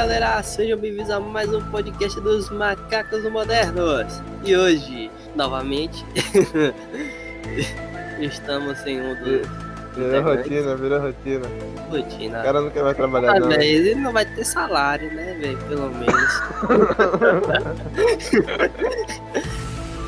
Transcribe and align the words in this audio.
galera, 0.00 0.42
sejam 0.42 0.78
bem-vindos 0.78 1.10
a 1.10 1.20
mais 1.20 1.52
um 1.52 1.60
podcast 1.70 2.18
dos 2.22 2.48
Macacos 2.48 3.22
Modernos. 3.30 4.22
E 4.42 4.56
hoje, 4.56 5.10
novamente, 5.36 6.02
estamos 8.18 8.80
em 8.86 8.98
um 8.98 9.14
dos. 9.16 9.46
Virou 9.94 10.22
rotina, 10.22 10.74
virou 10.76 11.00
rotina. 11.02 11.46
Rotina. 11.90 12.40
O 12.40 12.42
cara 12.42 12.60
não 12.62 12.70
quer 12.70 12.82
mais 12.82 12.96
trabalhar, 12.96 13.36
Ah, 13.36 13.40
não. 13.40 13.48
velho, 13.48 13.62
ele 13.62 13.94
não 13.96 14.10
vai 14.10 14.24
ter 14.24 14.42
salário, 14.42 15.12
né, 15.12 15.36
velho? 15.38 15.58
Pelo 15.68 15.90
menos. 15.90 16.42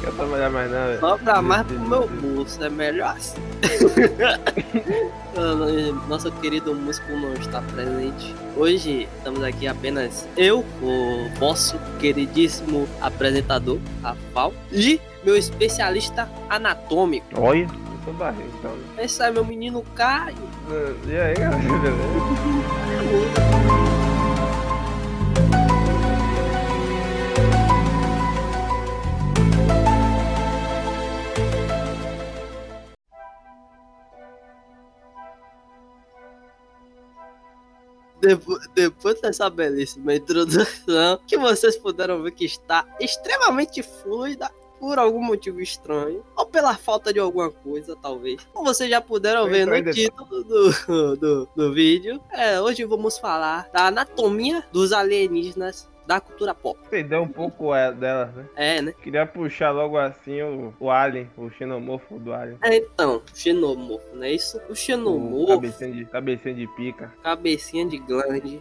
Não 0.02 0.10
quer 0.10 0.16
trabalhar 0.16 0.50
mais, 0.50 0.70
não, 0.70 0.86
velho. 0.86 1.00
Sobra 1.00 1.40
mais 1.40 1.66
pro 1.66 1.78
meu 1.78 2.08
bolso, 2.08 2.64
é 2.64 2.68
melhor 2.68 3.16
assim. 3.16 3.40
Nosso 6.08 6.30
querido 6.32 6.74
músico 6.74 7.12
não 7.12 7.32
está 7.34 7.62
presente. 7.62 8.34
Hoje 8.56 9.08
estamos 9.16 9.42
aqui 9.44 9.68
apenas 9.68 10.26
eu, 10.36 10.64
o 10.82 11.28
vosso 11.38 11.78
queridíssimo 12.00 12.88
apresentador, 13.00 13.78
Rafael, 14.02 14.52
e 14.72 15.00
meu 15.24 15.36
especialista 15.36 16.28
anatômico. 16.50 17.26
Olha, 17.36 17.62
eu 17.62 17.68
sou 18.04 18.12
barriga, 18.14 18.50
então. 18.58 18.76
Esse 18.98 19.22
é 19.22 19.30
meu 19.30 19.44
menino 19.44 19.84
Caio. 19.94 20.34
E 21.06 21.16
aí, 21.16 21.34
galera, 21.34 21.62
beleza? 21.62 21.96
Depois 38.74 39.20
dessa 39.20 39.50
belíssima 39.50 40.14
introdução, 40.14 41.18
que 41.26 41.36
vocês 41.36 41.76
puderam 41.76 42.22
ver 42.22 42.30
que 42.32 42.44
está 42.44 42.86
extremamente 43.00 43.82
fluida 43.82 44.50
por 44.78 44.98
algum 44.98 45.22
motivo 45.22 45.60
estranho, 45.60 46.24
ou 46.36 46.44
pela 46.44 46.76
falta 46.76 47.12
de 47.12 47.20
alguma 47.20 47.50
coisa, 47.50 47.94
talvez. 47.94 48.44
Ou 48.52 48.64
vocês 48.64 48.90
já 48.90 49.00
puderam 49.00 49.48
ver 49.48 49.64
no 49.64 49.92
título 49.92 50.42
do, 50.42 50.70
do, 51.16 51.48
do 51.54 51.72
vídeo. 51.72 52.20
É, 52.32 52.60
hoje 52.60 52.84
vamos 52.84 53.16
falar 53.16 53.70
da 53.72 53.86
anatomia 53.86 54.64
dos 54.72 54.92
alienígenas 54.92 55.88
da 56.06 56.20
cultura 56.20 56.54
pop. 56.54 56.78
Entender 56.86 57.16
um 57.18 57.28
pouco 57.28 57.74
é, 57.74 57.92
delas, 57.92 58.34
né? 58.34 58.44
É, 58.56 58.82
né? 58.82 58.94
Queria 59.02 59.26
puxar 59.26 59.70
logo 59.70 59.96
assim 59.98 60.42
o, 60.42 60.74
o 60.78 60.90
Alien, 60.90 61.30
o 61.36 61.48
xenomorfo 61.50 62.18
do 62.18 62.32
Alien. 62.32 62.58
É, 62.62 62.76
então, 62.76 63.22
xenomorfo, 63.34 64.14
não 64.14 64.24
é 64.24 64.32
isso? 64.32 64.60
O 64.68 64.72
O 64.72 64.76
xenomorfo, 64.76 65.54
cabecinha 65.54 65.92
de, 65.92 66.04
cabecinha 66.06 66.54
de 66.54 66.66
pica. 66.68 67.12
cabecinha 67.22 67.86
de 67.86 67.98
glande. 67.98 68.60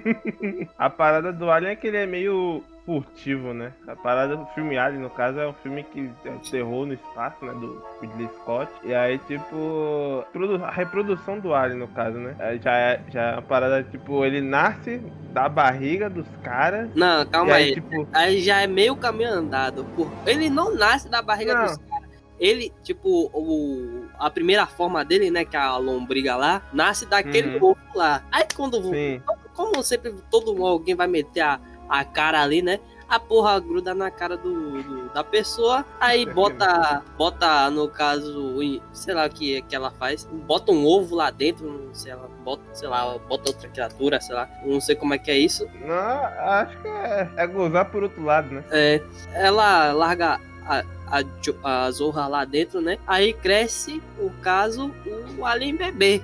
A 0.78 0.88
parada 0.90 1.32
do 1.32 1.50
Alien 1.50 1.72
é 1.72 1.76
que 1.76 1.86
ele 1.86 1.96
é 1.98 2.06
meio 2.06 2.62
furtivo, 2.84 3.54
né? 3.54 3.72
A 3.86 3.94
parada 3.94 4.36
do 4.36 4.46
filme 4.46 4.76
Alien, 4.76 5.02
no 5.02 5.10
caso, 5.10 5.38
é 5.38 5.46
um 5.46 5.52
filme 5.54 5.84
que 5.84 6.10
é 6.24 6.30
terror 6.50 6.86
no 6.86 6.94
espaço, 6.94 7.44
né? 7.44 7.52
Do 7.52 7.82
Ridley 8.00 8.28
Scott. 8.40 8.70
E 8.82 8.94
aí, 8.94 9.18
tipo, 9.18 10.24
a 10.64 10.70
reprodução 10.70 11.38
do 11.38 11.54
Alien, 11.54 11.78
no 11.78 11.88
caso, 11.88 12.18
né? 12.18 12.34
Já 12.62 12.76
é, 12.76 13.00
já 13.10 13.22
é 13.22 13.32
uma 13.34 13.42
parada, 13.42 13.82
tipo, 13.84 14.24
ele 14.24 14.40
nasce 14.40 14.98
da 15.32 15.48
barriga 15.48 16.10
dos 16.10 16.26
caras. 16.42 16.90
Não, 16.94 17.24
calma 17.26 17.54
aí, 17.54 17.64
aí. 17.64 17.74
tipo, 17.74 18.08
Aí 18.12 18.40
já 18.40 18.60
é 18.62 18.66
meio 18.66 18.96
caminho 18.96 19.30
andado. 19.30 19.84
Por... 19.96 20.10
Ele 20.26 20.50
não 20.50 20.74
nasce 20.74 21.08
da 21.08 21.22
barriga 21.22 21.54
Não. 21.54 21.64
dos 21.66 21.76
caras. 21.78 22.08
Ele, 22.40 22.72
tipo, 22.82 23.30
o... 23.32 24.06
a 24.18 24.28
primeira 24.28 24.66
forma 24.66 25.04
dele, 25.04 25.30
né, 25.30 25.44
que 25.44 25.56
é 25.56 25.60
a 25.60 25.76
lombriga 25.76 26.34
lá, 26.34 26.62
nasce 26.72 27.06
daquele 27.06 27.58
Uhum. 27.58 27.76
lá. 27.94 28.24
Aí 28.32 28.44
quando, 28.56 28.82
sim. 28.82 29.22
como 29.54 29.80
sempre 29.84 30.12
todo 30.28 30.66
alguém 30.66 30.96
vai 30.96 31.06
meter 31.06 31.42
a, 31.42 31.60
a 32.00 32.04
cara 32.04 32.42
ali, 32.42 32.62
né, 32.62 32.80
a 33.08 33.20
porra 33.20 33.60
gruda 33.60 33.94
na 33.94 34.10
cara 34.10 34.36
do, 34.38 34.82
do- 34.82 35.02
da 35.12 35.22
pessoa, 35.22 35.84
aí 36.00 36.24
bota, 36.24 37.02
bota 37.18 37.68
no 37.70 37.86
caso, 37.86 38.56
sei 38.92 39.12
lá 39.14 39.26
o 39.26 39.30
que, 39.30 39.60
que 39.62 39.76
ela 39.76 39.90
faz, 39.90 40.24
bota 40.24 40.72
um 40.72 40.86
ovo 40.86 41.14
lá 41.16 41.30
dentro, 41.30 41.70
não 41.70 41.92
sei, 41.94 42.12
ela 42.12 42.26
bota, 42.42 42.62
sei 42.72 42.88
lá, 42.88 43.18
bota 43.28 43.50
outra 43.50 43.68
criatura, 43.68 44.18
sei 44.22 44.34
lá, 44.34 44.48
não 44.64 44.80
sei 44.80 44.96
como 44.96 45.12
é 45.12 45.18
que 45.18 45.30
é 45.30 45.36
isso. 45.36 45.68
Não, 45.84 45.94
acho 45.94 46.78
que 46.80 46.88
é, 46.88 47.30
é 47.36 47.46
gozar 47.46 47.90
por 47.90 48.02
outro 48.02 48.24
lado, 48.24 48.48
né? 48.54 48.64
É, 48.70 49.02
ela 49.34 49.92
larga 49.92 50.40
a, 50.66 50.82
a, 51.12 51.22
Jo- 51.42 51.54
a 51.62 51.90
Zorra 51.90 52.26
lá 52.26 52.44
dentro, 52.44 52.80
né? 52.80 52.96
Aí 53.06 53.32
cresce, 53.34 54.02
o 54.18 54.30
caso, 54.42 54.90
o 55.38 55.44
alien 55.46 55.76
bebê. 55.76 56.22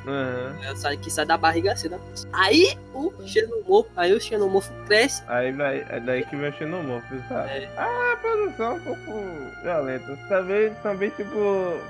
É, 0.64 0.74
sai- 0.74 0.96
Que 0.96 1.10
sai 1.10 1.26
da 1.26 1.36
barriga 1.36 1.72
assim, 1.72 1.88
né? 1.88 2.00
Aí 2.32 2.76
o 2.94 3.12
xenomorfo, 3.26 3.90
aí 3.94 4.12
o 4.14 4.20
xenomorfo 4.20 4.72
cresce. 4.86 5.22
Aí 5.28 5.52
vai, 5.52 5.84
é 5.88 6.00
daí 6.00 6.24
que 6.24 6.34
vem 6.34 6.48
o 6.48 6.52
xenomorfo, 6.54 7.14
sabe? 7.28 7.50
É. 7.50 7.70
Ah, 7.76 8.12
a 8.14 8.16
produção 8.16 8.72
é 8.72 8.74
um 8.74 8.80
pouco 8.80 9.12
violenta. 9.62 10.16
Também, 10.28 10.74
também, 10.82 11.10
tipo, 11.10 11.36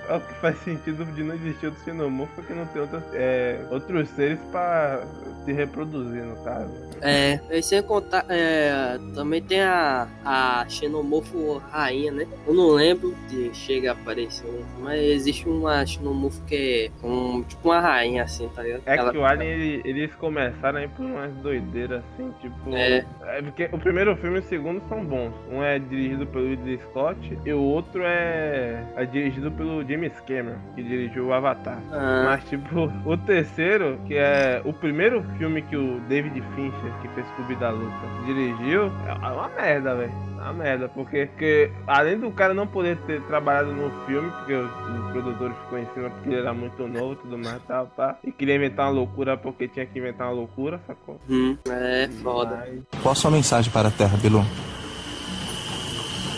é 0.09 0.17
o 0.17 0.21
que 0.21 0.35
faz 0.41 0.59
sentido 0.65 1.05
de 1.15 1.23
não 1.23 1.35
existir 1.37 1.67
outro 1.67 1.85
xenomorfo, 1.85 2.33
porque 2.35 2.53
não 2.53 2.67
tem 2.67 2.83
outros, 2.83 3.03
é, 3.15 3.61
outros 3.71 4.09
seres 4.11 4.39
pra 4.51 5.03
se 5.45 5.53
reproduzir, 5.53 6.25
no 6.25 6.37
caso. 6.45 6.89
É, 7.01 7.39
e 7.51 7.63
sem 7.63 7.81
contar, 7.81 8.25
é, 8.29 8.99
também 9.15 9.41
tem 9.41 9.63
a, 9.63 10.09
a 10.25 10.67
xenomorfo 10.69 11.59
rainha, 11.71 12.11
né? 12.11 12.27
Eu 12.47 12.53
não 12.55 12.71
lembro 12.71 12.88
de 13.29 13.55
chega 13.55 13.91
a 13.91 13.93
aparecer, 13.95 14.49
mas 14.81 15.01
existe 15.01 15.49
uma 15.49 15.85
xenomorfo 15.85 16.43
que 16.45 16.91
é 17.03 17.07
um, 17.07 17.43
tipo 17.43 17.69
uma 17.69 17.81
rainha 17.81 18.23
assim, 18.25 18.49
tá 18.55 18.63
ligado? 18.63 18.83
É 18.87 18.97
Ela- 18.97 19.11
que 19.13 19.19
o 19.19 19.25
Alien, 19.25 19.51
ele- 19.51 19.83
eles 19.85 20.15
começaram 20.15 20.79
aí 20.79 20.89
por 20.89 21.05
umas 21.05 21.33
doideiras, 21.37 22.03
assim, 22.15 22.33
tipo... 22.41 22.75
É. 22.75 23.05
É 23.27 23.43
porque 23.43 23.69
o 23.73 23.79
primeiro 23.79 24.17
filme 24.17 24.37
e 24.37 24.41
o 24.41 24.43
segundo 24.45 24.83
são 24.89 25.05
bons. 25.05 25.33
Um 25.51 25.63
é 25.63 25.79
dirigido 25.79 26.27
pelo 26.27 26.49
Ridley 26.49 26.79
Scott 26.79 27.39
e 27.45 27.53
o 27.53 27.61
outro 27.61 28.03
é, 28.05 28.83
é 28.97 29.05
dirigido 29.05 29.51
pelo 29.53 29.87
James 29.87 30.13
Cameron, 30.21 30.57
que 30.75 30.83
dirigiu 30.83 31.27
o 31.27 31.33
Avatar. 31.33 31.79
Ah, 31.93 32.25
Mas, 32.31 32.45
tipo, 32.49 32.91
o 33.05 33.17
terceiro, 33.17 33.99
que 34.07 34.15
é 34.17 34.63
o 34.65 34.73
primeiro 34.73 35.23
filme 35.37 35.63
que 35.63 35.77
o 35.77 36.01
David 36.09 36.43
Fincher, 36.55 36.93
que 37.03 37.09
fez 37.09 37.27
Clube 37.37 37.55
da 37.57 37.71
Luta, 37.71 37.95
dirigiu, 38.25 38.85
é 39.07 39.13
uma 39.29 39.49
merda, 39.49 39.95
velho. 39.95 40.13
É 40.39 40.43
uma 40.43 40.53
merda, 40.53 40.89
porque, 40.89 41.27
porque 41.27 41.71
além 41.87 42.19
do 42.19 42.31
cara 42.31 42.55
não 42.55 42.67
poder 42.69 42.97
ter 43.07 43.21
trabalhado 43.23 43.73
no 43.73 43.91
filme, 44.07 44.31
porque 44.31 44.55
os, 44.55 44.71
os 44.71 45.13
produtores 45.13 45.57
ficou 45.65 45.79
em 45.79 45.87
cima 45.95 46.11
porque 46.11 46.29
ele 46.29 46.39
era 46.39 46.53
muito 46.55 46.87
novo 46.87 47.13
e 47.15 47.17
tudo 47.17 47.39
mais, 47.39 47.61
tal, 47.67 47.87
pá, 47.89 48.17
e 48.25 48.31
queria 48.33 48.55
inventar 48.57 48.87
uma 48.87 48.93
loucura 49.01 49.37
porque 49.37 49.69
tinha 49.69 49.85
que 49.87 49.99
inventar 49.99 50.29
uma 50.29 50.35
loucura, 50.35 50.81
sacou? 50.87 51.21
hum, 51.29 51.57
é 51.69 52.09
foda. 52.23 52.67
Mas- 52.93 53.03
Qual 53.03 53.13
a 53.13 53.15
sua 53.15 53.31
mensagem 53.31 53.71
para 53.73 53.89
a 53.89 53.91
Terra, 53.91 54.17
Bilu? 54.17 54.45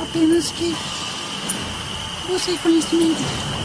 Apenas 0.00 0.50
que 0.52 0.74
busque 2.26 2.58
conhecimento. 2.58 3.20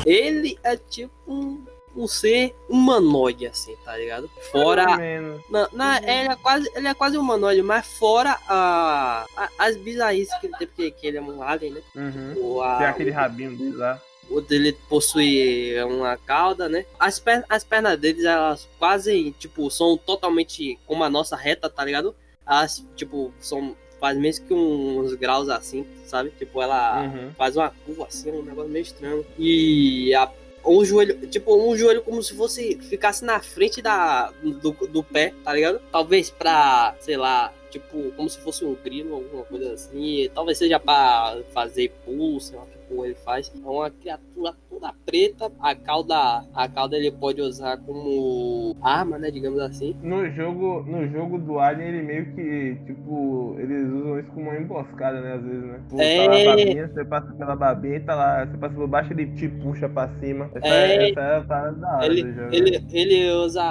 Ele 0.06 0.58
é 0.64 0.76
tipo 0.78 1.14
um, 1.28 1.64
um 1.96 2.08
ser 2.08 2.54
humanoide, 2.70 3.48
assim, 3.48 3.76
tá 3.86 3.96
ligado? 3.98 4.30
Fora. 4.52 4.98
menos. 4.98 5.42
Na, 5.50 5.70
na- 5.72 5.98
ele, 6.00 6.30
é 6.32 6.36
quase, 6.36 6.70
ele 6.76 6.88
é 6.88 6.94
quase 6.94 7.18
humanoide, 7.18 7.62
mas 7.62 7.86
fora 7.98 8.38
a, 8.48 9.26
a- 9.38 9.50
as 9.58 9.78
bizarrices 9.78 10.34
que 10.40 10.48
ele 10.48 10.58
tem, 10.58 10.68
porque 10.68 10.92
que 10.92 11.08
ele 11.08 11.18
é 11.18 11.22
um 11.22 11.42
alien, 11.42 11.74
né? 11.74 11.82
Uhum. 11.96 12.34
O, 12.38 12.62
a- 12.62 12.78
Tem 12.78 12.88
aquele 12.88 13.12
rabinho 13.12 13.56
dele 13.56 13.76
lá. 13.78 14.02
o 14.30 14.42
dele 14.42 14.74
possui 14.90 15.74
uma 15.84 16.18
cauda, 16.18 16.68
né? 16.68 16.86
As, 17.00 17.20
per, 17.20 17.46
as 17.50 17.64
pernas 17.64 17.98
deles, 18.00 18.26
elas 18.26 18.68
quase, 18.78 19.32
tipo, 19.40 19.70
são 19.72 19.98
totalmente 19.98 20.78
como 20.86 21.04
a 21.04 21.10
nossa 21.10 21.36
reta, 21.36 21.70
tá 21.70 21.84
ligado? 21.86 22.16
Elas, 22.46 22.84
tipo, 22.96 23.34
são. 23.40 23.76
Faz 23.98 24.18
mesmo 24.18 24.46
que 24.46 24.54
uns 24.54 25.14
graus 25.14 25.48
assim, 25.48 25.88
sabe? 26.06 26.30
Tipo, 26.32 26.62
ela 26.62 27.04
Uhum. 27.04 27.32
faz 27.38 27.56
uma 27.56 27.70
curva 27.86 28.06
assim, 28.08 28.30
um 28.30 28.44
negócio 28.44 28.70
meio 28.70 28.84
estranho. 28.84 29.26
E 29.40 30.14
a, 30.14 30.30
um 30.66 30.84
joelho, 30.84 31.28
tipo, 31.28 31.56
um 31.56 31.76
joelho 31.76 32.02
como 32.02 32.22
se 32.22 32.36
fosse 32.36 32.78
ficasse 32.90 33.24
na 33.24 33.40
frente 33.40 33.82
da, 33.82 34.32
do, 34.42 34.72
do 34.72 35.04
pé, 35.04 35.34
tá 35.44 35.54
ligado? 35.54 35.80
Talvez 35.92 36.30
pra, 36.30 36.96
sei 37.00 37.18
lá, 37.18 37.54
tipo, 37.80 38.12
como 38.16 38.30
se 38.30 38.40
fosse 38.40 38.64
um 38.66 38.76
grilo, 38.84 39.16
alguma 39.16 39.44
coisa 39.44 39.74
assim. 39.74 40.00
E 40.24 40.30
talvez 40.30 40.58
seja 40.58 40.80
pra 40.80 41.38
fazer 41.54 41.92
pulo, 42.06 42.40
sei 42.40 42.58
lá 42.58 42.64
o 42.64 42.68
que 42.68 42.78
porra 42.88 43.06
ele 43.08 43.16
faz. 43.16 43.52
É 43.54 43.68
uma 43.68 43.90
criatura 43.90 44.54
toda 44.70 44.94
preta. 45.06 45.52
A 45.60 45.76
cauda, 45.76 46.46
a 46.54 46.70
cauda 46.70 46.96
ele 46.96 47.12
pode 47.12 47.42
usar 47.42 47.78
como 47.78 48.76
arma, 48.82 49.18
né? 49.18 49.30
Digamos 49.32 49.60
assim. 49.60 49.96
No 50.02 50.30
jogo, 50.32 50.84
no 50.88 51.08
jogo 51.10 51.38
do 51.38 51.60
Alien, 51.60 51.90
ele 51.90 52.04
meio 52.04 52.26
que, 52.36 52.78
tipo, 52.86 53.56
eles 53.60 53.88
usam 53.92 54.20
isso 54.20 54.30
como 54.30 54.50
uma 54.50 54.58
emboscada, 54.58 55.20
né, 55.20 55.34
às 55.34 55.44
vezes, 55.44 55.64
né? 55.64 55.80
Tipo, 55.90 56.02
É. 56.02 56.26
tá 56.26 56.32
lá 56.32 56.56
babinha, 56.56 56.88
você 56.94 57.06
passa 57.06 57.34
pela 57.34 57.56
babinha 57.56 57.96
e 57.96 58.00
tá 58.02 58.16
lá, 58.16 58.46
você 58.46 58.58
passa 58.58 58.76
por 58.76 58.88
baixo, 58.88 59.14
ele 59.14 59.28
te 59.36 59.48
puxa 59.50 59.90
pra 59.90 60.10
cima. 60.20 60.50
Essa 60.56 60.68
É. 60.68 60.96
é, 60.96 61.10
essa 61.10 61.20
é 61.22 61.38
a 61.38 61.42
parada 61.42 61.78
da 61.78 61.96
hora 61.98 62.06
Ele, 62.06 62.24
do 62.24 62.34
jogo. 62.34 62.54
ele, 62.56 62.86
ele 62.94 63.32
usa 63.32 63.64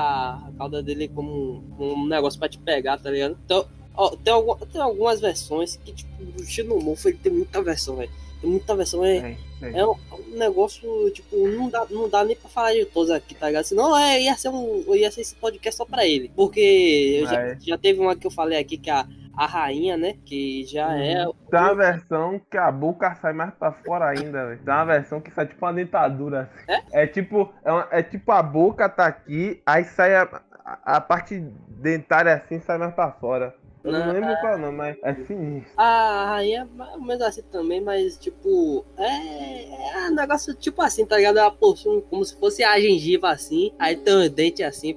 cauda 0.59 0.83
dele 0.83 1.09
como 1.09 1.62
um 1.79 2.06
negócio 2.06 2.39
pra 2.39 2.49
te 2.49 2.59
pegar, 2.59 2.99
tá 2.99 3.11
ligado? 3.11 3.37
Então, 3.45 3.67
ó, 3.95 4.11
tem, 4.17 4.33
algum, 4.33 4.55
tem 4.67 4.81
algumas 4.81 5.21
versões 5.21 5.77
que, 5.77 5.93
tipo, 5.93 6.11
o 6.41 6.45
Xenomorfo 6.45 7.09
ele 7.09 7.19
tem 7.19 7.33
muita 7.33 7.62
versão, 7.62 7.97
velho. 7.97 8.11
Tem 8.41 8.51
muita 8.51 8.75
versão, 8.77 9.05
é. 9.05 9.17
É, 9.17 9.37
é. 9.62 9.79
É 9.79 9.87
um, 9.87 9.93
um 10.12 10.37
negócio, 10.37 11.11
tipo, 11.11 11.37
não 11.49 11.69
dá, 11.71 11.87
não 11.91 12.09
dá 12.09 12.23
nem 12.25 12.37
pra 12.37 12.49
falar 12.51 12.75
de 12.75 12.85
todos 12.85 13.11
aqui, 13.11 13.35
tá 13.35 13.47
ligado? 13.47 13.65
Senão 13.65 13.97
é, 13.97 14.21
ia, 14.21 14.37
ser 14.37 14.51
um, 14.51 14.95
ia 14.95 15.11
ser 15.11 15.23
esse 15.23 15.35
podcast 15.37 15.77
só 15.79 15.85
pra 15.85 16.06
ele. 16.06 16.31
Porque 16.37 17.21
eu 17.23 17.27
já, 17.27 17.41
É. 17.41 17.56
já 17.61 17.79
teve 17.79 18.01
uma 18.01 18.15
que 18.15 18.27
eu 18.27 18.31
falei 18.31 18.59
aqui 18.59 18.77
que 18.77 18.91
a, 18.91 19.06
a 19.35 19.47
rainha, 19.47 19.97
né? 19.97 20.17
Que 20.27 20.65
já 20.67 20.95
é. 20.99 21.25
Tem 21.51 21.61
uma 21.61 21.75
versão 21.75 22.39
que 22.51 22.59
a 22.59 22.71
boca 22.71 23.15
sai 23.15 23.33
mais 23.33 23.55
pra 23.55 23.73
fora 23.73 24.11
ainda, 24.11 24.47
velho. 24.49 24.61
Tem 24.62 24.75
uma 24.75 24.85
versão 24.85 25.21
que 25.23 25.31
sai 25.31 25.47
tipo 25.47 25.65
uma 25.65 25.73
dentadura. 25.73 26.51
Assim. 26.69 26.83
É? 26.93 27.06
tipo, 27.06 27.51
é, 27.65 27.73
uma- 27.73 27.89
é 27.91 28.03
tipo 28.03 28.31
a 28.31 28.43
boca 28.43 28.89
tá 28.91 29.06
aqui, 29.06 29.62
aí 29.65 29.85
sai 29.85 30.15
a, 30.17 30.43
a, 30.65 30.97
a 30.97 31.01
parte 31.01 31.41
dentária 31.69 32.35
assim, 32.35 32.61
sai 32.61 32.79
mais 32.79 32.95
pra 32.95 33.11
fora. 33.13 33.55
Eu 33.83 33.93
não, 33.93 34.07
Não, 34.07 34.13
lembro 34.15 34.35
qual 34.41 34.57
não, 34.59 34.73
mas 34.73 34.97
é 35.03 35.15
sinistro. 35.15 35.73
A 35.77 36.25
rainha 36.31 36.63
é 36.63 36.65
mais 36.77 36.95
ou 36.95 37.03
menos 37.03 37.23
assim 37.23 37.43
também, 37.53 37.83
mas 37.83 38.17
tipo, 38.17 38.83
é, 38.97 40.07
é 40.07 40.09
um 40.11 40.15
negócio 40.15 40.55
tipo 40.55 40.81
assim, 40.81 41.05
tá 41.05 41.19
ligado? 41.19 41.39
Ela 41.39 41.51
possui 41.51 42.01
como 42.09 42.25
se 42.25 42.35
fosse 42.41 42.65
a 42.65 42.81
gengiva 42.81 43.29
assim, 43.31 43.73
aí 43.79 43.95
tem 43.95 44.15
os 44.15 44.31
dentes 44.31 44.65
assim, 44.65 44.97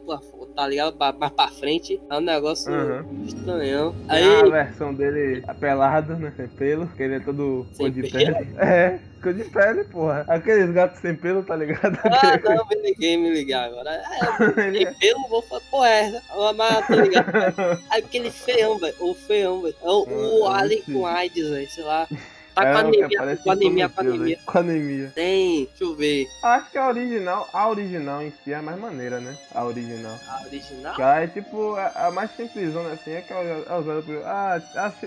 tá 0.55 0.65
ligado? 0.65 0.95
Mais 1.19 1.33
pra 1.33 1.49
frente. 1.49 2.01
É 2.09 2.17
um 2.17 2.21
negócio 2.21 2.71
Uhum. 2.71 3.23
estranhão. 3.25 3.93
Aí. 4.07 4.23
a 4.23 4.45
versão 4.45 4.93
dele 4.93 5.43
apelado, 5.47 6.15
né? 6.15 6.31
Sem 6.37 6.47
pelo, 6.47 6.87
que 6.87 7.03
ele 7.03 7.15
é 7.15 7.19
todo 7.19 7.67
Sem 7.73 7.91
de 7.91 8.09
pele. 8.09 8.47
É, 8.57 8.99
cor 9.17 9.33
de 9.33 9.43
pele, 9.45 9.83
porra. 9.85 10.25
Aqueles 10.27 10.71
gatos 10.71 10.99
sem 10.99 11.15
pelo, 11.15 11.43
tá 11.43 11.55
ligado? 11.55 11.97
Ah, 12.05 12.39
não, 12.55 12.67
me 12.67 12.75
liguei, 12.81 13.17
me 13.17 13.29
liguei 13.31 13.53
agora. 13.55 13.91
É, 13.91 14.51
tem 14.71 14.93
pelo, 14.93 15.27
vou 15.29 15.41
falar, 15.41 15.61
pô, 15.69 15.83
é. 15.85 16.21
Mas, 16.55 16.87
tá 16.87 16.95
ligado? 16.95 17.31
Aquele 17.89 18.31
feião, 18.31 18.77
velho. 18.77 18.95
O 18.99 19.13
feião, 19.13 19.61
velho. 19.61 19.75
É 19.81 19.87
o, 19.89 20.41
o 20.41 20.47
Ah, 20.47 20.59
Alien 20.59 20.83
sim. 20.83 20.93
com 20.93 21.05
AIDS, 21.05 21.49
velho. 21.49 21.69
Sei 21.69 21.83
lá. 21.83 22.07
Tá 22.57 22.67
É, 22.67 22.71
com 22.73 22.77
anemia, 22.79 23.05
aparece 23.05 23.43
com 23.43 23.51
anemia, 23.51 23.89
com 23.89 24.01
anemia. 24.01 24.39
Com 24.45 24.57
anemia. 24.57 25.11
Tem, 25.13 25.65
deixa 25.65 25.83
eu 25.83 25.95
ver. 25.95 26.25
Acho 26.41 26.71
que 26.71 26.77
a 26.79 26.87
original, 26.87 27.47
a 27.53 27.69
original 27.69 28.21
em 28.23 28.31
si 28.43 28.51
é 28.51 28.55
a 28.55 28.61
mais 28.63 28.79
maneira, 28.79 29.19
né? 29.19 29.37
A 29.53 29.63
original. 29.63 30.17
A 30.27 30.41
original? 30.43 30.95
Que 30.95 31.01
ela 31.03 31.19
é 31.21 31.27
tipo 31.27 31.75
a, 31.75 32.07
a 32.07 32.11
mais 32.11 32.31
simplesona 32.35 32.93
assim, 32.93 33.11
é 33.11 33.21
que 33.21 33.31
é 33.31 33.63
é 33.67 33.73
usada 33.75 34.01
por. 34.01 34.15
Ah, 34.25 34.59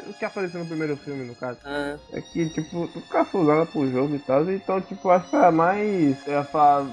o 0.09 0.13
que 0.15 0.25
apareceu 0.25 0.61
no 0.61 0.67
primeiro 0.67 0.97
filme, 0.97 1.25
no 1.25 1.35
caso. 1.35 1.59
Ah, 1.65 1.97
É 2.13 2.21
que, 2.21 2.49
tipo, 2.51 2.89
ela 3.13 3.25
foi 3.25 3.41
usada 3.43 3.67
pro 3.67 3.91
jogo 3.91 4.15
e 4.15 4.19
tal. 4.21 4.49
Então, 4.49 4.81
tipo, 4.81 5.11
acho 5.11 5.29
que 5.29 5.37
é 5.37 5.45
a 5.45 5.51
mais. 5.51 6.27
Eu 6.27 6.35
ia 6.35 6.45
falar 6.45 6.87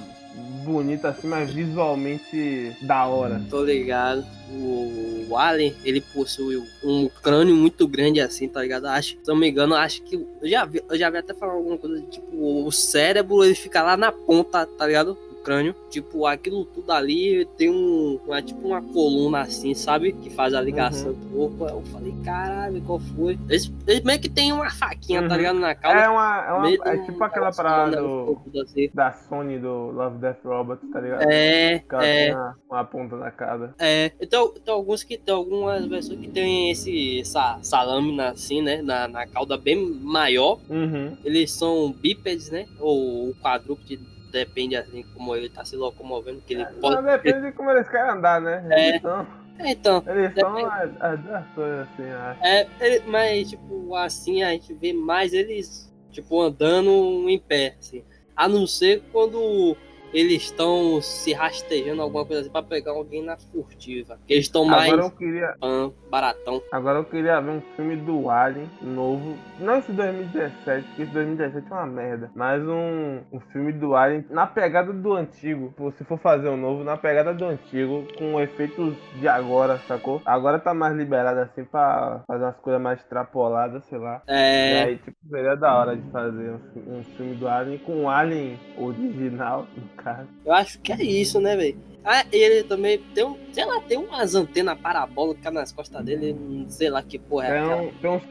bonita 0.63 1.09
assim, 1.09 1.27
mas 1.27 1.51
visualmente 1.51 2.75
da 2.81 3.06
hora. 3.06 3.41
tô 3.50 3.63
ligado. 3.63 4.25
O, 4.50 5.25
o 5.29 5.38
Alien, 5.38 5.74
ele 5.83 6.01
possui 6.01 6.62
um 6.83 7.09
crânio 7.09 7.56
muito 7.56 7.88
grande 7.88 8.21
assim, 8.21 8.47
tá 8.47 8.62
ligado? 8.62 8.85
Acho, 8.88 9.18
se 9.21 9.27
não 9.27 9.35
me 9.35 9.50
engano, 9.50 9.75
acho 9.75 10.01
que. 10.03 10.15
Eu 10.15 10.50
já 10.50 10.65
vi, 10.65 10.83
eu 10.89 10.97
já 10.97 11.09
vi 11.09 11.18
até 11.18 11.33
falar 11.33 11.53
alguma 11.53 11.77
coisa 11.77 12.01
tipo, 12.01 12.65
o 12.65 12.71
cérebro 12.71 13.44
ele 13.44 13.56
fica 13.56 13.81
lá 13.81 13.97
na 13.97 14.12
ponta, 14.12 14.65
tá 14.65 14.85
ligado? 14.85 15.18
Crânio. 15.47 15.73
Tipo, 15.89 16.25
aquilo 16.25 16.65
tudo 16.65 16.91
ali 16.91 17.45
tem 17.57 17.69
um. 17.69 18.19
Uma, 18.25 18.41
tipo 18.41 18.67
uma 18.67 18.81
coluna 18.81 19.41
assim, 19.41 19.73
sabe? 19.73 20.11
Que 20.11 20.29
faz 20.29 20.53
a 20.53 20.59
ligação 20.59 21.13
do 21.13 21.25
corpo. 21.29 21.65
Eu 21.65 21.81
falei, 21.83 22.13
caralho, 22.25 22.81
qual 22.81 22.99
foi? 22.99 23.39
Eles, 23.47 23.71
eles 23.88 24.03
meio 24.03 24.19
que 24.19 24.27
tem 24.29 24.51
uma 24.51 24.69
faquinha, 24.69 25.21
tá 25.25 25.29
Uhum. 25.29 25.38
ligado? 25.38 25.59
Na 25.59 25.73
cauda. 25.73 25.99
É 25.99 26.09
uma. 26.09 26.45
É, 26.45 26.51
uma, 26.53 26.69
é 26.69 26.95
de 26.95 27.01
um 27.01 27.05
tipo 27.05 27.23
aquela 27.23 27.51
parada 27.51 28.01
do, 28.01 28.38
assim. 28.61 28.89
da 28.94 29.13
Sony 29.13 29.57
do 29.57 29.91
Love 29.91 30.17
Death 30.17 30.44
Robots, 30.44 30.89
tá 30.91 30.99
ligado? 30.99 31.21
É, 31.29 31.81
ela 31.89 32.05
é. 32.05 32.33
uma, 32.33 32.57
uma 32.69 32.83
ponta 32.83 33.15
na 33.15 33.31
cada. 33.31 33.73
É, 33.79 34.11
então 34.19 34.49
tem 34.53 34.73
alguns 34.73 35.03
que 35.03 35.17
tem 35.17 35.33
algumas 35.33 35.85
versões 35.85 36.19
que 36.19 36.27
tem 36.27 36.71
esse 36.71 37.21
essa, 37.21 37.57
essa 37.61 37.83
lâmina 37.83 38.29
assim, 38.31 38.61
né, 38.61 38.81
na, 38.81 39.07
na 39.07 39.25
cauda 39.25 39.57
bem 39.57 39.77
maior. 40.01 40.59
Uhum. 40.69 41.15
Eles 41.23 41.51
são 41.53 41.91
bípedes, 41.91 42.49
né, 42.49 42.65
ou 42.79 43.33
quadrúpede, 43.41 43.99
depende 44.31 44.75
assim 44.75 45.03
como 45.13 45.35
ele 45.35 45.50
tá 45.50 45.63
se 45.65 45.75
locomovendo, 45.75 46.41
que 46.45 46.53
ele 46.53 46.63
Mas 46.65 46.75
pode. 46.75 47.01
depende 47.03 47.41
de 47.47 47.51
como 47.53 47.71
eles 47.71 47.88
querem 47.89 48.12
andar, 48.12 48.41
né? 48.41 48.65
É. 48.69 49.00
São, 49.00 49.27
É, 49.59 49.71
então, 49.71 50.03
eles 50.07 50.33
são 50.35 50.53
Depende. 50.53 50.69
as, 50.71 51.01
as 51.01 51.19
duas 51.19 51.47
coisas 51.56 51.79
assim, 51.88 52.03
eu 52.03 52.19
acho. 52.19 52.44
é, 52.45 52.68
ele- 52.79 53.03
mas 53.07 53.50
tipo 53.50 53.95
assim 53.95 54.44
a 54.44 54.50
gente 54.51 54.74
vê 54.74 54.94
mais 54.94 55.33
eles 55.33 55.91
tipo 56.12 56.41
andando 56.41 57.27
em 57.29 57.39
pé, 57.39 57.75
assim. 57.79 58.03
A 58.35 58.47
não 58.47 58.68
ser 58.68 59.01
quando 59.12 59.75
eles 60.18 60.44
estão 60.44 61.00
se 61.02 61.31
rastejando 61.31 62.02
alguma 62.02 62.25
coisa 62.25 62.42
assim 62.42 62.50
pra 62.50 62.64
pegar 62.64 62.92
alguém 62.92 63.24
na 63.24 63.38
furtiva. 63.38 64.19
Eles 64.28 64.46
estão 64.46 64.66
mais 64.66 64.92
Agora 64.92 65.08
eu 65.08 65.12
queria. 65.12 65.56
pan, 65.60 65.94
baratão. 66.10 66.62
Agora 66.72 67.00
eu 67.00 67.06
queria 67.06 67.40
ver 67.40 67.52
um 67.52 67.62
filme 67.75 67.96
do 67.98 68.30
Alien 68.30 68.68
novo. 68.81 69.38
Não 69.60 69.78
esse 69.78 69.92
2017, 69.92 70.88
porque 70.88 71.02
esse 71.04 71.12
2017 71.12 71.68
é 71.69 71.74
uma 71.75 71.86
merda. 71.86 72.31
Mas 72.36 72.64
um, 72.64 73.19
um 73.31 73.40
filme 73.52 73.72
do 73.72 73.96
Alien 73.96 74.25
na 74.30 74.48
pegada 74.48 74.92
do 74.92 75.14
antigo. 75.14 75.74
Se 75.98 76.04
for 76.04 76.18
fazer 76.18 76.50
um 76.50 76.58
novo, 76.58 76.84
na 76.84 76.98
pegada 76.98 77.34
do 77.34 77.46
antigo, 77.46 78.08
com 78.18 78.40
efeitos 78.42 78.96
de 79.19 79.28
agora, 79.28 79.78
sacou? 79.88 80.22
Agora 80.25 80.58
tá 80.60 80.74
mais 80.74 80.96
liberado 80.96 81.40
assim 81.42 81.64
pra 81.64 82.22
fazer 82.28 82.44
umas 82.44 82.58
coisas 82.58 82.81
mais 82.81 83.00
extrapoladas, 83.00 83.84
sei 83.86 84.00
lá. 84.00 84.22
E 84.28 84.31
É, 84.34 84.84
aí, 84.84 84.98
tipo, 84.98 85.18
seria 85.30 85.56
da 85.56 85.75
hora 85.75 85.96
de 85.96 86.10
fazer 86.12 86.52
um, 86.75 86.98
um 87.00 87.04
filme 87.16 87.36
do 87.36 87.48
Alien 87.48 87.78
com 87.80 88.04
o 88.06 88.10
Alien 88.10 88.60
original, 88.78 89.68
no 89.75 89.88
caso. 89.90 90.06
Eu 90.45 90.54
acho 90.54 90.80
que 90.80 90.92
é 90.92 91.01
isso, 91.04 91.39
né, 91.39 91.56
velho? 91.56 91.77
Ah, 92.09 92.24
ele 92.31 92.63
também 92.63 93.00
tem 93.13 93.25
um, 93.25 93.36
sei 93.51 93.65
lá, 93.65 93.81
tem 93.81 93.98
umas 93.98 94.33
antenas 94.33 94.80
parabólicas 94.80 95.54
nas 95.54 95.71
costas 95.74 96.06
dele, 96.06 96.33
não 96.39 96.69
sei 96.69 96.89
lá 96.89 97.04
que 97.04 97.19
porra 97.19 97.48
é 97.48 97.51
Tem, 97.51 97.62
um, 97.88 97.92
tem 98.01 98.09
uns 98.12 98.24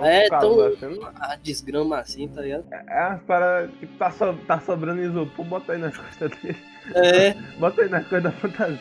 uns 0.00 0.04
É, 0.04 0.28
tão- 0.28 0.60
assim, 0.66 0.86
não- 0.98 1.08
A 1.20 1.36
desgrama 1.36 1.98
assim, 1.98 2.26
tá 2.26 2.40
ligado? 2.42 2.64
É 2.72 3.06
umas 3.06 3.22
paradas, 3.22 3.70
tipo, 3.78 3.96
tá, 3.96 4.10
so, 4.10 4.34
tá 4.44 4.58
sobrando 4.60 5.02
isopor, 5.02 5.44
bota 5.44 5.72
aí 5.72 5.78
nas 5.78 5.96
costas 5.96 6.32
dele. 6.42 6.56
É, 6.92 7.32
Bota 7.60 7.82
aí 7.82 7.88
nas 7.88 8.04
coisas 8.08 8.24
da 8.24 8.32
fantasia. 8.38 8.78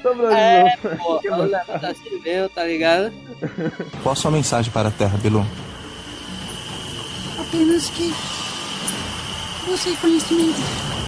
Sobrando 0.00 0.34
É, 0.34 0.74
isopor. 0.74 0.96
pô, 0.96 1.18
Que 1.20 1.28
é 1.28 1.30
bom. 1.30 1.42
negócio 1.42 1.74
assim 1.90 2.20
mesmo, 2.22 2.48
tá 2.48 2.64
ligado? 2.64 3.12
Qual 4.02 4.12
a 4.14 4.16
sua 4.16 4.30
mensagem 4.30 4.72
para 4.72 4.88
a 4.88 4.92
Terra, 4.92 5.18
Bilu? 5.18 5.44
Apenas 7.38 7.90
que. 7.90 8.10
Busque 9.66 9.96
conhecimento. 10.00 10.58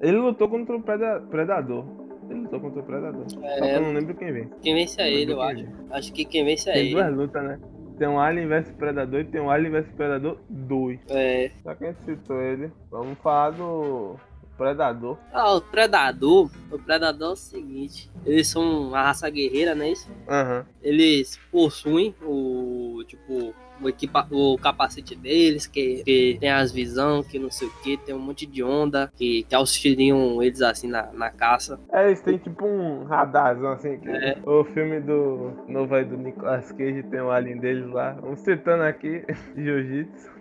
Ele 0.03 0.17
lutou 0.19 0.49
contra 0.49 0.77
o 0.77 0.83
preda- 0.83 1.21
Predador. 1.31 1.85
Ele 2.31 2.41
lutou 2.41 2.61
contra 2.61 2.81
o 2.81 2.85
Predador. 2.85 3.25
Só 3.29 3.39
que 3.41 3.47
É, 3.47 3.77
eu 3.77 3.83
não 3.83 3.93
lembro 3.93 4.15
quem 4.15 4.33
vem. 4.33 4.51
quem 4.63 4.75
vence 4.75 5.01
é 5.01 5.13
ele, 5.13 5.33
eu 5.33 5.39
Quem 5.39 5.47
acho. 5.47 5.57
vem. 5.65 5.75
Acho 5.91 6.13
que 6.13 6.25
quem 6.25 6.45
vence 6.45 6.71
é 6.71 6.73
Tem 6.75 6.83
ele. 6.87 6.95
duas 6.95 7.15
lutas, 7.15 7.43
né? 7.45 7.61
Tem 7.99 8.09
um 8.09 8.19
Alien 8.19 8.49
vs 8.49 8.73
Predador 8.73 9.21
e 9.21 9.25
tem 9.25 9.41
um 9.41 9.51
Alien 9.51 9.71
vs 9.73 9.93
Predador 9.93 10.39
2. 10.49 10.99
É. 11.09 11.51
Só 11.63 11.75
que 11.75 11.85
a 11.85 11.93
gente 11.93 12.03
citou 12.05 12.41
ele. 12.41 12.71
Vamos 12.91 13.19
falar 13.19 13.51
do 13.51 14.17
Predador. 14.57 15.17
Ah, 15.33 15.55
o 15.55 15.61
Predador, 15.61 16.51
o 16.71 16.79
Predador 16.79 17.31
é 17.31 17.33
o 17.33 17.37
seguinte, 17.37 18.11
eles 18.25 18.49
são 18.49 18.89
uma 18.89 19.03
raça 19.03 19.29
guerreira, 19.31 19.75
né? 19.75 19.91
Isso? 19.91 20.11
Aham. 20.29 20.65
Eles 20.83 21.39
possuem 21.53 22.15
o, 22.23 23.03
tipo, 23.07 23.55
o, 23.85 23.89
equipa 23.89 24.27
o 24.31 24.57
capacete 24.59 25.15
deles, 25.15 25.67
que, 25.67 26.03
que 26.05 26.37
tem 26.41 26.51
as 26.51 26.73
visão, 26.73 27.23
que 27.23 27.39
não 27.39 27.51
sei 27.51 27.69
o 27.69 27.73
que, 27.83 27.97
tem 27.97 28.15
um 28.15 28.19
monte 28.19 28.47
de 28.47 28.63
onda, 28.63 29.11
que, 29.17 29.45
que 29.45 29.55
auxiliam 29.55 30.43
eles 30.43 30.63
assim 30.63 30.89
na, 30.89 31.13
na 31.13 31.31
caça. 31.31 31.79
É, 31.93 32.07
eles 32.07 32.21
têm 32.21 32.39
tipo 32.39 32.67
um 32.67 33.05
radarzão 33.05 33.73
assim. 33.73 33.99
Que 33.99 34.09
É. 34.09 34.39
O 34.45 34.65
filme 34.65 35.01
do 35.01 35.53
novo 35.69 35.95
aí 35.95 36.05
do 36.05 36.17
Nicolas 36.17 36.71
Cage 36.73 37.03
tem 37.05 37.21
o 37.21 37.31
alien 37.31 37.59
deles 37.59 37.87
lá. 37.91 38.13
Vamos 38.21 38.41
citando 38.41 38.83
aqui 38.83 39.25
Jiu-Jitsu. 39.57 40.34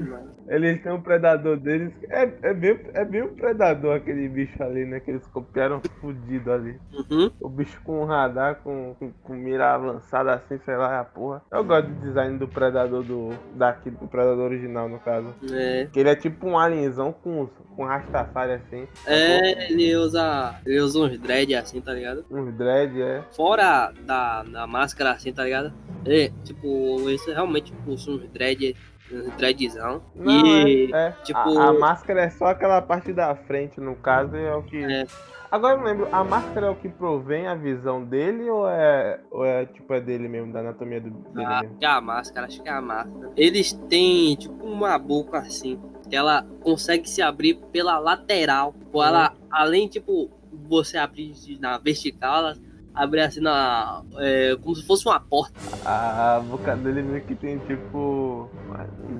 Mano. 0.00 0.34
Eles 0.46 0.82
têm 0.82 0.92
um 0.92 1.00
predador 1.00 1.56
deles. 1.56 1.92
É, 2.08 2.30
é, 2.42 2.54
bem, 2.54 2.78
é 2.94 3.04
bem 3.04 3.22
um 3.22 3.34
predador 3.34 3.96
aquele 3.96 4.28
bicho 4.28 4.62
ali, 4.62 4.84
né? 4.84 5.00
Que 5.00 5.10
eles 5.10 5.26
copiaram 5.28 5.80
fudido 6.00 6.52
ali. 6.52 6.78
Uhum. 6.92 7.30
O 7.40 7.48
bicho 7.48 7.80
com 7.82 8.02
um 8.02 8.04
radar, 8.04 8.56
com, 8.56 8.94
com, 8.98 9.10
com 9.10 9.32
mira 9.34 9.74
avançada 9.74 10.34
assim, 10.34 10.58
sei 10.64 10.76
lá, 10.76 10.96
é 10.96 10.98
a 11.00 11.04
porra. 11.04 11.42
Eu 11.50 11.64
gosto 11.64 11.88
do 11.88 12.00
design 12.00 12.38
do 12.38 12.46
predador 12.46 13.02
do. 13.02 13.30
Daqui, 13.54 13.90
do 13.90 14.06
predador 14.06 14.44
original, 14.50 14.88
no 14.88 14.98
caso. 14.98 15.34
É. 15.50 15.88
Que 15.92 16.00
ele 16.00 16.10
é 16.10 16.16
tipo 16.16 16.46
um 16.46 16.58
alienzão 16.58 17.12
com, 17.12 17.48
com 17.74 17.84
rastafari 17.84 18.52
assim. 18.52 18.86
É, 19.06 19.70
ele 19.70 19.96
usa. 19.96 20.60
Ele 20.66 20.80
usa 20.80 20.98
uns 20.98 21.18
dread 21.18 21.54
assim, 21.54 21.80
tá 21.80 21.92
ligado? 21.92 22.24
Uns 22.30 22.52
dread, 22.54 23.00
é. 23.00 23.22
Fora 23.34 23.92
da, 24.04 24.42
da 24.42 24.66
máscara 24.66 25.12
assim, 25.12 25.32
tá 25.32 25.44
ligado? 25.44 25.72
Ele, 26.04 26.32
tipo, 26.44 27.08
esse 27.10 27.30
realmente 27.32 27.72
possui 27.84 28.16
uns 28.16 28.28
dread. 28.30 28.74
Uns 29.12 29.36
dreadzão. 29.36 30.02
Não, 30.14 30.46
e. 30.68 30.92
é, 30.92 30.96
é. 31.08 31.10
tipo- 31.24 31.38
A, 31.38 31.68
a 31.68 31.72
máscara 31.72 32.22
é 32.22 32.30
só 32.30 32.46
aquela 32.46 32.80
parte 32.82 33.12
da 33.12 33.34
frente, 33.34 33.80
no 33.80 33.96
caso, 33.96 34.36
é 34.36 34.54
o 34.54 34.62
que. 34.62 34.84
É. 34.84 35.06
Agora 35.50 35.74
eu 35.74 35.78
não 35.78 35.86
lembro, 35.86 36.08
a 36.12 36.22
máscara 36.22 36.66
é 36.66 36.70
o 36.70 36.74
que 36.74 36.90
provém 36.90 37.46
a 37.46 37.54
visão 37.54 38.04
dele 38.04 38.50
ou 38.50 38.68
é, 38.68 39.18
ou 39.30 39.46
é 39.46 39.64
tipo 39.64 39.94
é 39.94 40.00
dele 40.00 40.28
mesmo, 40.28 40.52
da 40.52 40.60
anatomia 40.60 41.00
do, 41.00 41.08
dele 41.08 41.46
Ah, 41.46 41.60
mesmo? 41.62 41.76
é 41.80 41.86
a 41.86 42.00
máscara, 42.02 42.46
acho 42.46 42.62
que 42.62 42.68
é 42.68 42.72
a 42.72 42.82
máscara. 42.82 43.30
Eles 43.34 43.72
têm, 43.88 44.36
tipo, 44.36 44.62
uma 44.66 44.98
boca 44.98 45.38
assim, 45.38 45.80
que 46.08 46.14
ela 46.14 46.46
consegue 46.60 47.08
se 47.08 47.22
abrir 47.22 47.54
pela 47.72 47.98
lateral. 47.98 48.74
Ou 48.92 49.02
ela, 49.02 49.32
além, 49.50 49.88
tipo, 49.88 50.30
você 50.68 50.98
abrir 50.98 51.32
na 51.58 51.78
vertical, 51.78 52.36
ela 52.40 52.56
abre 52.98 53.20
assim 53.20 53.40
na. 53.40 54.02
é, 54.18 54.56
como 54.62 54.74
se 54.74 54.86
fosse 54.86 55.06
uma 55.06 55.20
porta. 55.20 55.54
A 55.84 56.40
boca 56.40 56.76
dele 56.76 57.02
meio 57.02 57.24
que 57.24 57.34
tem 57.34 57.58
tipo 57.60 58.50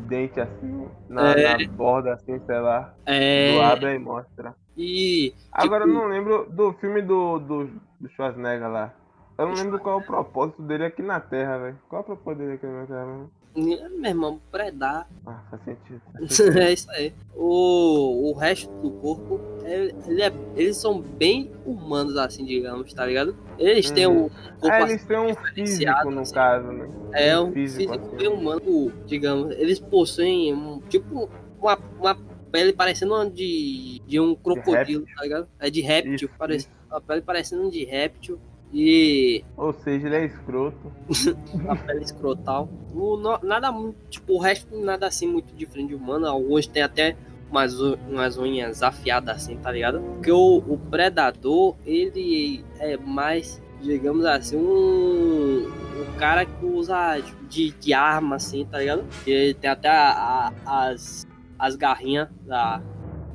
dentes 0.06 0.38
assim, 0.38 0.88
na, 1.08 1.32
É. 1.32 1.56
na 1.58 1.72
borda, 1.72 2.14
assim, 2.14 2.40
sei 2.44 2.58
lá. 2.58 2.92
É. 3.06 3.54
Tu 3.54 3.62
abre 3.62 3.94
e 3.94 3.98
mostra. 3.98 4.54
E. 4.76 5.32
Agora 5.52 5.84
tipo, 5.84 5.96
eu 5.96 6.02
não 6.02 6.08
lembro 6.08 6.46
do 6.50 6.72
filme 6.74 7.02
do, 7.02 7.38
do, 7.38 7.70
do 8.00 8.08
Schwarzenegger 8.10 8.68
lá. 8.68 8.92
Eu 9.36 9.46
não 9.46 9.54
lembro 9.54 9.78
qual 9.78 10.00
é 10.00 10.02
o 10.02 10.06
propósito 10.06 10.62
dele 10.62 10.84
aqui 10.86 11.00
na 11.00 11.20
Terra, 11.20 11.58
velho. 11.58 11.78
Qual 11.88 12.00
é 12.00 12.02
o 12.02 12.06
propósito 12.06 12.40
dele 12.40 12.54
aqui 12.54 12.66
na 12.66 12.86
Terra 12.86 13.06
mesmo? 13.06 13.30
Meu 13.56 14.04
irmão, 14.04 14.40
predar. 14.52 15.08
Ah, 15.26 15.42
faz 15.50 15.62
sentido. 15.64 16.00
Faz 16.12 16.28
sentido. 16.36 16.58
é 16.58 16.72
isso 16.72 16.90
aí. 16.92 17.12
O, 17.34 18.30
o 18.30 18.32
resto 18.34 18.70
do 18.80 18.90
corpo, 18.92 19.40
é- 19.64 19.92
ele 20.06 20.22
é- 20.22 20.32
eles 20.56 20.76
são 20.76 21.00
bem 21.00 21.50
humanos, 21.64 22.16
assim, 22.16 22.44
digamos, 22.44 22.92
tá 22.92 23.04
ligado? 23.06 23.36
Eles 23.58 23.90
têm 23.90 24.06
Uhum. 24.06 24.26
um 24.26 24.28
corpo 24.28 24.66
Ah, 24.66 24.78
assim, 24.84 24.92
eles 24.92 25.04
têm 25.04 25.16
um 25.18 25.34
físico, 25.34 26.10
no 26.10 26.20
assim. 26.20 26.34
caso, 26.34 26.68
né? 26.72 26.88
É 27.12 27.38
um 27.40 27.52
físico, 27.52 27.92
assim. 27.92 28.16
bem 28.16 28.28
humano, 28.28 28.92
digamos. 29.06 29.50
Eles 29.56 29.78
possuem 29.80 30.52
um, 30.54 30.80
tipo 30.88 31.28
uma, 31.60 31.78
uma 31.98 32.16
pele 32.52 32.72
parecendo 32.72 33.14
uma 33.14 33.28
de, 33.28 34.00
de 34.06 34.20
um 34.20 34.34
crocodilo, 34.34 35.04
tá 35.16 35.22
ligado? 35.22 35.48
É 35.58 35.68
de 35.70 35.80
réptil, 35.80 36.14
Isso, 36.14 36.30
parece, 36.38 36.68
a 36.90 37.00
pele 37.00 37.20
parecendo 37.22 37.70
de 37.70 37.84
réptil 37.84 38.38
e 38.72 39.44
Ou 39.56 39.72
seja, 39.72 40.06
ele 40.06 40.16
é 40.16 40.24
escroto. 40.26 40.92
a 41.68 41.76
pele 41.76 42.04
escrotal. 42.04 42.68
O, 42.94 43.16
no- 43.16 43.38
nada 43.42 43.72
tipo, 44.10 44.34
o 44.34 44.38
resto 44.38 44.78
nada 44.78 45.06
assim 45.06 45.26
muito 45.26 45.54
diferente 45.54 45.88
de 45.88 45.94
humano. 45.94 46.26
Alguns 46.26 46.66
têm 46.66 46.82
até 46.82 47.16
umas, 47.50 47.74
umas 47.80 48.36
unhas 48.36 48.82
afiadas 48.82 49.36
assim, 49.36 49.56
tá 49.56 49.70
ligado? 49.72 50.00
Porque 50.00 50.30
o, 50.30 50.58
o 50.58 50.78
predador, 50.90 51.76
ele 51.86 52.62
é 52.78 52.96
mais, 52.98 53.62
digamos 53.80 54.24
assim, 54.26 54.56
um, 54.56 55.66
um 55.66 56.18
cara 56.18 56.44
que 56.44 56.64
usa 56.66 57.18
de, 57.48 57.70
de 57.70 57.94
arma 57.94 58.36
assim, 58.36 58.66
tá 58.66 58.78
ligado? 58.78 59.04
Que 59.24 59.30
ele 59.30 59.54
tem 59.54 59.70
até 59.70 59.88
a- 59.88 60.52
a- 60.66 60.88
as, 60.90 61.26
as 61.58 61.74
garrinhas 61.74 62.28
da, 62.46 62.82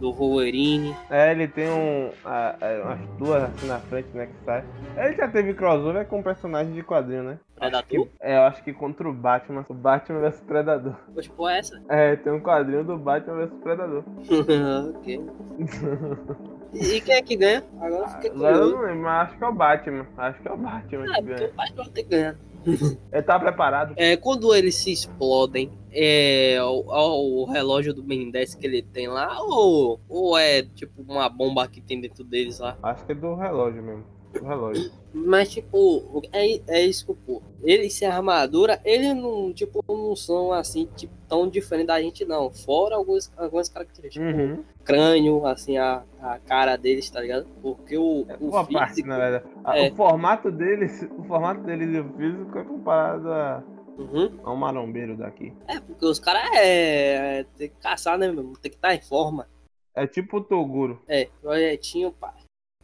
do 0.03 0.11
Wolverine. 0.11 0.93
É, 1.09 1.31
ele 1.31 1.47
tem 1.47 1.69
um, 1.69 2.09
a- 2.25 2.55
a- 2.59 2.83
umas 2.85 2.99
duas 3.17 3.43
assim 3.43 3.67
na 3.67 3.79
frente, 3.79 4.09
né, 4.13 4.25
que 4.27 4.43
sai. 4.43 4.61
Ele 4.97 5.15
já 5.15 5.29
teve 5.29 5.53
crossover 5.53 6.05
com 6.07 6.21
personagem 6.21 6.73
de 6.73 6.83
quadrinho, 6.83 7.23
né? 7.23 7.39
Predador? 7.55 7.87
que- 7.87 8.09
é, 8.19 8.35
eu 8.35 8.41
acho 8.41 8.61
que 8.65 8.73
contra 8.73 9.07
o 9.07 9.13
Batman. 9.13 9.63
O 9.69 9.73
Batman 9.73 10.19
vs 10.19 10.41
Predador. 10.41 10.95
Pois, 11.13 11.27
pô, 11.29 11.47
é 11.47 11.59
essa? 11.59 11.81
É, 11.87 12.17
tem 12.17 12.33
um 12.33 12.41
quadrinho 12.41 12.83
do 12.83 12.97
Batman 12.97 13.45
vs 13.45 13.53
Predador. 13.63 14.03
ok. 14.97 15.21
E, 16.73 17.01
quem 17.01 17.15
é 17.15 17.21
que 17.21 17.35
ganha? 17.35 17.63
Agora 17.79 18.05
Agora 18.07 18.27
eu 18.57 18.71
curioso. 18.71 18.75
não 18.95 18.95
mas 19.03 19.27
acho 19.29 19.37
que 19.37 19.43
é 19.43 19.47
o 19.47 19.53
Batman. 19.53 20.07
Acho 20.17 20.41
que 20.41 20.47
é 20.47 20.51
o 20.51 20.57
Batman 20.57 21.05
É, 21.05 21.15
que 21.15 21.21
ganha. 21.21 21.49
o 21.49 21.53
Batman 21.53 21.85
tem 21.89 22.03
que 22.03 22.09
ganhar. 22.09 22.35
Ele 22.65 23.21
tá 23.23 23.39
preparado. 23.39 23.93
É, 23.97 24.15
quando 24.15 24.55
eles 24.55 24.75
se 24.75 24.91
explodem, 24.91 25.69
é 25.91 26.57
o, 26.63 27.41
o 27.41 27.45
relógio 27.45 27.93
do 27.93 28.01
Ben 28.01 28.31
10 28.31 28.55
que 28.55 28.65
ele 28.65 28.81
tem 28.81 29.07
lá, 29.07 29.37
ou, 29.41 29.99
ou 30.07 30.37
é 30.37 30.63
tipo 30.63 31.01
uma 31.01 31.27
bomba 31.27 31.67
que 31.67 31.81
tem 31.81 31.99
dentro 31.99 32.23
deles 32.23 32.59
lá? 32.59 32.77
Acho 32.81 33.05
que 33.05 33.11
é 33.11 33.15
do 33.15 33.35
relógio 33.35 33.83
mesmo. 33.83 34.05
Do 34.33 34.43
relógio. 34.45 34.91
Mas, 35.13 35.51
tipo, 35.51 36.21
é, 36.31 36.59
é 36.67 36.81
isso 36.85 37.05
que 37.05 37.11
eu 37.11 37.17
pô. 37.25 37.41
Eles 37.63 37.93
sem 37.93 38.07
armadura, 38.07 38.81
eles 38.83 39.15
não, 39.15 39.53
tipo, 39.53 39.83
não 39.87 40.15
são 40.15 40.51
assim, 40.51 40.87
tipo, 40.95 41.13
tão 41.29 41.47
diferentes 41.47 41.87
da 41.87 42.01
gente, 42.01 42.25
não. 42.25 42.49
Fora 42.51 42.95
alguns, 42.95 43.31
algumas 43.37 43.69
características. 43.69 44.27
Tipo, 44.27 44.41
Uhum. 44.41 44.63
crânio, 44.83 45.45
assim, 45.45 45.77
a, 45.77 46.03
a 46.19 46.39
cara 46.39 46.75
deles, 46.75 47.09
tá 47.09 47.21
ligado? 47.21 47.45
Porque 47.61 47.95
o, 47.97 48.25
É 48.27 48.37
o 48.39 48.49
parte, 48.51 48.89
físico. 48.89 49.07
na 49.07 49.17
verdade. 49.17 49.45
A- 49.63 49.77
é. 49.77 49.91
O 49.91 49.95
formato 49.95 50.51
deles, 50.51 51.07
o 51.17 51.23
formato 51.23 51.61
deles 51.61 51.89
e 51.93 51.99
o 51.99 52.09
físico 52.17 52.57
é 52.57 52.63
comparado 52.63 53.31
a, 53.31 53.63
Uhum. 53.97 54.39
a 54.43 54.51
um 54.51 54.55
marombeiro 54.55 55.15
daqui. 55.15 55.53
É, 55.67 55.79
porque 55.79 56.03
os 56.05 56.17
caras 56.17 56.49
é, 56.55 57.39
é, 57.41 57.45
tem 57.55 57.69
que 57.69 57.75
caçar, 57.75 58.17
né, 58.17 58.31
meu? 58.31 58.53
Tem 58.59 58.71
que 58.71 58.77
estar 58.77 58.95
em 58.95 59.01
forma. 59.01 59.47
É 59.95 60.07
tipo 60.07 60.37
o 60.37 60.41
Toguro. 60.43 60.99
É, 61.07 61.29
projetinho, 61.39 62.11
pá. 62.11 62.33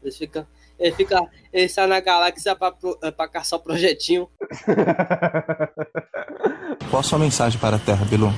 Eles 0.04 0.16
ficam. 0.16 0.46
Ele 0.80 0.96
fica. 0.96 1.20
Ele 1.52 1.68
sai 1.68 1.88
na 1.88 2.00
galáxia 2.00 2.56
pra, 2.56 2.74
é, 3.04 3.12
pra 3.12 3.28
caçar 3.28 3.60
o 3.60 3.64
projetinho. 3.64 4.30
Qual 6.90 7.02
a 7.02 7.04
sua 7.04 7.20
mensagem 7.20 7.60
para 7.60 7.76
a 7.76 7.80
Terra, 7.80 8.06
Bilu? 8.06 8.32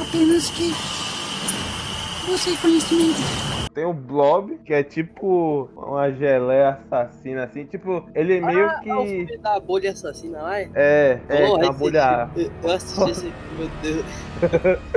Apenas 0.00 0.50
que. 0.50 0.70
Busque 2.26 2.56
conhecimento. 2.58 3.18
Tem 3.74 3.84
o 3.86 3.92
Blob, 3.94 4.58
que 4.66 4.72
é 4.74 4.82
tipo 4.84 5.68
uma 5.74 6.12
geleia 6.12 6.78
assassina, 6.92 7.44
assim. 7.44 7.64
Tipo, 7.64 8.06
ele 8.14 8.36
é 8.36 8.40
meio 8.40 8.60
É 8.60 8.76
o 8.76 8.80
que. 8.80 8.84
filme 9.08 9.38
da 9.38 9.58
bolha 9.58 9.90
assassina 9.92 10.42
lá, 10.42 10.60
é? 10.60 10.68
É, 10.74 11.20
é, 11.28 11.42
é 11.44 11.48
bolha. 11.72 12.28
filme- 12.34 12.52
Eu 12.62 12.70
assisti 12.70 13.10
esse 13.10 13.20
filme, 13.22 13.36
meu 13.58 13.70
Deus. 13.82 14.04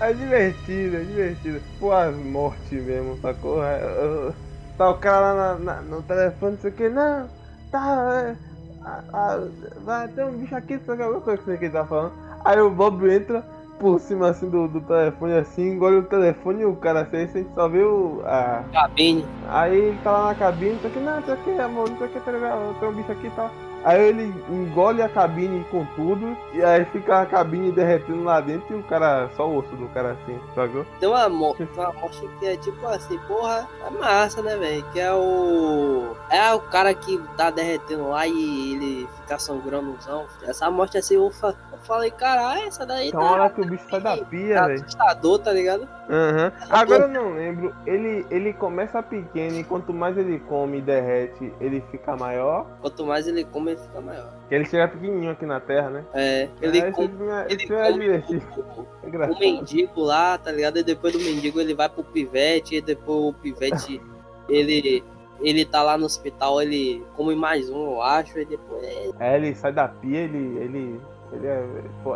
É 0.00 0.12
divertido, 0.14 0.96
é 0.96 1.00
divertido. 1.00 1.60
Pô, 1.78 1.92
as 1.92 2.14
mortes 2.16 2.82
mesmo, 2.84 3.18
sacou? 3.20 3.62
É, 3.62 3.76
é, 3.80 4.32
Tá 4.76 4.90
o 4.90 4.94
cara 4.94 5.32
lá 5.32 5.54
na- 5.54 5.74
na- 5.74 5.82
no 5.82 6.02
telefone, 6.02 6.52
não 6.52 6.58
sei 6.60 6.70
o 6.70 6.74
que, 6.74 6.88
não, 6.88 7.28
tá, 7.70 8.24
é, 8.26 8.36
a- 8.84 9.02
a- 9.12 9.48
vai 9.84 10.08
ter 10.08 10.24
um 10.24 10.32
bicho 10.32 10.54
aqui, 10.56 10.80
só 10.84 10.96
que 10.96 11.02
alguma 11.02 11.20
coisa 11.20 11.38
que 11.38 11.44
você 11.50 11.58
que 11.58 11.70
tá 11.70 11.84
falando. 11.84 12.12
Aí 12.44 12.60
o 12.60 12.70
Bob 12.70 13.08
entra 13.08 13.44
por 13.78 14.00
cima 14.00 14.30
assim 14.30 14.48
do, 14.48 14.66
do 14.66 14.80
telefone 14.80 15.34
assim, 15.34 15.70
engole 15.72 15.96
o 15.96 16.02
telefone 16.02 16.62
e 16.62 16.64
o 16.64 16.76
cara 16.76 17.02
assim, 17.02 17.18
aí 17.18 17.28
você 17.28 17.46
só 17.54 17.68
vê 17.68 17.82
o. 17.82 18.20
A, 18.24 18.64
Cabine. 18.72 19.24
Aí 19.48 19.76
ele 19.76 19.98
tá 20.02 20.10
lá 20.10 20.26
na 20.28 20.34
cabine, 20.34 20.74
o 20.82 20.90
que, 20.90 20.98
não, 20.98 21.16
não 21.16 21.22
sei 21.22 21.34
o 21.34 21.36
que, 21.38 21.50
amor, 21.60 21.88
não 21.90 21.98
sei 21.98 22.06
o 22.06 22.10
que, 22.10 22.20
tá 22.20 22.32
ligado? 22.32 22.80
Tem 22.80 22.88
um 22.88 22.92
bicho 22.92 23.12
aqui 23.12 23.26
e 23.26 23.30
tal. 23.30 23.50
Aí 23.84 24.00
ele 24.02 24.34
engole 24.48 25.02
a 25.02 25.08
cabine 25.08 25.62
com 25.70 25.84
tudo, 25.94 26.34
e 26.54 26.62
aí 26.64 26.84
fica 26.86 27.20
a 27.20 27.26
cabine 27.26 27.70
derretendo 27.70 28.24
lá 28.24 28.40
dentro 28.40 28.74
e 28.74 28.80
o 28.80 28.82
cara, 28.84 29.28
só 29.36 29.46
o 29.48 29.58
osso 29.58 29.76
do 29.76 29.86
cara 29.90 30.12
assim, 30.12 30.40
sacou? 30.54 30.86
Uma, 31.02 31.28
mo- 31.28 31.54
tem 31.54 31.68
uma 31.76 31.92
morte 31.92 32.26
que 32.38 32.46
é 32.46 32.56
tipo 32.56 32.86
assim, 32.86 33.18
porra, 33.28 33.68
é 33.86 33.90
massa, 33.90 34.40
né, 34.42 34.56
velho? 34.56 34.82
Que 34.92 35.00
é 35.00 35.12
o. 35.12 36.16
É 36.30 36.52
o 36.54 36.60
cara 36.60 36.94
que 36.94 37.18
tá 37.36 37.50
derretendo 37.50 38.08
lá 38.08 38.26
e 38.26 38.72
ele 38.74 39.08
fica 39.20 39.38
sangrando. 39.38 39.96
Essa 40.42 40.70
morte 40.70 40.96
assim, 40.96 41.14
eu, 41.16 41.30
fa- 41.30 41.54
eu 41.72 41.73
falei, 41.84 42.10
caralho, 42.10 42.62
essa 42.66 42.84
daí 42.86 43.10
Tem 43.10 43.12
tá. 43.12 43.18
uma 43.20 43.30
hora 43.32 43.50
que 43.50 43.60
o 43.60 43.64
bicho 43.66 43.84
sai 43.90 44.00
da 44.00 44.16
pia, 44.16 44.54
tá 44.56 44.66
velho. 44.66 44.80
assustador, 44.82 45.38
tá 45.38 45.52
ligado? 45.52 45.88
Aham. 46.10 46.52
Agora 46.70 47.04
eu 47.04 47.08
não 47.08 47.34
lembro, 47.34 47.74
ele, 47.86 48.26
ele 48.30 48.52
começa 48.52 49.02
pequeno 49.02 49.58
e 49.58 49.64
quanto 49.64 49.92
mais 49.92 50.16
ele 50.18 50.38
come 50.40 50.78
e 50.78 50.82
derrete, 50.82 51.52
ele 51.60 51.82
fica 51.90 52.16
maior. 52.16 52.66
Quanto 52.80 53.06
mais 53.06 53.26
ele 53.28 53.44
come, 53.44 53.72
ele 53.72 53.80
fica 53.80 54.00
maior. 54.00 54.32
Que 54.48 54.54
ele 54.54 54.64
chega 54.66 54.88
pequenininho 54.88 55.30
aqui 55.32 55.46
na 55.46 55.60
Terra, 55.60 55.90
né? 55.90 56.04
É, 56.12 56.48
ele 56.60 56.78
é, 56.78 56.90
come. 56.90 57.08
é, 57.30 57.46
Ele 57.48 57.64
é 57.64 57.66
come 57.92 57.98
divertido. 58.00 58.46
É 59.04 59.26
o 59.30 59.38
mendigo 59.38 60.00
lá, 60.00 60.36
tá 60.38 60.50
ligado? 60.50 60.78
E 60.78 60.82
depois 60.82 61.12
do 61.12 61.18
mendigo 61.20 61.60
ele 61.60 61.74
vai 61.74 61.88
pro 61.88 62.02
pivete, 62.02 62.76
e 62.76 62.80
depois 62.80 63.18
o 63.18 63.32
pivete 63.34 64.00
ele 64.48 65.04
ele 65.40 65.64
tá 65.64 65.82
lá 65.82 65.98
no 65.98 66.06
hospital, 66.06 66.62
ele 66.62 67.04
come 67.16 67.34
mais 67.34 67.68
um, 67.68 67.92
eu 67.92 68.02
acho, 68.02 68.38
e 68.38 68.44
depois 68.46 68.82
É, 69.20 69.36
ele 69.36 69.54
sai 69.54 69.72
da 69.72 69.86
pia, 69.88 70.20
ele. 70.20 70.38
ele. 70.58 71.00
Ele, 71.34 71.46
é, 71.46 71.64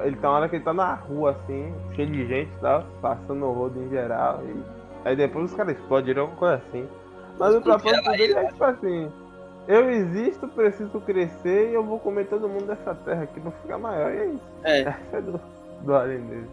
ele 0.05 0.17
tá 0.17 0.29
uma 0.31 0.39
hora 0.39 0.49
que 0.49 0.57
ele 0.57 0.65
tá 0.65 0.73
na 0.75 0.95
rua 0.95 1.31
assim, 1.33 1.73
cheio 1.95 2.09
de 2.11 2.27
gente 2.27 2.51
e 2.57 2.61
tal, 2.61 2.85
passando 3.03 3.45
o 3.47 3.53
rodo 3.53 3.83
em 3.83 3.89
geral. 3.91 4.41
E, 4.45 4.63
aí 5.09 5.17
depois 5.17 5.47
os 5.51 5.55
caras 5.57 5.77
explodem 5.77 6.17
alguma 6.17 6.37
coisa 6.39 6.55
assim. 6.57 6.89
Mas 7.39 7.55
o 7.55 7.61
propósito 7.61 8.11
dele 8.13 8.33
é 8.35 8.47
tipo 8.47 8.65
assim. 8.65 9.13
Eu 9.67 9.91
existo, 9.91 10.49
preciso 10.49 10.99
crescer 11.01 11.71
e 11.71 11.75
eu 11.75 11.85
vou 11.85 11.99
comer 12.01 12.27
todo 12.27 12.49
mundo 12.49 12.67
dessa 12.67 12.95
terra 12.95 13.25
aqui 13.25 13.39
pra 13.39 13.51
ficar 13.51 13.77
maior. 13.79 14.11
E 14.13 14.17
é 14.19 14.25
isso. 14.27 14.49
é, 14.65 14.81
Essa 14.81 14.99
é 15.19 15.21
do, 15.21 15.41
do 15.83 15.95
alien 15.95 16.21
dele. 16.23 16.47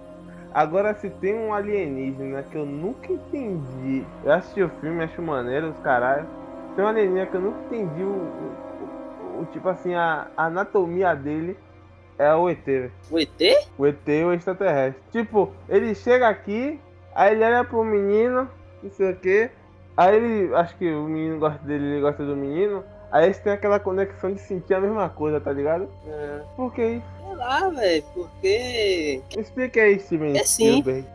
Agora, 0.54 0.94
se 0.96 1.10
tem 1.10 1.34
um 1.38 1.54
alienígena 1.54 2.44
que 2.44 2.56
eu 2.58 2.66
nunca 2.66 3.12
entendi. 3.12 4.06
Eu 4.24 4.34
assisti 4.34 4.62
o 4.64 4.70
filme, 4.82 5.04
acho 5.04 5.22
maneiro, 5.22 5.70
os 5.70 5.78
caralho. 5.80 6.26
Tem 6.76 6.84
um 6.84 6.88
alienígena 6.88 7.26
que 7.28 7.36
eu 7.36 7.42
nunca 7.42 7.60
entendi 7.66 8.04
o, 8.04 8.08
o- 8.10 9.42
o- 9.42 9.46
tipo 9.52 9.68
assim, 9.70 9.94
a, 9.96 10.28
a 10.36 10.46
anatomia 10.46 11.14
dele 11.16 11.58
é 12.18 12.34
o 12.34 12.50
ET, 12.50 12.64
velho. 12.66 12.92
o 13.12 13.20
ET? 13.20 13.42
O 13.78 13.86
ET 13.86 14.08
o 14.08 14.34
extraterrestre. 14.34 15.02
Tipo, 15.12 15.52
ele 15.70 15.94
chega 15.96 16.28
aqui, 16.28 16.80
aí 17.14 17.34
ele 17.34 17.44
olha 17.44 17.64
pro 17.64 17.84
menino, 17.84 18.50
não 18.82 18.92
sei 18.92 19.12
o 19.12 19.16
que. 19.16 19.50
Aí 19.98 20.16
ele, 20.16 20.56
acho 20.56 20.76
que 20.78 20.90
o 20.92 21.04
menino 21.04 21.40
gosta 21.40 21.60
dele, 21.66 21.86
ele 21.86 22.02
gosta 22.02 22.24
do 22.26 22.36
menino. 22.36 22.84
Aí 23.12 23.26
eles 23.26 23.38
têm 23.40 23.54
aquela 23.54 23.80
conexão 23.80 24.34
de 24.34 24.40
sentir 24.42 24.74
a 24.74 24.82
mesma 24.82 25.08
coisa, 25.08 25.40
tá 25.40 25.52
ligado? 25.52 25.88
É, 26.08 26.42
Por 26.56 26.74
que 26.74 26.86
isso? 26.86 27.06
sei 27.26 27.36
lá, 27.36 27.70
velho, 27.70 28.04
porque 28.14 29.22
Explica 29.38 29.82
aí, 29.82 30.00
Steven 30.00 30.38
É 30.38 30.44
sim. 30.44 30.82
Spielberg. 30.82 31.06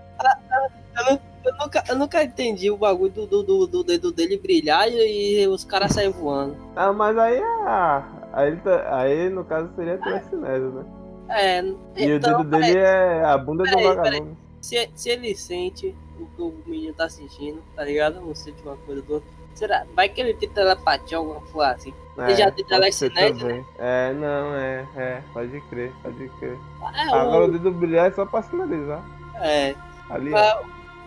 eu 1.45 1.54
nunca, 1.59 1.85
eu 1.88 1.97
nunca 1.97 2.23
entendi 2.23 2.71
o 2.71 2.76
bagulho 2.76 3.11
do, 3.11 3.26
do, 3.26 3.42
do, 3.42 3.66
do 3.66 3.85
dedo 3.85 4.12
dele 4.12 4.38
brilhar 4.38 4.88
e, 4.88 5.42
e 5.42 5.47
os 5.49 5.64
caras 5.64 5.92
saem 5.92 6.11
voando. 6.11 6.57
Ah, 6.76 6.92
mas 6.92 7.16
aí 7.19 7.37
é. 7.38 8.02
Aí, 8.32 8.49
ele 8.49 8.56
tá- 8.58 8.99
aí 9.00 9.28
no 9.28 9.44
caso 9.44 9.70
seria 9.75 9.99
telecinese, 9.99 10.66
né? 10.66 10.84
É, 11.28 11.60
E 11.96 12.10
então, 12.10 12.40
o 12.40 12.44
dedo 12.44 12.50
dele 12.50 12.78
é 12.78 13.25
a 13.25 13.38
bunda 13.38 13.64
do 13.64 13.78
vagabundo. 13.82 14.37
se, 14.60 14.90
se 14.94 15.10
ele 15.10 15.34
sente 15.34 15.94
o 16.18 16.26
que 16.26 16.42
o 16.42 16.54
menino 16.66 16.92
tá 16.94 17.08
sentindo, 17.08 17.62
tá 17.76 17.84
ligado? 17.84 18.20
Não 18.20 18.34
sente 18.34 18.62
uma 18.64 18.76
coisa 18.78 19.00
do 19.02 19.14
outro. 19.14 19.28
Será? 19.54 19.84
Vai 19.94 20.08
que 20.08 20.20
ele 20.20 20.34
tem 20.34 20.49
telepatia, 20.49 21.18
alguma 21.18 21.40
coisa 21.40 21.72
assim. 21.72 21.94
É, 22.18 22.34
já 22.34 22.50
tem 22.50 22.64
telecinese, 22.64 23.38
também. 23.40 23.64
É, 23.78 24.12
não, 24.12 24.54
é, 24.54 24.87
é. 24.96 25.22
Pode 25.32 25.60
crer, 25.62 25.92
pode 26.02 26.28
crer. 26.40 26.58
É, 26.94 27.14
Agora 27.14 27.44
o 27.44 27.49
o, 27.49 27.52
dedo 27.52 27.70
brilhar 27.72 28.08
é 28.08 28.12
só 28.12 28.26
pra 28.26 28.42
sinalizar. 28.42 29.02
é, 29.37 29.75
Ali, 30.08 30.30
mas 30.30 30.56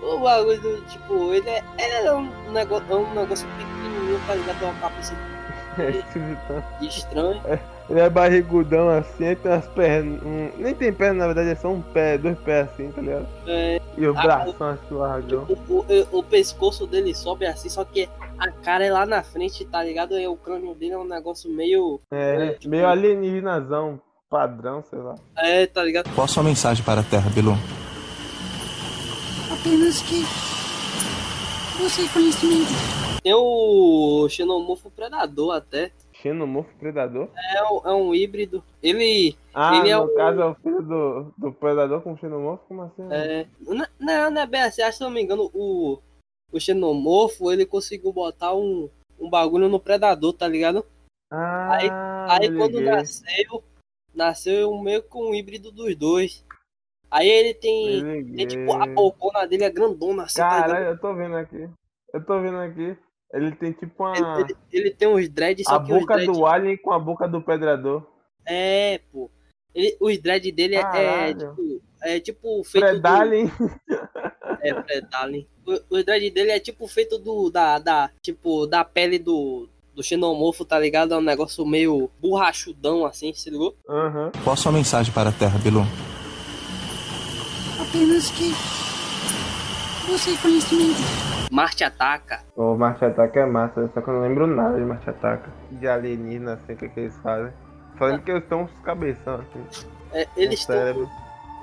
o 0.02 0.20
bagulho 0.20 0.62
do 0.62 0.82
tipo, 0.86 1.34
ele 1.34 1.50
é, 1.50 1.64
ele 1.78 2.08
é 2.08 2.14
um 2.14 2.52
negócio, 2.52 2.86
é 2.92 2.96
um 2.96 3.14
negócio 3.14 3.48
pequenininho, 3.58 4.20
tá 4.26 4.36
ligado? 4.36 4.64
Uma 4.64 4.74
cabeça 4.76 5.14
é 5.82 5.90
esquisitão. 5.92 6.64
estranha. 6.82 7.60
Ele 7.90 8.00
é 8.00 8.10
barrigudão 8.10 8.90
assim, 8.90 9.26
aí 9.28 9.36
tem 9.36 9.52
umas 9.52 9.68
pernas. 9.68 10.22
um- 10.24 10.50
nem 10.58 10.74
tem 10.74 10.94
perna, 10.94 11.20
na 11.20 11.26
verdade, 11.28 11.50
é 11.50 11.56
só 11.56 11.68
um 11.70 11.82
pé, 11.82 12.18
dois 12.18 12.38
pés 12.40 12.70
assim, 12.70 12.90
tá 12.92 13.02
ligado? 13.02 13.28
É, 13.46 13.82
E 13.98 14.08
o 14.08 14.18
Ah, 14.18 14.22
bração 14.24 14.70
assim, 14.70 14.94
largão. 14.96 15.46
o, 15.50 15.74
o, 15.80 16.20
o 16.20 16.24
pescoço 16.24 16.88
dele 16.88 17.14
sobe 17.14 17.46
assim, 17.46 17.68
só 17.70 17.84
que 17.84 18.08
a 18.40 18.50
cara 18.52 18.86
é 18.86 18.92
lá 18.92 19.06
na 19.06 19.22
frente, 19.22 19.66
tá 19.66 19.84
ligado? 19.84 20.18
E 20.18 20.26
o 20.28 20.36
crânio 20.38 20.74
dele 20.74 20.94
é 20.94 20.98
um 20.98 21.04
negócio 21.08 21.50
meio. 21.52 22.00
É, 22.12 22.58
meio 22.66 22.88
alienígenazão, 22.88 24.00
padrão, 24.30 24.82
sei 24.90 25.00
lá. 25.00 25.16
É, 25.38 25.66
tá 25.68 25.84
ligado? 25.84 26.10
Qual 26.16 26.28
sua 26.28 26.42
mensagem 26.42 26.84
para 26.86 27.02
a 27.02 27.04
Terra, 27.04 27.30
Bilu? 27.32 27.56
Apenas 29.52 30.02
que 30.02 30.24
conhecimento. 31.78 32.72
Tem 33.24 33.34
o 33.34 34.28
Xenomorfo 34.30 34.90
Predador 34.92 35.56
até. 35.56 35.92
Xenomorfo 36.14 36.70
predador? 36.80 37.30
É, 37.56 37.64
um- 37.64 37.82
é 37.86 37.94
um 37.94 38.16
híbrido. 38.16 38.64
Ele. 38.82 39.36
Ah, 39.54 39.78
Ele 39.80 39.90
é 39.90 39.98
no 39.98 40.06
o- 40.06 40.16
caso 40.16 40.42
é 40.42 40.46
o 40.46 40.56
filho 40.56 40.82
do, 40.82 41.34
do 41.38 41.52
predador 41.54 42.02
com 42.02 42.18
xenomorfo? 42.18 42.64
Como 42.68 42.82
assim? 42.84 43.04
É, 43.12 43.46
não, 44.00 44.32
não 44.32 44.42
é 44.42 44.48
bem 44.48 44.62
assim. 44.62 44.82
Acho, 44.82 44.98
se 45.00 45.04
não 45.04 45.10
me 45.10 45.22
engano, 45.22 45.50
o, 45.54 46.00
o 46.52 46.60
Xenomorfo 46.60 47.52
ele 47.52 47.66
conseguiu 47.66 48.12
botar 48.14 48.54
um, 48.54 48.90
um 49.20 49.30
bagulho 49.30 49.68
no 49.68 49.80
Predador, 49.80 50.34
tá 50.34 50.48
ligado? 50.48 50.86
Ah, 51.32 51.78
Aí 52.30 52.50
me 52.50 52.58
quando 52.58 52.80
nasceu, 52.80 53.64
nasceu 54.14 54.78
meio 54.80 55.04
com 55.04 55.30
um 55.32 55.34
híbrido 55.36 55.72
dos 55.72 55.96
dois. 55.96 56.46
Aí 57.14 57.30
ele 57.30 57.54
tem. 57.54 58.00
Liguei. 58.02 58.48
tipo, 58.48 58.74
a 58.74 58.88
bocona 58.88 59.46
dele 59.48 59.66
é 59.66 59.70
grandona 59.70 60.24
assim, 60.24 60.42
tá? 60.42 60.50
Caralho, 60.62 60.86
eu 60.88 61.00
tô 61.00 61.14
vendo 61.14 61.36
aqui. 61.36 61.70
Eu 62.12 62.26
tô 62.26 62.42
vendo 62.42 62.58
aqui. 62.58 62.98
Ele 63.32 63.52
tem 63.52 63.72
tipo 63.72 64.04
uma. 64.04 64.16
Ele, 64.18 64.26
ele- 64.42 64.56
ele 64.72 64.92
tem 64.92 65.08
uns 65.08 65.30
dreads, 65.30 65.66
só 65.68 65.76
a 65.76 65.84
que 65.84 65.94
os 65.94 66.00
boca 66.00 66.16
dreads. 66.16 66.36
do 66.36 66.46
alien 66.46 66.76
com 66.78 66.92
a 66.92 66.98
boca 66.98 67.28
do 67.28 67.40
predador. 67.40 68.04
É, 68.48 69.00
pô. 69.12 69.30
Ele, 69.76 69.96
os 70.02 70.18
dread 70.20 70.52
dele 70.52 70.76
é, 70.76 70.80
é 70.80 70.82
Caralho. 70.82 71.38
tipo. 71.38 71.82
É 72.02 72.20
tipo 72.20 72.64
feito. 72.64 72.86
Predalien. 72.86 73.46
Do, 73.48 73.72
é, 74.62 74.74
Predalien. 74.82 75.48
O, 75.66 75.98
o 75.98 76.04
dread 76.04 76.30
dele 76.32 76.50
é 76.52 76.60
tipo 76.60 76.88
feito 76.88 77.18
do. 77.20 77.50
Da, 77.52 77.78
da, 77.78 78.10
tipo, 78.24 78.66
da 78.66 78.84
pele 78.84 79.20
do. 79.20 79.70
Do 79.96 80.02
xenomorfo, 80.02 80.66
tá 80.66 80.80
ligado? 80.80 81.14
É 81.14 81.18
um 81.18 81.22
negócio 81.22 81.64
meio 81.64 82.10
borrachudão 82.20 83.06
assim, 83.06 83.32
se 83.36 83.52
ligou? 83.52 83.76
Aham. 83.88 84.32
Qual 84.44 84.58
sua 84.58 84.72
mensagem 84.72 85.14
para 85.14 85.30
a 85.30 85.32
Terra, 85.32 85.60
Bilu? 85.60 85.82
Apenas 87.90 88.30
que 88.32 88.52
busque 90.08 90.38
conhecimento. 90.42 91.00
Marte 91.52 91.84
ataca. 91.84 92.40
O 92.56 92.76
Marte 92.76 93.06
Ataca 93.06 93.40
é 93.42 93.46
massa, 93.46 93.90
só 93.94 94.02
que 94.02 94.08
eu 94.08 94.14
não 94.14 94.22
lembro 94.22 94.48
nada 94.48 94.78
de 94.78 94.86
Marte 94.86 95.10
Ataca. 95.10 95.50
De 95.72 95.88
alienígena, 95.88 96.54
assim, 96.54 96.74
o 96.74 96.78
que, 96.78 96.90
que 96.90 97.00
eles 97.02 97.16
fazem. 97.18 97.52
Só 97.98 98.06
lembro 98.06 98.22
que 98.24 98.32
eles 98.32 98.46
têm 98.46 98.58
uns 98.58 98.72
cabeção, 98.84 99.36
assim. 99.36 99.86
É, 100.14 100.28
eles 100.36 100.66
têm. 100.66 100.76
cérebro. 100.78 101.10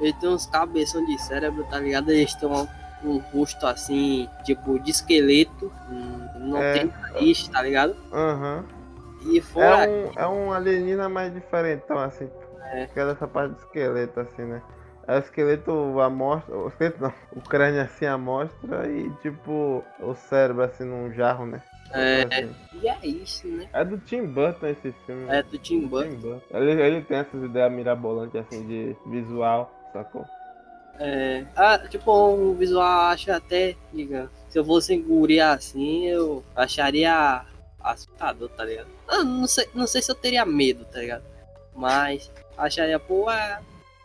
Ele 0.01 0.13
tem 0.15 0.29
uns 0.29 0.47
cabeção 0.47 1.05
de 1.07 1.19
cérebro, 1.23 1.65
tá 1.65 1.79
ligado? 1.79 2.11
Eles 2.11 2.35
têm 2.35 2.49
um, 2.49 2.67
um 3.05 3.19
rosto 3.33 3.67
assim, 3.67 4.29
tipo, 4.45 4.79
de 4.79 4.91
esqueleto. 4.91 5.73
hum, 5.91 6.29
Não 6.37 6.63
É. 6.63 6.73
tem 6.75 6.87
nariz, 6.87 7.49
tá 7.49 7.63
ligado? 7.63 7.97
Aham. 8.13 8.65
E 9.27 9.41
fora. 9.41 9.85
É 9.85 9.89
um, 9.89 10.11
é 10.17 10.27
um 10.29 10.53
alienígena 10.53 11.09
mais 11.09 11.33
diferentão, 11.33 11.99
assim. 11.99 12.29
É. 12.73 12.87
Que 12.87 13.01
é 13.01 13.07
dessa 13.07 13.27
parte 13.27 13.55
do 13.55 13.59
esqueleto, 13.59 14.21
assim, 14.21 14.43
né? 14.43 14.63
É 15.11 15.17
o 15.17 15.19
esqueleto 15.19 16.01
amostra. 16.01 16.57
O 16.57 16.69
esqueleto 16.69 17.03
não. 17.03 17.13
O 17.35 17.41
crânio 17.41 17.83
assim 17.83 18.07
amostra 18.07 18.89
e 18.89 19.11
tipo 19.23 19.85
o 19.99 20.15
cérebro 20.15 20.63
assim 20.63 20.85
num 20.85 21.13
jarro, 21.13 21.47
né? 21.47 21.61
É. 21.93 22.23
Assim. 22.23 22.55
E 22.81 22.89
é 22.89 22.99
isso, 23.03 23.49
né? 23.49 23.69
É 23.73 23.85
do 23.85 23.99
Tim 23.99 24.25
Burton 24.27 24.69
esse 24.69 24.95
filme. 25.05 25.29
É 25.29 25.43
do 25.43 25.59
Tim 25.59 25.89
Burton. 25.89 26.11
Tim 26.11 26.17
Burton. 26.17 26.57
Ele, 26.57 26.81
ele 26.81 27.03
tem 27.03 27.19
essas 27.19 27.43
ideias 27.43 27.73
mirabolantes 27.73 28.37
assim 28.37 28.65
de 28.69 28.97
visual, 29.07 29.75
sacou? 29.93 30.25
É. 31.01 31.45
Ah, 31.57 31.77
tipo, 31.89 32.29
um 32.33 32.55
visual 32.55 33.07
acho 33.07 33.33
até, 33.33 33.75
diga, 33.93 34.31
se 34.49 34.61
eu 34.61 34.65
fosse 34.65 34.97
guri 34.97 35.41
assim, 35.41 36.07
eu 36.07 36.45
acharia 36.55 37.45
assustador, 37.83 38.49
tá 38.51 38.65
ligado? 38.65 38.87
Eu 39.11 39.25
não 39.25 39.49
sei, 39.49 39.69
não 39.75 39.89
sei 39.89 40.03
se 40.03 40.13
eu 40.13 40.15
teria 40.15 40.47
medo, 40.47 40.85
tá 40.85 41.01
ligado? 41.01 41.25
Mas 41.75 42.31
acharia, 42.57 43.01
pô, 43.01 43.29
é. 43.29 43.59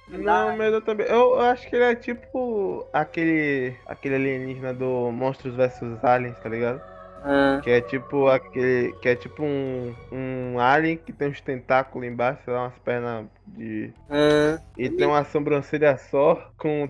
Não, 0.07 0.55
mas 0.55 0.73
eu 0.73 0.81
também. 0.81 1.07
Eu, 1.07 1.31
eu 1.35 1.41
acho 1.41 1.67
que 1.67 1.75
ele 1.75 1.85
é 1.85 1.95
tipo 1.95 2.85
aquele. 2.93 3.75
aquele 3.87 4.15
alienígena 4.15 4.73
do 4.73 5.11
Monstros 5.11 5.55
vs 5.55 6.03
Aliens, 6.03 6.37
tá 6.39 6.49
ligado? 6.49 6.81
ah, 7.23 7.59
Que 7.63 7.71
é 7.71 7.81
tipo 7.81 8.27
aquele. 8.27 8.93
Que 9.01 9.09
é 9.09 9.15
tipo 9.15 9.43
um. 9.43 9.95
um 10.11 10.59
alien 10.59 10.97
que 10.97 11.11
tem 11.11 11.29
uns 11.29 11.41
tentáculos 11.41 12.07
embaixo, 12.07 12.41
sei 12.45 12.53
lá, 12.53 12.63
umas 12.63 12.77
pernas 12.79 13.25
de. 13.47 13.91
ah, 14.09 14.59
E 14.77 14.89
tem 14.89 15.07
uma 15.07 15.23
sobrancelha 15.25 15.97
só 15.97 16.51
com 16.57 16.87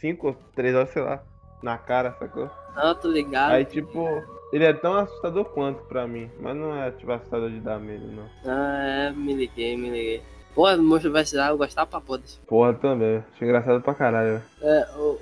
cinco 0.00 0.28
ou 0.28 0.34
três 0.54 0.74
olhos, 0.74 0.90
sei 0.90 1.02
lá, 1.02 1.22
na 1.62 1.78
cara, 1.78 2.14
sacou? 2.18 2.50
não, 2.74 2.94
tô 2.94 3.08
ligado. 3.08 3.52
Aí 3.52 3.64
tipo. 3.64 4.22
Ele 4.52 4.64
é 4.64 4.72
tão 4.72 4.94
assustador 4.94 5.44
quanto 5.46 5.82
pra 5.84 6.06
mim. 6.06 6.30
Mas 6.40 6.54
não 6.56 6.74
é 6.80 6.90
tipo 6.92 7.10
assustador 7.12 7.50
de 7.50 7.58
dar 7.60 7.78
medo, 7.80 8.06
não. 8.06 8.28
Ah, 8.44 9.08
é, 9.08 9.10
me 9.10 9.34
liguei, 9.34 9.76
me 9.76 9.90
liguei. 9.90 10.22
Pô, 10.56 10.74
Monstro 10.78 11.12
vs. 11.12 11.34
eu 11.34 11.58
gostava 11.58 11.86
pra 11.86 12.00
poder. 12.00 12.24
Porra 12.48 12.72
também. 12.72 13.22
Engraçado 13.40 13.82
pra 13.82 13.94
caralho. 13.94 14.42
É, 14.62 14.88
o, 14.96 15.18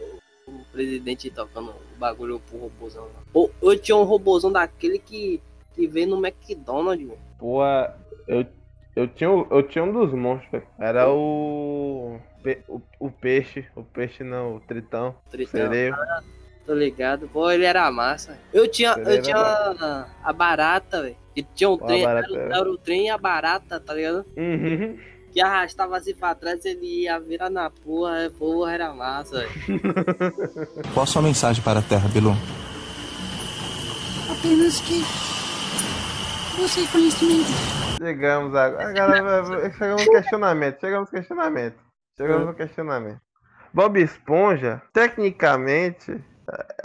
o 0.46 0.64
presidente 0.70 1.28
tocando 1.28 1.70
o 1.70 1.98
bagulho 1.98 2.38
pro 2.48 2.56
robôzão 2.56 3.02
lá. 3.04 3.48
Eu 3.60 3.76
tinha 3.78 3.96
um 3.96 4.04
robôzão 4.04 4.52
daquele 4.52 4.98
que, 5.00 5.42
que 5.74 5.88
veio 5.88 6.06
no 6.06 6.24
McDonald's, 6.24 7.04
velho. 7.08 7.18
Porra, 7.36 7.96
eu, 8.28 8.46
eu, 8.94 9.08
tinha, 9.08 9.28
eu 9.28 9.62
tinha 9.64 9.82
um 9.82 9.92
dos 9.92 10.12
monstros, 10.14 10.52
velho. 10.52 10.66
Era 10.78 11.10
o, 11.10 12.20
o. 12.68 12.80
O 13.00 13.10
peixe. 13.10 13.66
O 13.74 13.82
peixe 13.82 14.22
não, 14.22 14.56
o 14.56 14.60
tritão. 14.60 15.16
Tritão. 15.32 15.60
sereio. 15.62 15.96
Tô 16.64 16.74
ligado. 16.74 17.28
Pô, 17.28 17.50
ele 17.50 17.64
era 17.64 17.90
massa. 17.90 18.38
Eu 18.52 18.68
tinha, 18.70 18.92
eu 18.92 19.20
tinha 19.20 19.36
a, 19.36 20.06
a 20.22 20.32
barata, 20.32 21.02
velho. 21.02 21.16
Que 21.34 21.42
tinha 21.42 21.68
um 21.68 21.76
Pô, 21.76 21.86
trem, 21.86 22.04
barata 22.04 22.32
era- 22.32 22.56
era 22.58 22.70
o 22.70 22.78
trem 22.78 23.06
e 23.06 23.10
a 23.10 23.18
barata, 23.18 23.80
tá 23.80 23.92
ligado? 23.94 24.24
Uhum. 24.36 24.96
Que 25.34 25.40
arrastava 25.40 25.96
assim 25.98 26.14
pra 26.14 26.32
trás, 26.34 26.64
ele 26.64 27.02
ia 27.02 27.18
virar 27.18 27.50
na 27.50 27.68
porra, 27.68 28.30
porra, 28.38 28.72
era 28.72 28.94
massa. 28.94 29.44
Qual 30.94 31.04
sua 31.06 31.20
mensagem 31.22 31.60
para 31.62 31.80
a 31.80 31.82
Terra, 31.82 32.08
Bilu? 32.08 32.30
Apenas 34.30 34.80
que 34.80 35.02
busque 36.56 36.86
conhecimento. 36.86 37.50
Chegamos 37.98 38.54
agora. 38.54 38.88
Agora 38.90 39.72
chegamos 39.72 40.06
no 40.06 40.12
questionamento. 40.12 40.80
Chegamos 40.80 41.10
no 41.10 41.18
questionamento. 41.18 41.76
Chegamos 42.16 42.46
no 42.46 42.54
questionamento. 42.54 43.20
Bob 43.72 44.00
Esponja, 44.00 44.82
tecnicamente, 44.92 46.12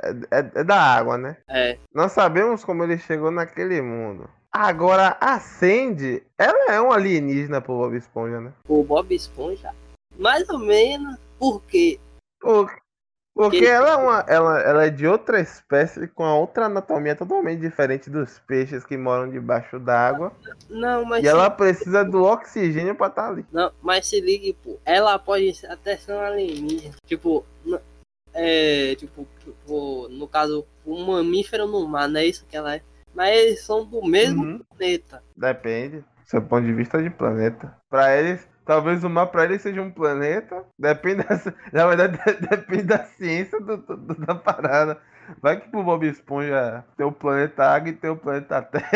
é, 0.01 0.39
é- 0.39 0.51
é 0.55 0.63
da 0.63 0.75
água, 0.81 1.19
né? 1.19 1.37
É, 1.47 1.77
Nós 1.93 2.11
sabemos 2.13 2.65
como 2.65 2.83
ele 2.83 2.97
chegou 2.97 3.29
naquele 3.29 3.79
mundo. 3.79 4.27
Agora, 4.51 5.15
a 5.21 5.39
Sandy, 5.39 6.23
ela 6.37 6.73
é 6.73 6.81
um 6.81 6.91
alienígena 6.91 7.61
pro 7.61 7.77
Bob 7.77 7.95
Esponja, 7.95 8.41
né? 8.41 8.51
o 8.67 8.83
Bob 8.83 9.13
Esponja, 9.13 9.73
mais 10.17 10.49
ou 10.49 10.59
menos, 10.59 11.17
porque 11.37 11.99
Por- 12.41 12.71
Porque 13.35 13.57
Ele- 13.57 13.67
ela 13.67 13.91
é, 13.91 13.95
uma, 13.95 14.25
ela, 14.27 14.59
ela 14.61 14.85
é 14.85 14.89
de 14.89 15.07
outra 15.07 15.39
espécie 15.39 16.07
com 16.09 16.25
a 16.25 16.35
outra 16.35 16.65
anatomia 16.65 17.15
totalmente 17.15 17.61
diferente 17.61 18.09
dos 18.09 18.37
peixes 18.39 18.83
que 18.83 18.97
moram 18.97 19.29
debaixo 19.29 19.79
d'água. 19.79 20.33
Não, 20.69 21.05
mas 21.05 21.23
E 21.23 21.27
ela 21.27 21.49
precisa 21.49 22.03
do 22.03 22.23
oxigênio 22.23 22.95
pra 22.95 23.07
estar 23.07 23.29
ali. 23.29 23.45
não, 23.51 23.71
mas 23.81 24.07
se 24.07 24.19
ligue, 24.19 24.53
pô. 24.61 24.77
Ela 24.83 25.17
pode 25.17 25.53
até 25.67 25.95
ser 25.95 26.11
uma 26.13 26.25
alienígena. 26.27 26.95
Tipo, 27.05 27.45
é, 28.33 28.95
tipo, 28.95 29.25
tipo, 29.39 30.07
no 30.09 30.27
caso, 30.27 30.65
um 30.85 31.05
mamífero 31.05 31.65
no 31.65 31.87
mar, 31.87 32.09
não 32.09 32.19
é 32.19 32.25
isso 32.25 32.45
que 32.45 32.57
ela 32.57 32.75
é. 32.75 32.81
Mas 33.19 33.35
eles 33.37 33.61
são 33.65 33.85
do 33.85 34.01
mesmo 34.01 34.43
Uhum. 34.45 34.61
planeta. 34.77 35.21
Depende. 35.35 36.05
Seu 36.23 36.41
ponto 36.41 36.65
de 36.65 36.71
vista 36.71 37.03
de 37.03 37.09
planeta. 37.09 37.75
Pra 37.89 38.15
eles, 38.15 38.47
talvez 38.65 39.03
o 39.03 39.09
mar 39.09 39.27
pra 39.27 39.43
eles 39.43 39.61
seja 39.61 39.81
um 39.81 39.91
planeta. 39.91 40.63
Depende 40.79 41.23
da, 41.23 41.37
na 41.73 41.87
verdade, 41.87 42.17
depende 42.49 42.83
da 42.83 43.03
ciência 43.03 43.59
do, 43.59 43.75
do- 43.75 43.97
da 44.25 44.35
parada. 44.35 45.01
Vai 45.41 45.59
que 45.59 45.67
pro 45.69 45.83
Bob 45.83 46.07
Esponja 46.07 46.85
tem 46.95 47.05
o 47.05 47.11
planeta 47.11 47.65
Água 47.65 47.89
e 47.89 47.93
tem 47.93 48.09
o 48.09 48.15
planeta 48.15 48.61
Terra. 48.61 48.89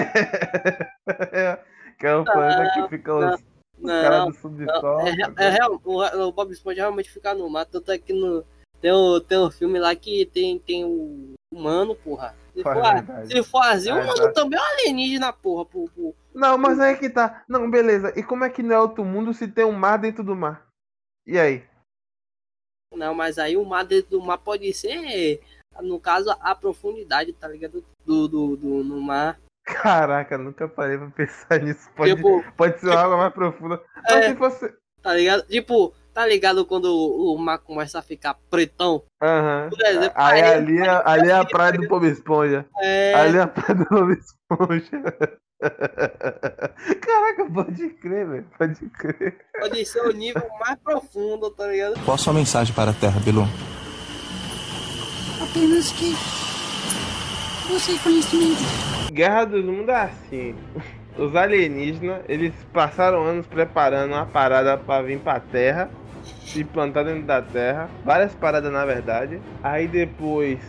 que 1.99 2.07
é 2.07 2.15
o 2.15 2.23
planeta 2.23 2.71
que 2.75 2.87
fica 2.95 3.13
os, 3.13 3.41
os 3.77 3.91
caras 3.91 4.25
do 4.27 4.33
subsolo. 4.35 5.01
é, 5.07 5.45
é 5.45 5.49
real, 5.49 5.81
o, 5.83 6.01
o 6.01 6.31
Bob 6.31 6.49
Esponja 6.53 6.83
realmente 6.83 7.11
fica 7.11 7.33
no 7.33 7.49
mar, 7.49 7.65
tanto 7.65 7.91
é 7.91 7.97
que 7.97 8.13
no, 8.13 8.45
tem, 8.79 8.93
um, 8.93 9.19
tem 9.19 9.37
um 9.37 9.51
filme 9.51 9.79
lá 9.79 9.93
que 9.95 10.25
tem, 10.27 10.57
tem 10.59 10.85
o, 10.85 11.33
humano, 11.53 11.95
porra. 11.95 12.35
Se 12.53 12.61
Faz 12.63 12.77
for, 12.77 12.93
verdade. 12.93 13.27
se 13.27 13.43
for 13.43 13.61
o 13.61 13.63
É, 13.65 13.93
humano 13.93 14.13
verdade. 14.13 14.33
também 14.33 14.59
é 14.59 14.61
um 14.61 14.65
alienígena, 14.65 15.33
porra. 15.33 15.65
Pô. 15.65 16.13
Não, 16.33 16.57
mas 16.57 16.79
aí 16.79 16.95
que 16.97 17.09
tá. 17.09 17.43
Não, 17.47 17.69
beleza. 17.69 18.13
E 18.17 18.23
como 18.23 18.43
é 18.43 18.49
que 18.49 18.61
não 18.63 18.75
é 18.75 18.79
outro 18.79 19.03
mundo 19.03 19.33
se 19.33 19.47
tem 19.47 19.65
um 19.65 19.71
mar 19.71 19.97
dentro 19.97 20.23
do 20.23 20.35
mar? 20.35 20.67
E 21.25 21.37
aí? 21.39 21.63
Não, 22.93 23.13
mas 23.13 23.37
aí 23.39 23.57
o 23.57 23.65
mar 23.65 23.83
dentro 23.83 24.11
do 24.11 24.21
mar 24.21 24.37
pode 24.37 24.71
ser, 24.73 25.41
no 25.81 25.99
caso, 25.99 26.29
a 26.39 26.53
profundidade, 26.53 27.33
tá 27.33 27.47
ligado? 27.47 27.83
Do, 28.05 28.27
do, 28.27 28.55
do 28.55 28.83
no 28.83 29.01
mar. 29.01 29.39
Caraca, 29.65 30.37
nunca 30.37 30.67
parei 30.67 30.97
pra 30.97 31.09
pensar 31.09 31.59
nisso. 31.59 31.89
Pode, 31.95 32.15
Tipo, 32.15 32.43
pode 32.55 32.79
ser 32.79 32.87
uma 32.89 32.99
água 32.99 33.17
mais 33.17 33.33
profunda. 33.33 33.81
Mas 34.03 34.11
É. 34.25 34.29
se 34.29 34.35
fosse. 34.35 34.73
tá 35.01 35.13
ligado? 35.15 35.47
Tipo, 35.47 35.93
tá 36.13 36.25
ligado 36.25 36.65
quando 36.65 36.85
o, 36.85 37.33
o 37.33 37.37
mar 37.37 37.57
começa 37.59 37.99
a 37.99 38.01
ficar 38.01 38.35
pretão? 38.49 39.03
Aham. 39.21 39.69
Por 39.69 39.81
exemplo, 39.85 40.11
Aí 40.15 40.41
aí- 40.41 40.53
ali, 40.53 40.77
é- 40.79 41.01
ali 41.05 41.29
é 41.29 41.33
a 41.33 41.45
praia 41.45 41.73
do 41.73 41.87
Bob 41.87 42.05
Esponja. 42.07 42.65
É, 42.81 43.13
Ali 43.15 43.37
é 43.37 43.41
a 43.41 43.47
praia 43.47 43.75
do 43.75 43.85
Bob 43.85 44.11
Esponja. 44.13 45.03
Caraca, 47.01 47.45
pode 47.53 47.89
crer, 47.89 48.27
velho. 48.27 48.45
Pode 48.57 48.85
crer. 48.89 49.37
pode 49.59 49.85
ser 49.85 50.01
o 50.01 50.11
nível 50.11 50.43
mais 50.59 50.77
profundo, 50.83 51.49
tá 51.51 51.67
ligado? 51.67 51.99
Qual 52.03 52.17
sua 52.17 52.33
mensagem 52.33 52.73
para 52.75 52.91
a 52.91 52.93
Terra, 52.93 53.19
Bilu? 53.21 53.47
Apenas 55.41 55.91
que 55.93 56.13
busquei 57.69 57.97
conhecimento. 57.99 58.61
Guerra 59.11 59.45
dos 59.45 59.63
Mundos 59.63 59.89
é 59.89 60.01
assim. 60.01 60.55
Os 61.17 61.35
alienígenas, 61.35 62.23
eles 62.27 62.53
passaram 62.73 63.23
anos 63.23 63.45
preparando 63.45 64.13
uma 64.13 64.25
parada 64.25 64.77
pra 64.77 65.01
vir 65.01 65.19
pra 65.19 65.39
Terra, 65.39 65.89
se 66.53 66.63
plantar 66.63 67.03
dentro 67.03 67.23
da 67.23 67.41
Terra, 67.41 67.89
várias 68.05 68.33
paradas 68.35 68.71
na 68.71 68.85
verdade. 68.85 69.41
Aí 69.63 69.87
depois 69.87 70.59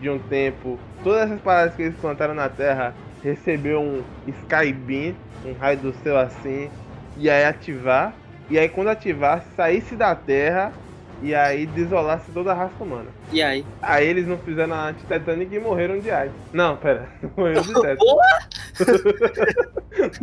de 0.00 0.08
um 0.08 0.18
tempo, 0.18 0.78
todas 1.04 1.22
essas 1.22 1.40
paradas 1.40 1.74
que 1.74 1.82
eles 1.82 1.96
plantaram 1.96 2.34
na 2.34 2.48
Terra 2.48 2.94
recebeu 3.22 3.80
um 3.80 4.02
Skybeam, 4.26 5.14
um 5.44 5.52
raio 5.52 5.78
do 5.78 5.92
céu 6.02 6.18
assim, 6.18 6.70
e 7.16 7.28
aí 7.28 7.44
ativar. 7.44 8.14
E 8.48 8.58
aí 8.58 8.68
quando 8.68 8.88
ativar, 8.88 9.44
saísse 9.54 9.94
da 9.94 10.14
Terra 10.14 10.72
e 11.20 11.34
aí 11.34 11.66
desolasse 11.66 12.30
toda 12.32 12.52
a 12.52 12.54
raça 12.54 12.82
humana. 12.82 13.10
E 13.30 13.42
aí? 13.42 13.66
Aí 13.82 14.06
eles 14.06 14.26
não 14.26 14.38
fizeram 14.38 14.74
a 14.74 14.88
anti-tetânica 14.88 15.54
e 15.54 15.58
morreram 15.58 15.98
de 15.98 16.10
AIDS. 16.10 16.34
Não, 16.52 16.76
pera. 16.76 17.08
Morreram 17.36 17.62
de 17.62 17.74
tétano. 17.82 18.16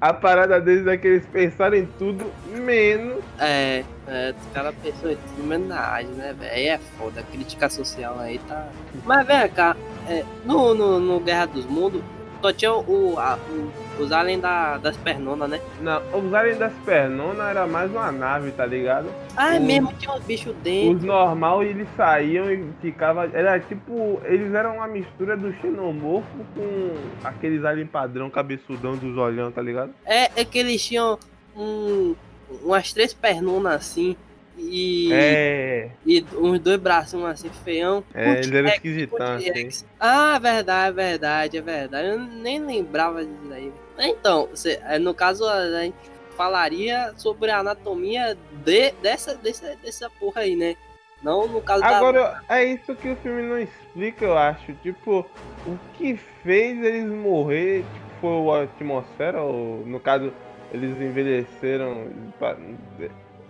A 0.00 0.12
parada 0.12 0.60
deles 0.60 0.86
é 0.86 0.96
que 0.96 1.06
eles 1.06 1.26
pensaram 1.26 1.76
em 1.76 1.86
tudo 1.98 2.26
menos. 2.50 3.22
É, 3.38 3.84
é, 4.08 4.34
os 4.38 4.52
caras 4.52 4.74
pensam 4.82 5.10
em 5.12 5.16
tudo 5.16 5.46
menos 5.46 5.68
né, 5.68 6.34
velho? 6.38 6.68
É 6.70 6.78
foda, 6.98 7.20
a 7.20 7.22
crítica 7.22 7.68
social 7.68 8.18
aí 8.18 8.38
tá. 8.40 8.66
Mas, 9.04 9.26
velho, 9.26 9.50
cá, 9.52 9.76
é, 10.08 10.24
no, 10.44 10.74
no, 10.74 10.98
no 10.98 11.20
Guerra 11.20 11.46
dos 11.46 11.64
Mundos, 11.66 12.02
só 12.42 12.52
tinha 12.52 12.72
o, 12.72 13.18
a- 13.18 13.38
o- 13.50 13.87
os 13.98 14.12
aliens 14.12 14.40
da, 14.40 14.78
das 14.78 14.96
pernonas, 14.96 15.48
né? 15.50 15.60
Não, 15.80 16.00
os 16.18 16.32
aliens 16.32 16.58
das 16.58 16.72
pernonas 16.84 17.46
era 17.48 17.66
mais 17.66 17.90
uma 17.90 18.10
nave, 18.12 18.50
tá 18.52 18.64
ligado? 18.66 19.08
Ah, 19.36 19.54
é 19.54 19.58
Os- 19.58 19.64
mesmo, 19.64 19.92
tinha 19.98 20.12
uns 20.14 20.24
bichos 20.24 20.54
Os 20.56 20.62
dentro. 20.62 21.06
normal 21.06 21.62
eles 21.62 21.88
saíam 21.96 22.50
e 22.52 22.64
ficava. 22.80 23.28
Era 23.32 23.58
tipo. 23.60 24.20
Eles 24.24 24.52
eram 24.54 24.76
uma 24.76 24.86
mistura 24.88 25.36
do 25.36 25.52
xenomorfo 25.60 26.28
com 26.54 26.94
aqueles 27.24 27.64
aliens 27.64 27.88
padrão 27.90 28.28
cabeçudão 28.30 28.96
dos 28.96 29.16
olhão, 29.16 29.50
tá 29.50 29.60
ligado? 29.62 29.92
É, 30.06 30.30
é 30.40 30.44
que 30.44 30.58
eles 30.58 30.84
tinham 30.84 31.18
um, 31.56 32.14
umas 32.62 32.92
três 32.92 33.12
pernonas 33.12 33.72
assim. 33.74 34.16
E, 34.58 35.12
É. 35.12 35.90
e 36.04 36.24
uns 36.36 36.58
dois 36.58 36.78
bracinhos 36.78 37.24
assim, 37.30 37.48
feião. 37.64 38.02
É, 38.12 38.32
eles 38.32 38.46
eram 38.50 38.64
T-Rex, 38.64 38.74
esquisitão 38.76 39.36
assim. 39.36 39.84
Ah, 40.00 40.38
verdade, 40.38 40.94
verdade, 40.96 41.58
é 41.58 41.62
verdade. 41.62 42.08
Eu 42.08 42.18
nem 42.18 42.58
lembrava 42.60 43.24
disso 43.24 43.48
daí. 43.48 43.72
Então, 43.98 44.48
cê- 44.54 44.80
é, 44.84 44.98
no 44.98 45.14
caso, 45.14 45.44
a 45.46 45.80
gente 45.82 45.96
falaria 46.36 47.12
sobre 47.16 47.50
a 47.50 47.58
anatomia 47.58 48.36
de, 48.64 48.92
dessa, 49.02 49.34
dessa, 49.36 49.74
dessa 49.76 50.10
porra 50.10 50.42
aí, 50.42 50.54
né? 50.56 50.76
Não 51.22 51.48
no 51.48 51.60
caso 51.60 51.80
da. 51.82 51.96
Agora, 51.96 52.42
é 52.48 52.64
isso 52.64 52.94
que 52.94 53.08
o 53.10 53.16
filme 53.16 53.42
não 53.42 53.58
explica, 53.58 54.24
eu 54.24 54.38
acho. 54.38 54.72
Tipo, 54.74 55.26
o 55.66 55.78
que 55.96 56.16
fez 56.44 56.80
eles 56.80 57.10
morrer 57.10 57.80
tipo, 57.82 58.20
foi 58.20 58.60
a 58.60 58.62
atmosfera, 58.64 59.42
ou 59.42 59.84
no 59.84 59.98
caso, 59.98 60.32
eles 60.72 60.90
envelheceram. 61.00 62.08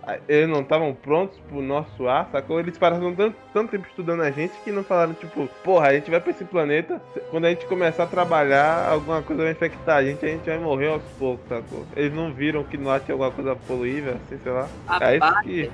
Pa- 0.05 0.17
Eles 0.27 0.49
não 0.49 0.61
estavam 0.61 0.93
prontos 0.93 1.37
pro 1.49 1.61
nosso 1.61 2.07
ar, 2.07 2.27
sacou? 2.31 2.59
Eles 2.59 2.77
passaram 2.77 3.13
tanto, 3.15 3.35
tanto 3.53 3.71
tempo 3.71 3.87
estudando 3.87 4.21
a 4.21 4.31
gente 4.31 4.53
que 4.63 4.71
não 4.71 4.83
falaram, 4.83 5.13
tipo, 5.13 5.47
porra, 5.63 5.87
a 5.89 5.93
gente 5.93 6.09
vai 6.09 6.19
pra 6.19 6.31
esse 6.31 6.45
planeta, 6.45 7.01
quando 7.31 7.45
a 7.45 7.49
gente 7.49 7.65
começar 7.65 8.03
a 8.03 8.07
trabalhar, 8.07 8.89
alguma 8.89 9.21
coisa 9.21 9.43
vai 9.43 9.51
infectar 9.51 9.97
a 9.97 10.03
gente, 10.03 10.25
a 10.25 10.29
gente 10.29 10.45
vai 10.45 10.57
morrer 10.59 10.87
aos 10.89 11.03
poucos, 11.17 11.47
sacou? 11.47 11.85
Eles 11.95 12.13
não 12.13 12.33
viram 12.33 12.63
que 12.63 12.77
no 12.77 12.89
ar 12.89 12.99
tinha 12.99 13.13
alguma 13.13 13.31
coisa 13.31 13.55
poluível, 13.55 14.13
assim, 14.13 14.39
sei 14.43 14.51
lá. 14.51 14.67
É 15.01 15.17
isso 15.17 15.41
que. 15.43 15.71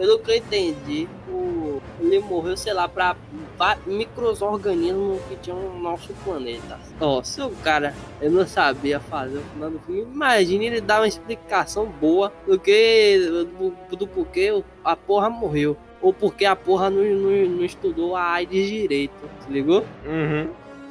Pelo 0.00 0.18
que 0.18 0.30
eu 0.30 0.36
entendi, 0.36 1.06
o, 1.28 1.78
ele 2.00 2.20
morreu, 2.20 2.56
sei 2.56 2.72
lá, 2.72 2.88
pra 2.88 3.14
va- 3.58 3.76
microorganismos 3.84 5.20
que 5.28 5.36
tinham 5.36 5.58
no 5.60 5.78
nosso 5.78 6.10
planeta. 6.24 6.78
Ó, 6.98 7.22
se 7.22 7.42
o 7.42 7.50
cara 7.62 7.94
eu 8.18 8.30
não 8.30 8.46
sabia 8.46 8.98
fazer 8.98 9.36
o 9.36 9.42
final 9.42 9.70
do 9.70 9.78
filme, 9.80 10.00
imagine 10.00 10.64
ele 10.68 10.80
dar 10.80 11.00
uma 11.02 11.06
explicação 11.06 11.84
boa 11.84 12.32
do 12.46 12.58
que 12.58 13.18
do, 13.58 13.96
do 13.96 14.06
porquê 14.06 14.64
a 14.82 14.96
porra 14.96 15.28
morreu. 15.28 15.76
Ou 16.00 16.14
porque 16.14 16.46
a 16.46 16.56
porra 16.56 16.88
não, 16.88 17.04
não, 17.04 17.30
não 17.56 17.64
estudou 17.64 18.16
a 18.16 18.22
AIDS 18.22 18.66
direito, 18.70 19.12
se 19.44 19.52
ligou? 19.52 19.84
Uhum. 20.06 20.48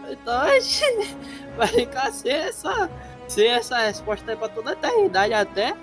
Então 0.08 0.38
a 0.39 0.60
gente 0.60 1.15
vai 1.58 1.67
ficar 1.67 2.12
sem 2.13 2.32
essa, 2.32 2.88
sem 3.28 3.48
essa 3.48 3.80
resposta 3.80 4.30
aí 4.30 4.38
pra 4.38 4.50
toda 4.50 4.69
a 4.69 4.74
eternidade 4.74 5.34
até 5.34 5.74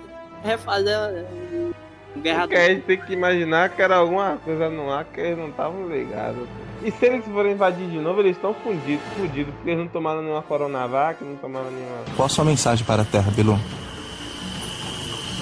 refazer 0.45 1.25
guerra 2.21 2.41
Porque 2.41 2.55
a 2.55 2.69
gente 2.69 2.83
tem 2.83 2.97
que 2.97 3.13
imaginar 3.13 3.69
que 3.69 3.81
era 3.81 3.97
alguma 3.97 4.37
coisa 4.43 4.69
no 4.69 4.91
ar 4.91 5.05
que 5.05 5.19
eles 5.19 5.37
não 5.37 5.49
estavam 5.49 5.87
ligados. 5.87 6.47
E 6.83 6.91
se 6.91 7.05
eles 7.05 7.25
forem 7.25 7.53
invadir 7.53 7.87
de 7.89 7.97
novo, 7.97 8.19
eles 8.19 8.35
estão 8.35 8.53
fundidos, 8.53 9.03
fudidos, 9.15 9.53
porque 9.55 9.71
eles 9.71 9.79
não 9.79 9.87
tomaram 9.87 10.21
nenhuma 10.21 10.43
Coronavac, 10.43 11.23
não 11.23 11.35
tomaram 11.37 11.71
nenhuma. 11.71 12.03
Qual 12.15 12.29
sua 12.29 12.45
mensagem 12.45 12.85
para 12.85 13.01
a 13.01 13.05
Terra, 13.05 13.31
Bilu? 13.31 13.59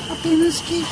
Apenas 0.10 0.62
que 0.62 0.84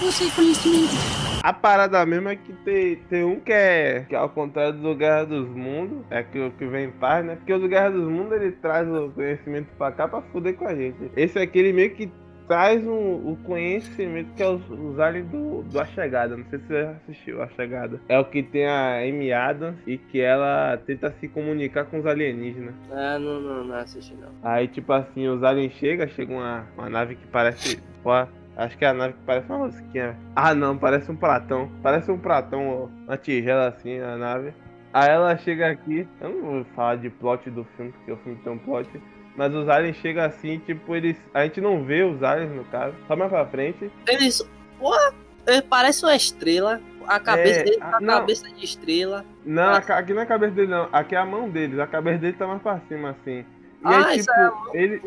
busquei 0.00 0.30
conhecimento. 0.30 0.94
A 1.42 1.52
parada 1.52 2.04
mesmo 2.04 2.28
é 2.28 2.36
que 2.36 2.52
tem, 2.52 2.96
tem 3.08 3.24
um 3.24 3.38
que 3.40 3.52
é, 3.52 4.04
que 4.08 4.14
é 4.14 4.18
ao 4.18 4.28
contrário 4.28 4.74
do 4.74 4.94
Guerra 4.94 5.24
dos 5.24 5.48
Mundos, 5.48 5.98
é 6.10 6.22
que 6.22 6.38
o 6.38 6.50
que 6.50 6.66
vem 6.66 6.86
em 6.86 6.90
paz, 6.90 7.24
né? 7.24 7.36
Porque 7.36 7.52
o 7.52 7.58
do 7.58 7.68
Guerra 7.68 7.90
dos 7.90 8.08
Mundos 8.08 8.32
ele 8.32 8.52
traz 8.52 8.88
o 8.88 9.10
conhecimento 9.10 9.68
pra 9.78 9.92
cá 9.92 10.08
pra 10.08 10.20
fuder 10.20 10.54
com 10.54 10.66
a 10.66 10.74
gente. 10.74 10.96
Esse 11.16 11.38
aqui 11.38 11.60
ele 11.60 11.72
meio 11.72 11.94
que 11.94 12.10
traz 12.48 12.84
um, 12.84 13.30
o 13.30 13.38
conhecimento 13.44 14.32
que 14.34 14.42
é 14.42 14.48
os, 14.48 14.62
os 14.70 14.98
aliens 14.98 15.28
do, 15.28 15.62
do 15.62 15.78
A 15.78 15.84
Chegada. 15.84 16.36
Não 16.36 16.44
sei 16.46 16.58
se 16.58 16.66
você 16.66 16.82
já 16.82 16.90
assistiu 16.92 17.42
A 17.42 17.48
Chegada. 17.48 18.00
É 18.08 18.18
o 18.18 18.24
que 18.24 18.42
tem 18.42 18.66
a 18.66 18.98
Amy 19.00 19.32
Adams 19.32 19.76
e 19.86 19.98
que 19.98 20.20
ela 20.20 20.76
tenta 20.86 21.14
se 21.20 21.28
comunicar 21.28 21.84
com 21.84 21.98
os 21.98 22.06
alienígenas. 22.06 22.74
Ah, 22.90 23.18
não, 23.18 23.40
não, 23.40 23.64
não 23.64 23.76
assisti 23.76 24.14
não. 24.14 24.30
Aí, 24.42 24.66
tipo 24.66 24.92
assim, 24.92 25.28
os 25.28 25.42
aliens 25.44 25.74
chegam, 25.74 26.08
chega 26.08 26.32
uma, 26.32 26.66
uma 26.76 26.88
nave 26.88 27.14
que 27.16 27.26
parece. 27.26 27.80
Pô, 28.02 28.10
acho 28.56 28.78
que 28.78 28.84
é 28.84 28.88
a 28.88 28.94
nave 28.94 29.12
que 29.12 29.24
parece 29.26 29.46
uma 29.48 29.58
mosquinha. 29.58 30.16
Ah, 30.34 30.54
não, 30.54 30.76
parece 30.78 31.10
um 31.10 31.16
pratão. 31.16 31.70
Parece 31.82 32.10
um 32.10 32.18
pratão, 32.18 32.68
ó, 32.68 32.88
uma 33.06 33.16
tigela 33.18 33.68
assim, 33.68 33.98
a 33.98 34.16
nave. 34.16 34.54
Aí 34.92 35.10
ela 35.10 35.36
chega 35.36 35.70
aqui. 35.70 36.08
Eu 36.20 36.30
não 36.30 36.40
vou 36.40 36.64
falar 36.74 36.96
de 36.96 37.10
plot 37.10 37.50
do 37.50 37.64
filme, 37.76 37.92
porque 37.92 38.12
o 38.12 38.16
filme 38.16 38.38
tem 38.42 38.52
um 38.52 38.58
plot. 38.58 38.88
Mas 39.38 39.54
os 39.54 39.68
aliens 39.68 39.96
chegam 39.98 40.24
assim, 40.24 40.58
tipo, 40.58 40.96
eles. 40.96 41.16
A 41.32 41.44
gente 41.44 41.60
não 41.60 41.84
vê 41.84 42.02
os 42.02 42.22
aliens, 42.24 42.50
no 42.50 42.64
caso. 42.64 42.94
Só 43.06 43.14
mais 43.14 43.30
pra 43.30 43.46
frente. 43.46 43.88
Eles. 44.08 44.42
Porra, 44.80 45.14
ele 45.46 45.62
parece 45.62 46.04
uma 46.04 46.16
estrela. 46.16 46.80
A 47.06 47.20
cabeça 47.20 47.60
É, 47.60 47.62
dele 47.62 47.78
ah, 47.80 47.90
tá 47.92 48.00
não. 48.00 48.14
cabeça 48.18 48.48
de 48.50 48.64
estrela. 48.64 49.24
Não, 49.46 49.72
aqui 49.74 50.12
não 50.12 50.20
é 50.20 50.24
a 50.24 50.26
cabeça 50.26 50.52
dele, 50.54 50.66
não. 50.72 50.88
Aqui 50.92 51.14
é 51.14 51.18
a 51.18 51.24
mão 51.24 51.48
deles. 51.48 51.78
A 51.78 51.86
cabeça 51.86 52.18
dele 52.18 52.32
tá 52.34 52.46
mais 52.48 52.60
pra 52.60 52.80
cima, 52.88 53.10
assim. 53.10 53.38
E 53.38 53.44
Ah, 53.84 54.06
aí, 54.08 54.18
isso 54.18 54.28
tipo, 54.30 54.76
ele. 54.76 55.02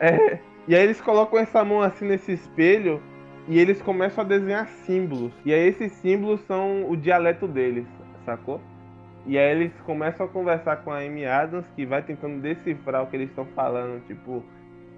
É. 0.00 0.38
E 0.68 0.74
aí 0.74 0.82
eles 0.82 1.00
colocam 1.00 1.38
essa 1.38 1.64
mão 1.64 1.80
assim 1.80 2.06
nesse 2.06 2.32
espelho 2.32 3.00
e 3.46 3.56
eles 3.56 3.80
começam 3.80 4.24
a 4.24 4.26
desenhar 4.26 4.66
símbolos. 4.84 5.32
E 5.44 5.54
aí 5.54 5.68
esses 5.68 5.92
símbolos 5.92 6.40
são 6.48 6.90
o 6.90 6.96
dialeto 6.96 7.46
deles, 7.46 7.86
sacou? 8.24 8.60
E 9.26 9.36
aí 9.36 9.50
eles 9.50 9.72
começam 9.84 10.24
a 10.26 10.28
conversar 10.28 10.76
com 10.78 10.90
a 10.92 10.98
Amy 10.98 11.26
Adams, 11.26 11.66
que 11.74 11.84
vai 11.84 12.00
tentando 12.02 12.40
decifrar 12.40 13.02
o 13.02 13.06
que 13.08 13.16
eles 13.16 13.28
estão 13.28 13.44
falando, 13.56 14.00
tipo, 14.06 14.42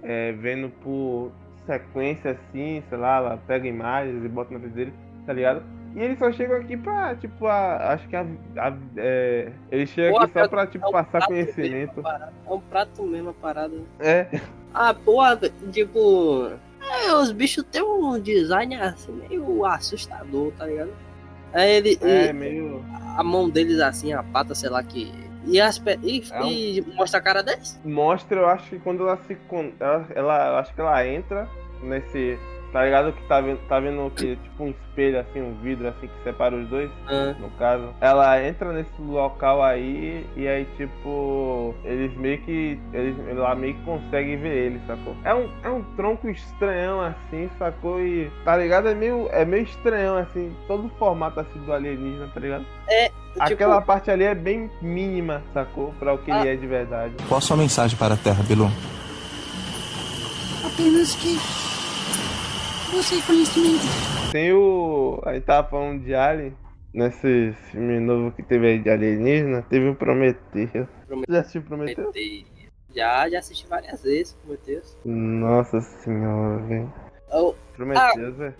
é, 0.03 0.31
vendo 0.33 0.69
por 0.81 1.31
sequência 1.65 2.31
assim, 2.31 2.83
sei 2.89 2.97
lá, 2.97 3.17
ela 3.17 3.39
pega 3.47 3.67
imagens 3.67 4.23
e 4.23 4.27
bota 4.27 4.53
na 4.53 4.59
frente 4.59 4.73
dele, 4.73 4.93
tá 5.25 5.33
ligado? 5.33 5.63
E 5.95 5.99
eles 5.99 6.19
só 6.19 6.31
chegam 6.31 6.57
aqui 6.57 6.77
pra, 6.77 7.15
tipo, 7.15 7.47
a, 7.47 7.93
acho 7.93 8.07
que 8.07 8.15
a, 8.15 8.21
a- 8.57 8.77
é, 8.97 9.51
eles 9.71 9.89
chegam 9.89 10.19
aqui 10.25 10.33
só 10.33 10.47
pra, 10.47 10.67
tipo, 10.67 10.85
é 10.85 10.89
um 10.89 10.91
passar 10.91 11.25
conhecimento. 11.25 12.03
É 12.07 12.29
um 12.53 12.59
prato 12.59 13.03
mesmo 13.03 13.29
a 13.29 13.33
parada. 13.33 13.73
É, 13.99 14.27
Ah, 14.73 14.93
porra, 14.93 15.39
tipo. 15.71 16.51
É, 17.07 17.13
os 17.15 17.31
bichos 17.31 17.63
têm 17.71 17.81
um 17.83 18.19
design 18.19 18.75
assim 18.75 19.11
meio 19.11 19.65
assustador, 19.65 20.51
tá 20.57 20.65
ligado? 20.67 20.91
Aí 21.53 21.69
ele. 21.71 21.99
É 22.01 22.31
meio. 22.33 22.83
a 23.17 23.23
mão 23.23 23.49
deles 23.49 23.79
assim, 23.79 24.13
a 24.13 24.23
pata, 24.23 24.53
sei 24.55 24.69
lá 24.69 24.81
que. 24.83 25.11
E, 25.45 25.59
as, 25.59 25.79
pe- 25.79 25.97
e, 26.03 26.23
É 26.31 26.41
um- 26.43 26.47
e 26.49 26.85
mostra 26.95 27.19
a 27.19 27.23
cara 27.23 27.41
deles. 27.41 27.79
Mostra, 27.83 28.39
eu 28.41 28.47
acho 28.47 28.69
que 28.69 28.79
quando 28.79 29.03
ela 29.07 29.17
se. 29.27 29.37
Ela, 29.79 30.07
ela, 30.15 30.47
eu 30.49 30.55
acho 30.57 30.73
que 30.73 30.81
ela 30.81 31.07
entra 31.07 31.47
nesse. 31.81 32.37
Tá 32.71 32.85
ligado 32.85 33.11
que 33.13 33.23
tá 33.27 33.41
vendo, 33.41 33.57
tá 33.67 33.79
vendo 33.79 34.11
que 34.15 34.35
tipo 34.35 34.63
um 34.63 34.69
espelho, 34.69 35.19
assim, 35.19 35.41
um 35.41 35.55
vidro 35.63 35.87
assim 35.87 36.05
que 36.07 36.23
separa 36.23 36.55
os 36.55 36.67
dois? 36.67 36.91
Ah, 37.07 37.33
no 37.39 37.49
caso. 37.51 37.89
Ela 37.99 38.43
entra 38.45 38.71
nesse 38.71 39.01
local 39.01 39.63
aí 39.63 40.23
e 40.35 40.47
aí, 40.47 40.65
tipo, 40.77 41.73
eles 41.83 42.15
meio 42.15 42.37
que. 42.41 42.79
Eles, 42.93 43.15
ela 43.27 43.55
meio 43.55 43.73
que 43.73 43.81
consegue 43.83 44.35
ver 44.35 44.55
ele, 44.55 44.81
sacou? 44.85 45.15
É 45.23 45.33
um, 45.33 45.49
é 45.63 45.69
um 45.69 45.81
tronco 45.95 46.29
estranhão 46.29 47.01
assim, 47.01 47.49
sacou? 47.57 47.99
E 47.99 48.31
tá 48.45 48.55
ligado? 48.55 48.87
É 48.89 48.93
meio, 48.93 49.27
é 49.31 49.43
meio 49.43 49.63
estranhão 49.63 50.17
assim, 50.17 50.55
todo 50.67 50.85
o 50.85 50.89
formato 50.99 51.39
assim 51.39 51.59
do 51.65 51.73
alienígena, 51.73 52.29
tá 52.31 52.39
ligado? 52.39 52.65
tipo, 52.85 53.43
Aquela 53.53 53.81
parte 53.81 54.11
ali 54.11 54.25
é 54.25 54.35
bem 54.35 54.69
mínima, 54.79 55.41
sacou? 55.55 55.91
Pra 55.97 56.13
o 56.13 56.19
que 56.19 56.29
Ah. 56.31 56.41
ele 56.41 56.49
é 56.49 56.55
de 56.55 56.67
verdade. 56.67 57.13
Qual 57.27 57.39
a 57.39 57.41
sua 57.41 57.57
mensagem 57.57 57.97
para 57.97 58.13
a 58.13 58.17
Terra, 58.17 58.43
Bilu? 58.43 58.69
Apenas 60.65 61.15
que. 61.15 61.37
Busquei 62.91 63.21
conhecimento. 63.21 63.83
Tem 64.31 64.51
o. 64.53 65.21
A 65.25 65.33
gente 65.33 65.43
tava 65.43 65.67
falando 65.69 66.03
de 66.03 66.13
Alien. 66.13 66.53
Nesse 66.91 67.53
filme 67.71 67.99
novo 67.99 68.31
que 68.31 68.41
teve 68.41 68.65
aí 68.67 68.79
de 68.79 68.89
alienígena, 68.89 69.61
teve 69.69 69.89
o 69.89 69.95
Prometeu. 69.95 70.87
Prometeu. 71.07 71.25
Já 71.33 71.39
assistiu 71.41 71.61
Prometeu? 71.61 72.11
Prometeu. 72.11 72.45
Já, 72.95 73.29
já 73.29 73.37
assisti 73.39 73.67
várias 73.67 74.01
vezes, 74.01 74.33
Prometeu. 74.43 74.81
Nossa 75.05 75.79
senhora, 75.81 76.57
velho. 76.63 76.91
Eu- 77.31 77.55
Prometeu, 77.75 78.33
velho. 78.33 78.55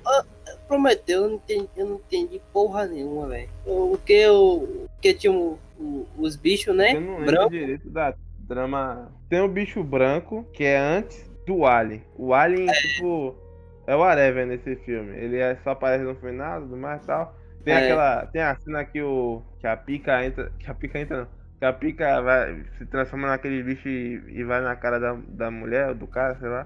Prometeu, 0.67 1.23
eu 1.23 1.29
não 1.29 1.35
entendi, 1.37 1.69
eu 1.75 1.85
não 1.87 1.95
entendi 1.95 2.39
porra 2.53 2.85
nenhuma, 2.85 3.27
velho. 3.27 3.49
O 3.65 3.97
que 4.05 4.13
eu. 4.13 4.37
O 4.37 4.89
que 5.01 5.11
tinha 5.15 5.33
o- 5.33 5.57
o- 5.79 6.05
os 6.19 6.35
bichos, 6.35 6.75
né? 6.75 6.93
Eu 6.95 7.01
não 7.01 7.13
lembro 7.17 7.25
Branco. 7.31 7.49
direito 7.49 7.89
da 7.89 8.13
trama. 8.47 9.11
Tem 9.27 9.41
o 9.41 9.47
bicho 9.47 9.83
branco, 9.83 10.45
que 10.53 10.63
é 10.63 10.77
antes 10.77 11.27
do 11.47 11.65
Alien. 11.65 12.03
O 12.15 12.31
Alien, 12.31 12.67
tipo, 12.67 13.35
é 13.91 13.95
o 13.95 13.99
Whatever 13.99 14.45
nesse 14.47 14.75
filme. 14.77 15.15
Ele 15.17 15.37
é, 15.37 15.55
só 15.63 15.71
aparece 15.71 16.03
no 16.03 16.15
final, 16.15 16.61
tudo 16.61 16.77
mais 16.77 17.01
e 17.03 17.07
tal. 17.07 17.35
Tem 17.63 17.73
É. 17.73 17.77
aquela. 17.83 18.25
Tem 18.27 18.41
a 18.41 18.55
cena 18.55 18.85
que 18.85 19.01
o. 19.01 19.41
Que 19.59 19.67
a 19.67 19.75
pica 19.77 20.23
entra. 20.25 20.51
Que 20.59 20.69
a 20.69 20.73
pica 20.73 20.99
entra 20.99 21.17
não. 21.21 21.27
Que 21.59 21.65
a 21.65 21.73
pica 21.73 22.21
vai, 22.21 22.63
se 22.77 22.85
transforma 22.85 23.27
naquele 23.27 23.61
bicho 23.61 23.87
e, 23.89 24.21
e 24.29 24.43
vai 24.45 24.61
na 24.61 24.75
cara 24.77 24.97
da, 24.99 25.17
da 25.27 25.51
mulher 25.51 25.89
ou 25.89 25.95
do 25.95 26.07
cara, 26.07 26.37
sei 26.39 26.47
lá. 26.47 26.65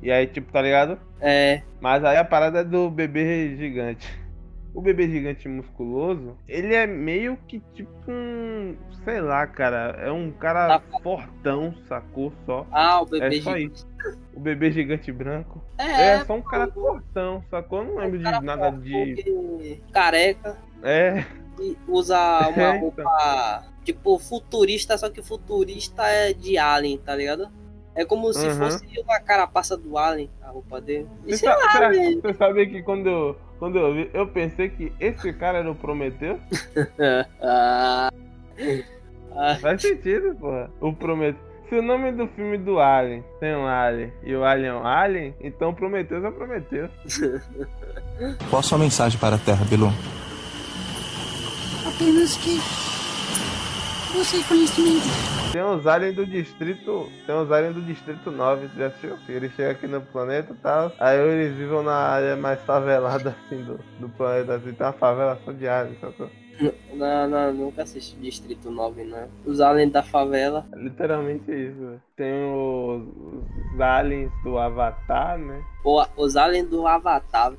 E 0.00 0.12
aí, 0.12 0.28
tipo, 0.28 0.52
tá 0.52 0.62
ligado? 0.62 0.96
É. 1.20 1.60
Mas 1.80 2.04
aí 2.04 2.16
a 2.16 2.24
parada 2.24 2.60
é 2.60 2.64
do 2.64 2.88
bebê 2.88 3.56
gigante. 3.56 4.08
O 4.72 4.80
bebê 4.80 5.08
gigante 5.08 5.48
musculoso, 5.48 6.36
ele 6.46 6.72
é 6.74 6.86
meio 6.86 7.36
que 7.48 7.58
tipo 7.74 7.90
um. 8.06 8.76
Sei 9.02 9.20
lá, 9.20 9.44
cara. 9.46 9.96
É 9.98 10.12
um 10.12 10.30
cara 10.30 10.78
Tá. 10.78 10.98
fortão, 11.02 11.74
sacou? 11.88 12.32
Só. 12.46 12.64
Ah, 12.70 13.00
o 13.00 13.06
bebê 13.06 13.38
É 13.38 13.40
só 13.40 13.56
gigante. 13.56 13.74
isso. 13.74 13.87
O 14.34 14.40
bebê 14.40 14.70
gigante 14.70 15.10
branco. 15.12 15.62
É, 15.78 16.10
É, 16.14 16.24
só 16.24 16.34
um 16.34 16.42
cara 16.42 16.68
fortão, 16.68 17.42
sacou? 17.50 17.78
Eu 17.80 17.84
não 17.84 17.96
lembro 17.96 18.18
de 18.18 18.24
nada 18.24 18.70
de. 18.70 19.80
Careca. 19.92 20.56
É, 20.82 21.24
e 21.60 21.76
usa 21.88 22.16
uma 22.48 22.62
É, 22.62 22.76
então. 22.76 22.80
roupa 22.80 23.64
tipo 23.84 24.18
futurista, 24.18 24.96
só 24.98 25.08
que 25.10 25.22
futurista 25.22 26.02
é 26.06 26.32
de 26.32 26.56
Alien, 26.58 26.98
tá 26.98 27.16
ligado? 27.16 27.48
É 27.94 28.04
como 28.04 28.32
se 28.32 28.46
Uhum. 28.46 28.54
fosse 28.56 28.86
uma 29.00 29.18
carapaça 29.18 29.76
do 29.76 29.98
Alien, 29.98 30.30
a 30.42 30.50
roupa 30.50 30.80
dele. 30.80 31.08
E 31.26 31.32
Você 31.32 31.38
sei 31.38 31.48
sa- 31.48 31.56
lá, 31.56 31.88
você- 31.92 32.34
sabe 32.34 32.66
que 32.68 32.82
quando 32.82 33.08
eu, 33.08 33.36
quando 33.58 33.76
eu 33.78 33.92
vi, 33.94 34.10
eu 34.14 34.28
pensei 34.28 34.68
que 34.68 34.92
esse 35.00 35.32
cara 35.32 35.58
era 35.58 35.70
o 35.70 35.74
Prometeu? 35.74 36.38
ah, 37.42 38.08
Faz 39.60 39.82
sentido, 39.82 40.34
porra. 40.36 40.70
O 40.80 40.92
Prometeu. 40.92 41.47
Se 41.68 41.74
o 41.74 41.82
nome 41.82 42.12
do 42.12 42.26
filme 42.28 42.56
do 42.56 42.80
Alien 42.80 43.22
tem 43.38 43.54
um 43.54 43.66
Alien 43.66 44.10
e 44.22 44.34
o 44.34 44.42
Alien 44.42 44.68
é 44.68 44.74
um 44.74 44.86
Alien, 44.86 45.34
então 45.38 45.74
Prometheus 45.74 46.24
é 46.24 46.30
Prometheus. 46.30 46.90
Qual 48.48 48.60
a 48.60 48.62
sua 48.62 48.78
mensagem 48.78 49.18
para 49.18 49.36
a 49.36 49.38
Terra, 49.38 49.64
Bilu? 49.66 49.92
Apenas 51.86 52.36
que. 52.38 52.58
Busquei 54.14 54.42
conhecimento. 54.44 55.06
Tem 55.52 55.62
os 55.62 55.86
aliens 55.86 56.16
do 56.16 56.26
distrito. 56.26 57.10
Tem 57.26 57.34
os 57.34 57.52
aliens 57.52 57.74
do 57.74 57.82
distrito 57.82 58.30
9, 58.30 58.68
tu 58.68 58.78
já 58.78 58.86
assistiu? 58.86 59.18
Eles 59.28 59.52
chegam 59.52 59.72
aqui 59.72 59.86
no 59.86 60.00
planeta 60.00 60.54
e 60.54 60.56
tal. 60.56 60.92
Aí 60.98 61.18
eles 61.18 61.54
vivem 61.54 61.82
na 61.82 61.94
área 61.94 62.36
mais 62.36 62.58
favelada 62.62 63.36
assim 63.44 63.62
do, 63.62 63.78
do 64.00 64.08
planeta. 64.08 64.54
Assim, 64.54 64.72
tem 64.72 64.86
uma 64.86 64.92
favela 64.94 65.38
só 65.44 65.52
de 65.52 65.68
aliens, 65.68 66.00
sacou? 66.00 66.30
Não, 66.92 67.28
não, 67.28 67.52
nunca 67.54 67.82
assisti 67.82 68.16
Distrito 68.16 68.70
9, 68.70 69.04
não. 69.04 69.28
Os 69.44 69.60
Alien 69.60 69.88
da 69.88 70.02
favela. 70.02 70.66
É 70.72 70.76
literalmente 70.76 71.50
isso. 71.50 72.00
Tem 72.16 72.44
os, 72.52 73.02
os 73.74 73.80
aliens 73.80 74.30
do 74.42 74.58
Avatar, 74.58 75.38
né? 75.38 75.62
Pô, 75.82 76.04
os 76.16 76.36
Alien 76.36 76.64
do 76.64 76.86
Avatar. 76.86 77.52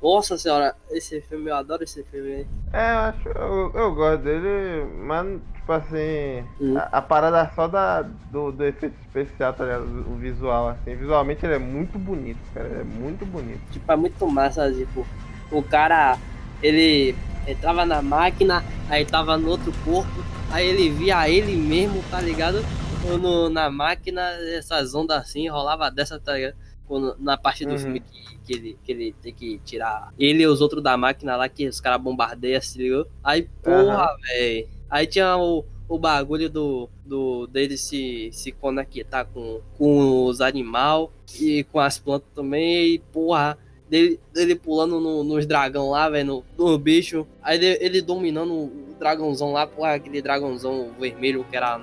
Nossa 0.00 0.36
senhora, 0.36 0.76
esse 0.90 1.20
filme, 1.22 1.50
eu 1.50 1.56
adoro 1.56 1.82
esse 1.82 2.02
filme. 2.04 2.46
É, 2.72 2.92
eu 2.92 2.98
acho. 2.98 3.28
Eu, 3.28 3.72
eu 3.72 3.94
gosto 3.94 4.22
dele, 4.22 4.84
mas 4.98 5.40
tipo 5.54 5.72
assim. 5.72 6.44
Hum. 6.60 6.76
A, 6.76 6.98
a 6.98 7.02
parada 7.02 7.50
só 7.54 7.66
da, 7.66 8.02
do, 8.02 8.52
do 8.52 8.64
efeito 8.64 8.94
especial, 9.00 9.54
tá 9.54 9.64
ligado? 9.64 9.84
O 10.06 10.16
visual, 10.16 10.68
assim. 10.68 10.94
Visualmente 10.94 11.44
ele 11.44 11.54
é 11.54 11.58
muito 11.58 11.98
bonito, 11.98 12.38
cara. 12.52 12.68
Ele 12.68 12.80
é 12.80 12.84
muito 12.84 13.24
bonito. 13.24 13.60
Tipo, 13.72 13.90
é 13.90 13.96
muito 13.96 14.26
massa, 14.28 14.70
tipo, 14.70 15.06
o 15.50 15.62
cara, 15.62 16.18
ele 16.62 17.16
entrava 17.46 17.84
na 17.86 18.02
máquina, 18.02 18.64
aí 18.88 19.04
tava 19.04 19.36
no 19.38 19.48
outro 19.48 19.72
corpo, 19.84 20.26
aí 20.48 20.66
ele 20.66 20.90
via 20.90 21.28
ele 21.28 21.56
mesmo, 21.56 22.02
tá 22.04 22.20
ligado? 22.20 22.66
No, 23.20 23.48
na 23.50 23.70
máquina, 23.70 24.22
essas 24.56 24.94
ondas 24.94 25.18
assim, 25.18 25.48
rolava 25.48 25.90
dessa, 25.90 26.18
tá 26.18 26.34
ligado? 26.34 26.56
Quando, 26.86 27.16
na 27.18 27.36
parte 27.36 27.64
do 27.66 27.74
Uhum. 27.74 27.78
filme 27.78 28.00
que, 28.00 28.38
que, 28.44 28.52
ele, 28.52 28.78
que 28.82 28.92
ele 28.92 29.12
tem 29.14 29.32
que 29.34 29.58
tirar 29.60 30.12
ele 30.18 30.42
e 30.42 30.46
os 30.46 30.60
outros 30.60 30.82
da 30.82 30.96
máquina 30.96 31.34
lá, 31.36 31.48
que 31.48 31.66
os 31.66 31.80
caras 31.80 32.00
bombardeiam, 32.02 32.60
se 32.60 32.78
ligou? 32.78 33.06
Aí, 33.22 33.42
porra, 33.62 34.06
velho. 34.22 34.68
Aí 34.88 35.06
tinha 35.06 35.36
o, 35.36 35.64
o 35.88 35.98
bagulho 35.98 36.48
do, 36.50 36.88
do 37.04 37.46
dele 37.46 37.76
se, 37.78 38.30
se 38.32 38.52
conectar 38.52 39.24
com, 39.24 39.60
com 39.78 40.26
os 40.26 40.40
animais 40.42 41.08
e 41.40 41.64
com 41.64 41.80
as 41.80 41.98
plantas 41.98 42.28
também, 42.34 42.94
e 42.94 42.98
porra, 42.98 43.58
dele, 43.88 44.18
dele 44.32 44.54
pulando 44.54 45.00
no- 45.00 45.22
nos 45.24 45.46
dragão 45.46 45.90
lá, 45.90 46.08
velho, 46.08 46.42
no, 46.58 46.70
no 46.70 46.78
bicho. 46.78 47.26
Aí 47.42 47.56
ele, 47.56 47.78
ele 47.80 48.02
dominando 48.02 48.52
o 48.52 48.94
dragãozão 48.98 49.52
lá, 49.52 49.66
porra, 49.66 49.94
aquele 49.94 50.20
dragãozão 50.22 50.90
vermelho 50.98 51.44
que 51.50 51.56
era 51.56 51.80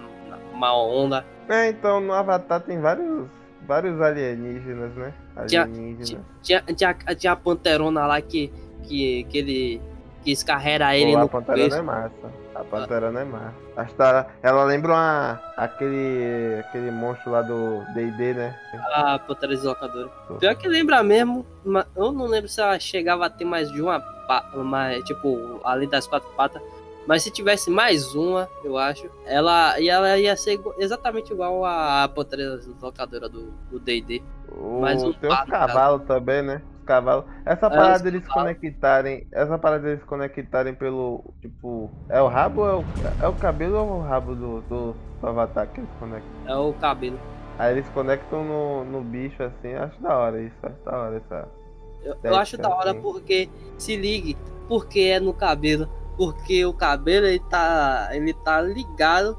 uma 0.53 0.75
onda. 0.75 1.25
É, 1.49 1.69
então 1.69 1.99
no 1.99 2.13
Avatar 2.13 2.61
tem 2.61 2.79
vários, 2.79 3.27
vários 3.67 3.99
alienígenas, 4.01 4.93
né? 4.95 5.13
Tinha- 5.47 5.63
Alienígenas. 5.63 6.23
Tinha, 6.41 6.61
tinha, 6.75 6.93
tinha 7.15 7.33
a 7.33 7.35
panterona 7.35 8.05
lá 8.05 8.21
que, 8.21 8.51
que, 8.83 9.23
que 9.25 9.37
ele 9.37 9.81
que 10.23 10.31
escarrega 10.31 10.95
ele 10.95 11.13
Pô, 11.13 11.17
a 11.17 11.21
no 11.21 11.29
Panterana 11.29 11.63
começo. 11.63 11.77
é 11.77 11.81
massa. 11.81 12.40
A 12.61 12.63
Panterana 12.63 13.21
é 13.21 13.25
massa. 13.25 13.53
Acho 13.75 13.89
que 13.91 13.95
tá- 13.97 14.27
ela 14.43 14.63
lembra 14.63 14.91
uma, 14.93 15.39
aquele, 15.57 16.59
aquele 16.59 16.91
monstro 16.91 17.31
lá 17.31 17.41
do 17.41 17.83
D&D, 17.93 18.33
né? 18.35 18.55
A 18.93 19.17
pantera 19.19 19.53
deslocadora. 19.55 20.09
Pior 20.39 20.55
que 20.55 20.67
lembra 20.67 21.01
mesmo, 21.03 21.45
mas 21.65 21.85
eu 21.95 22.11
não 22.11 22.27
lembro 22.27 22.47
se 22.47 22.61
ela 22.61 22.79
chegava 22.79 23.25
a 23.25 23.29
ter 23.29 23.45
mais 23.45 23.71
de 23.71 23.81
uma, 23.81 23.99
pa- 23.99 24.49
mais, 24.55 25.03
tipo, 25.05 25.59
além 25.63 25.89
das 25.89 26.05
quatro 26.07 26.29
patas. 26.35 26.61
Mas 27.07 27.23
se 27.23 27.31
tivesse 27.31 27.71
mais 27.71 28.13
uma, 28.13 28.47
eu 28.63 28.77
acho, 28.77 29.09
ela, 29.25 29.79
e 29.79 29.89
ela 29.89 30.19
ia 30.19 30.37
ser 30.37 30.61
exatamente 30.77 31.33
igual 31.33 31.65
a 31.65 32.07
pantera 32.13 32.57
deslocadora 32.57 33.27
do 33.27 33.51
do 33.71 33.79
D&D. 33.79 34.21
O, 34.51 34.81
Mais 34.81 35.01
um 35.03 35.11
tem 35.11 35.29
pato, 35.29 35.49
cavalos 35.49 36.03
também, 36.05 36.43
né? 36.43 36.61
Os 36.81 36.85
cavalos. 36.85 37.25
Essa 37.45 37.69
É, 37.69 37.69
parada 37.69 37.95
os 37.95 38.01
deles 38.03 38.23
cavalos. 38.23 38.57
conectarem. 38.57 39.27
Essa 39.31 39.57
parada 39.57 39.83
deles 39.83 40.03
conectarem 40.03 40.73
pelo. 40.75 41.33
Tipo. 41.41 41.91
É 42.09 42.21
o 42.21 42.27
rabo 42.27 42.65
é 42.67 42.75
o, 42.75 42.85
é 43.21 43.27
o 43.27 43.35
cabelo 43.35 43.77
ou 43.77 43.99
o 43.99 44.01
rabo 44.01 44.35
do, 44.35 44.61
do, 44.63 44.93
do 45.21 45.27
avatar 45.27 45.67
que 45.71 45.79
eles 45.81 45.91
conectam? 45.99 46.29
É 46.45 46.55
o 46.55 46.73
cabelo. 46.73 47.19
Aí 47.57 47.73
eles 47.73 47.89
conectam 47.89 48.43
no, 48.43 48.83
no 48.85 49.01
bicho 49.03 49.43
assim, 49.43 49.73
acho 49.73 50.01
da 50.01 50.17
hora 50.17 50.41
isso, 50.41 50.55
acho 50.63 50.83
da 50.83 50.97
hora 50.97 51.17
essa. 51.17 51.47
Eu, 52.03 52.15
eu 52.23 52.35
acho 52.35 52.57
da 52.57 52.69
hora 52.69 52.91
assim. 52.91 53.01
porque, 53.01 53.49
se 53.77 53.95
ligue, 53.95 54.35
porque 54.67 55.01
é 55.01 55.19
no 55.19 55.33
cabelo. 55.33 55.87
Porque 56.17 56.65
o 56.65 56.73
cabelo, 56.73 57.25
ele 57.27 57.39
tá, 57.39 58.09
ele 58.11 58.33
tá 58.33 58.61
ligado 58.61 59.37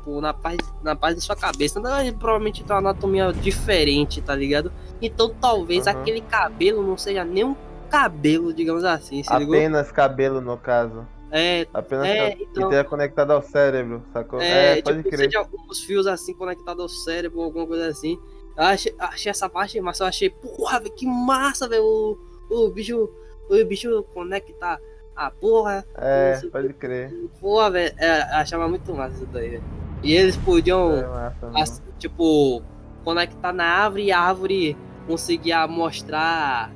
tipo, 0.00 0.20
na 0.20 0.32
parte, 0.32 0.64
na 0.82 0.96
parte 0.96 1.16
de 1.18 1.24
sua 1.24 1.36
cabeça. 1.36 1.78
Então, 1.78 2.00
ele 2.00 2.12
provavelmente 2.12 2.64
tem 2.64 2.74
uma 2.74 2.78
anatomia 2.90 3.32
diferente, 3.32 4.20
tá 4.20 4.34
ligado? 4.34 4.72
Então 5.00 5.32
talvez 5.40 5.86
Aham. 5.86 6.00
aquele 6.00 6.20
cabelo 6.22 6.82
não 6.82 6.96
seja 6.98 7.24
nem 7.24 7.44
um 7.44 7.54
cabelo, 7.88 8.52
digamos 8.52 8.84
assim, 8.84 9.22
se 9.22 9.34
ligou? 9.36 9.54
Apenas 9.54 9.90
cabelo 9.92 10.40
no 10.40 10.56
caso. 10.56 11.06
É, 11.30 11.66
Apenas 11.72 12.06
É, 12.06 12.16
cabelo. 12.30 12.42
então- 12.50 12.64
que 12.64 12.70
tenha 12.70 12.84
conectado 12.84 13.30
ao 13.32 13.42
cérebro, 13.42 14.02
sacou? 14.12 14.40
é, 14.40 14.78
É, 14.78 14.82
pode 14.82 14.98
tipo, 14.98 15.10
crer. 15.10 15.30
seja 15.30 15.46
uns 15.70 15.80
fios 15.80 16.06
assim 16.06 16.34
conectados 16.34 16.82
ao 16.82 16.88
cérebro, 16.88 17.40
alguma 17.42 17.66
coisa 17.66 17.86
assim. 17.88 18.18
Eu 18.56 18.64
achei, 18.64 18.94
achei 18.98 19.30
essa 19.30 19.48
parte 19.48 19.80
massa, 19.80 20.02
eu 20.04 20.08
achei, 20.08 20.28
porra, 20.28 20.80
velho, 20.80 20.92
que 20.94 21.06
massa, 21.06 21.68
velho, 21.68 21.84
o, 21.84 22.18
o 22.50 22.70
bicho, 22.70 23.08
o 23.48 23.64
bicho 23.64 24.02
conecta 24.12 24.78
Ah, 25.16 25.30
porra. 25.30 25.84
É, 25.96 26.40
pode 26.50 26.72
crer. 26.74 27.12
Porra, 27.40 27.70
velho. 27.70 27.94
É, 27.98 28.22
achava 28.34 28.66
muito 28.68 28.92
massa 28.94 29.16
isso 29.16 29.26
daí, 29.26 29.50
velho. 29.50 29.62
E 30.02 30.12
eles 30.14 30.36
podiam, 30.36 30.92
É 30.96 31.06
massa, 31.06 31.46
mano. 31.46 31.58
as- 31.58 31.82
tipo, 31.98 32.62
conectar 33.04 33.52
na 33.52 33.64
árvore 33.64 34.04
e 34.04 34.12
a 34.12 34.20
árvore 34.20 34.76
conseguia 35.06 35.66
mostrar 35.66 36.70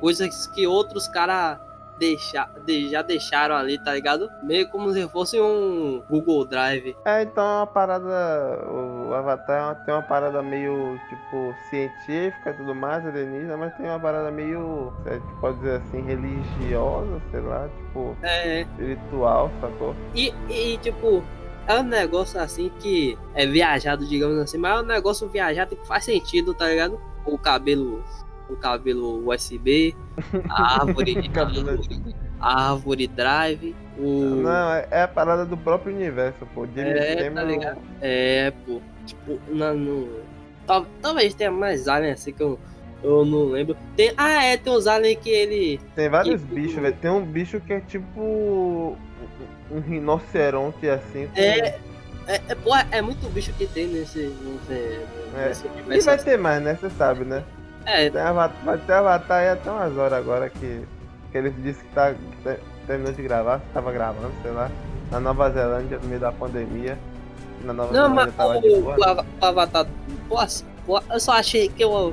coisas 0.00 0.46
que 0.48 0.66
outros 0.66 1.06
caras 1.08 1.58
deixa, 1.98 2.48
de- 2.66 2.88
já 2.90 3.00
deixaram 3.02 3.54
ali, 3.54 3.78
tá 3.78 3.92
ligado? 3.94 4.28
Meio 4.42 4.68
como 4.70 4.90
se 4.92 5.06
fosse 5.10 5.40
um 5.40 6.02
Google 6.10 6.44
Drive. 6.46 6.96
É, 7.04 7.22
então 7.22 7.44
é 7.44 7.56
uma 7.58 7.66
parada. 7.66 8.66
O 8.68 9.12
Avatar 9.14 9.84
tem 9.84 9.94
uma 9.94 10.02
parada 10.02 10.42
meio, 10.42 10.98
tipo, 11.08 11.54
científica 11.70 12.50
e 12.50 12.54
tudo 12.54 12.74
mais, 12.74 13.06
alienígena, 13.06 13.56
mas 13.56 13.76
tem 13.76 13.86
uma 13.86 14.00
parada 14.00 14.30
meio, 14.32 14.92
a 15.06 15.10
gente 15.14 15.34
pode 15.40 15.58
dizer 15.58 15.76
assim, 15.76 16.00
religiosa, 16.02 17.20
sei 17.30 17.40
lá, 17.40 17.68
tipo, 17.68 18.16
É. 18.22 18.62
espiritual, 18.62 19.50
sacou? 19.60 19.94
E, 20.14 20.34
e, 20.48 20.78
tipo, 20.78 21.22
é 21.66 21.78
um 21.78 21.82
negócio 21.82 22.40
assim 22.40 22.70
que 22.80 23.16
é 23.34 23.46
viajado, 23.46 24.06
digamos 24.06 24.38
assim, 24.38 24.58
mas 24.58 24.78
é 24.78 24.82
um 24.82 24.86
negócio 24.86 25.28
viajado 25.28 25.76
que 25.76 25.86
faz 25.86 26.04
sentido, 26.04 26.54
tá 26.54 26.68
ligado? 26.68 27.00
O 27.26 27.38
cabelo. 27.38 28.02
O 28.50 28.56
cabelo 28.56 29.26
USB, 29.30 29.94
a 30.50 30.80
árvore, 30.82 31.28
Cabelo- 31.30 31.80
a 32.38 32.70
árvore 32.72 33.06
drive, 33.06 33.74
o. 33.98 34.02
Não, 34.42 34.72
é, 34.72 34.86
é 34.90 35.02
a 35.04 35.08
parada 35.08 35.46
do 35.46 35.56
próprio 35.56 35.94
universo, 35.94 36.46
pô. 36.54 36.66
James 36.66 36.96
É, 37.00 37.30
tá 37.30 37.42
ligado? 37.44 37.78
É, 38.02 38.52
pô. 38.66 38.80
Tipo, 39.06 39.38
na, 39.48 39.72
no... 39.72 40.08
Tal, 40.66 40.84
talvez 41.00 41.32
tenha 41.34 41.50
mais 41.50 41.88
aliens 41.88 42.20
assim 42.20 42.32
que 42.32 42.42
eu, 42.42 42.58
eu 43.02 43.24
não 43.24 43.46
lembro. 43.46 43.74
Tem, 43.96 44.12
ah, 44.18 44.44
é, 44.44 44.56
tem 44.56 44.72
uns 44.72 44.86
aliens 44.86 45.18
que 45.22 45.30
ele. 45.30 45.80
Tem 45.94 46.10
vários 46.10 46.42
E- 46.42 46.44
bichos, 46.44 46.74
velho. 46.82 46.96
Tem 47.00 47.10
um 47.10 47.24
bicho 47.24 47.58
que 47.60 47.72
é 47.72 47.80
tipo. 47.80 48.98
Um 49.72 49.80
rinoceronte 49.80 50.88
assim. 50.88 51.26
com- 51.28 51.40
É, 51.40 51.78
é, 52.28 52.40
é, 52.48 52.54
pô, 52.54 52.70
é 52.90 53.00
muito 53.02 53.28
bicho 53.32 53.52
que 53.54 53.66
tem 53.66 53.86
nesse. 53.86 54.18
nesse, 54.18 55.00
É. 55.36 55.48
nesse 55.48 55.66
E 55.90 56.00
vai 56.00 56.18
ter 56.18 56.38
mais, 56.38 56.62
né? 56.62 56.76
Você 56.80 56.90
sabe, 56.90 57.24
né? 57.24 57.42
É, 57.84 58.08
Tem 58.10 58.20
Avatar, 58.20 58.64
vai 58.64 58.78
ter 58.78 58.92
Avatar 58.92 59.38
aí 59.40 59.48
até 59.48 59.70
umas 59.70 59.96
horas 59.96 60.12
agora 60.18 60.48
que, 60.48 60.84
que 61.32 61.38
ele 61.38 61.50
disse 61.50 61.82
que, 61.82 61.90
tá, 61.94 62.12
que 62.14 62.36
te- 62.44 62.60
terminou 62.86 63.12
de 63.12 63.22
gravar, 63.22 63.60
tava 63.74 63.90
gravando, 63.90 64.30
sei 64.42 64.52
lá, 64.52 64.70
na 65.10 65.18
Nova 65.18 65.50
Zelândia, 65.50 65.98
no 66.00 66.06
meio 66.08 66.20
da 66.20 66.30
pandemia. 66.30 66.96
Na 67.64 67.72
Nova 67.72 67.92
não, 67.92 68.08
Zelândia 68.14 68.32
mas 68.38 68.64
o, 68.64 68.80
o, 68.84 69.02
Ava- 69.04 69.26
o 69.40 69.44
Avatar. 69.44 69.86
Pô, 70.28 70.36
pô, 70.86 71.02
eu 71.10 71.18
só 71.18 71.32
achei 71.32 71.68
que 71.68 71.84
o, 71.84 72.12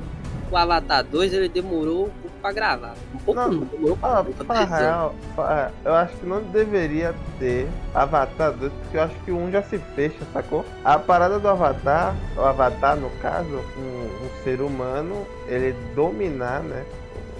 o 0.50 0.56
Avatar 0.56 1.04
2 1.04 1.32
ele 1.32 1.48
demorou 1.48 2.10
pra 2.40 2.52
gravar. 2.52 2.94
Um 3.14 3.18
pouco 3.18 3.40
Não, 3.40 3.50
não, 3.52 3.60
demorou 3.66 3.96
pra 3.96 4.24
pra 4.44 4.64
real, 4.64 5.14
pra- 5.36 5.70
eu 5.84 5.94
acho 5.94 6.16
que 6.16 6.26
não 6.26 6.42
deveria 6.42 7.14
ter 7.38 7.68
Avatar 7.94 8.52
2, 8.52 8.72
porque 8.72 8.96
eu 8.96 9.02
acho 9.02 9.14
que 9.24 9.30
1 9.32 9.50
já 9.50 9.62
se 9.62 9.78
fecha, 9.78 10.18
sacou? 10.32 10.64
A 10.84 10.98
parada 10.98 11.38
do 11.38 11.48
Avatar, 11.48 12.14
o 12.36 12.40
Avatar, 12.40 12.96
no 12.96 13.10
caso, 13.22 13.60
um, 13.76 14.24
um 14.24 14.42
ser 14.44 14.60
humano, 14.60 15.26
ele 15.48 15.72
dominar, 15.94 16.60
né? 16.62 16.84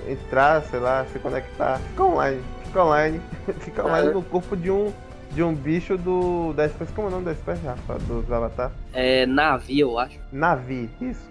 Entrar, 0.08 0.62
sei 0.64 0.80
lá, 0.80 1.04
se 1.12 1.18
conectar, 1.18 1.78
fica 1.78 2.02
online, 2.04 2.42
fica 2.64 2.84
online, 2.84 3.20
fica 3.60 3.84
online 3.86 4.08
Ah. 4.08 4.12
no 4.12 4.22
corpo 4.22 4.56
de 4.56 4.70
um 4.70 4.92
de 5.32 5.44
um 5.44 5.54
bicho 5.54 5.96
do 5.96 6.52
da 6.54 6.66
espécie, 6.66 6.92
como 6.92 7.06
é 7.06 7.10
o 7.10 7.12
nome 7.12 7.24
da 7.26 7.30
espécie, 7.32 7.64
Rafa, 7.64 7.94
dos 8.00 8.32
Avatar? 8.32 8.72
É 8.92 9.24
navio, 9.26 9.90
eu 9.90 9.98
acho. 10.00 10.18
Navi, 10.32 10.90
isso. 11.00 11.30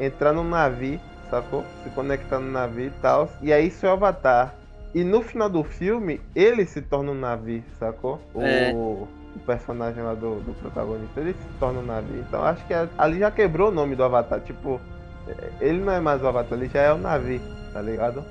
Entrar 0.00 0.32
no 0.32 0.42
navio, 0.42 0.98
sacou? 1.34 1.64
Se 1.82 1.90
conectar 1.90 2.38
no 2.38 2.50
navio 2.50 2.86
e 2.86 3.02
tal. 3.02 3.28
E 3.42 3.52
aí 3.52 3.70
seu 3.70 3.90
avatar. 3.90 4.54
E 4.94 5.02
no 5.02 5.22
final 5.22 5.50
do 5.50 5.64
filme, 5.64 6.20
ele 6.34 6.64
se 6.64 6.80
torna 6.80 7.10
um 7.10 7.18
navio, 7.18 7.64
sacou? 7.78 8.20
É. 8.36 8.72
O, 8.72 9.08
o 9.34 9.38
personagem 9.44 10.02
lá 10.02 10.14
do, 10.14 10.40
do 10.40 10.54
protagonista, 10.60 11.20
ele 11.20 11.32
se 11.32 11.58
torna 11.58 11.80
um 11.80 11.86
navio. 11.86 12.24
Então 12.28 12.44
acho 12.44 12.64
que 12.66 12.74
ali 12.96 13.18
já 13.18 13.30
quebrou 13.30 13.70
o 13.70 13.74
nome 13.74 13.96
do 13.96 14.04
avatar. 14.04 14.40
Tipo, 14.40 14.80
é, 15.26 15.50
ele 15.60 15.80
não 15.80 15.92
é 15.92 16.00
mais 16.00 16.22
o 16.22 16.28
avatar, 16.28 16.56
ele 16.56 16.68
já 16.68 16.80
é 16.80 16.92
o 16.92 16.98
navio, 16.98 17.40
tá 17.72 17.82
ligado? 17.82 18.24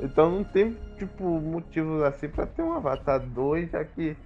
Então 0.00 0.30
não 0.30 0.44
tem, 0.44 0.76
tipo, 0.98 1.24
motivos 1.40 2.02
assim 2.02 2.28
pra 2.28 2.46
ter 2.46 2.62
um 2.62 2.72
Avatar 2.72 3.20
2, 3.20 3.70
já 3.70 3.84
que, 3.84 4.16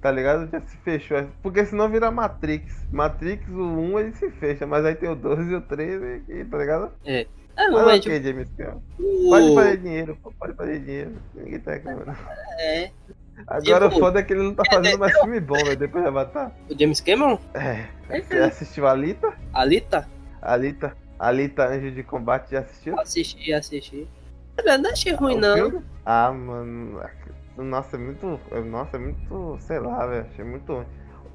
tá 0.00 0.10
ligado? 0.10 0.48
Já 0.50 0.60
se 0.60 0.76
fechou. 0.78 1.26
Porque 1.42 1.64
senão 1.64 1.88
vira 1.88 2.10
Matrix. 2.10 2.86
Matrix, 2.90 3.48
o 3.48 3.62
1 3.62 3.98
ele 4.00 4.12
se 4.12 4.30
fecha, 4.30 4.66
mas 4.66 4.84
aí 4.84 4.94
tem 4.94 5.08
o 5.08 5.14
2 5.14 5.50
e 5.50 5.54
o 5.54 5.60
3, 5.60 6.02
e, 6.02 6.32
e, 6.32 6.44
tá 6.44 6.58
ligado? 6.58 6.90
É, 7.04 7.26
Mas 7.56 7.70
mas, 7.72 8.00
ok, 8.00 8.20
tipo, 8.20 8.24
James 8.26 8.48
o- 8.98 9.28
Pode 9.30 9.54
fazer 9.54 9.76
dinheiro, 9.78 10.18
pô, 10.22 10.32
pode 10.38 10.54
fazer 10.54 10.78
dinheiro. 10.80 11.12
Ninguém 11.34 11.60
tá 11.60 11.72
reclamando. 11.72 12.16
É. 12.58 12.90
Agora 13.46 13.86
Tipo, 13.88 13.96
o 13.96 14.00
foda 14.00 14.20
é 14.20 14.22
que 14.22 14.32
ele 14.32 14.42
não 14.42 14.54
tá 14.54 14.62
fazendo 14.70 14.98
mais 14.98 15.16
filme 15.18 15.40
bom, 15.40 15.56
velho, 15.56 15.76
depois 15.76 16.02
de 16.04 16.08
Avatar. 16.08 16.52
O 16.70 16.78
James 16.78 17.00
Cameron? 17.00 17.38
É. 17.54 17.86
Você 18.20 18.38
assistiu 18.38 18.86
a 18.86 18.92
Alita? 18.92 19.32
Alita? 19.52 20.08
Alita? 20.40 20.96
Alita 21.18 21.66
Anjo 21.66 21.90
de 21.90 22.02
Combate, 22.02 22.50
já 22.52 22.60
assistiu? 22.60 22.98
Assisti, 22.98 23.52
assisti. 23.52 24.08
Eu 24.64 24.78
não 24.78 24.90
achei 24.90 25.12
ruim, 25.14 25.36
O 25.36 25.40
não. 25.40 25.54
filme? 25.56 25.84
Ah, 26.04 26.30
mano. 26.32 27.00
Nossa, 27.56 27.96
é 27.96 27.98
muito. 27.98 28.40
Nossa, 28.66 28.96
é 28.96 29.00
muito. 29.00 29.56
Sei 29.60 29.78
lá, 29.78 30.06
velho. 30.06 30.26
Achei 30.30 30.44
muito 30.44 30.72
ruim. 30.72 30.86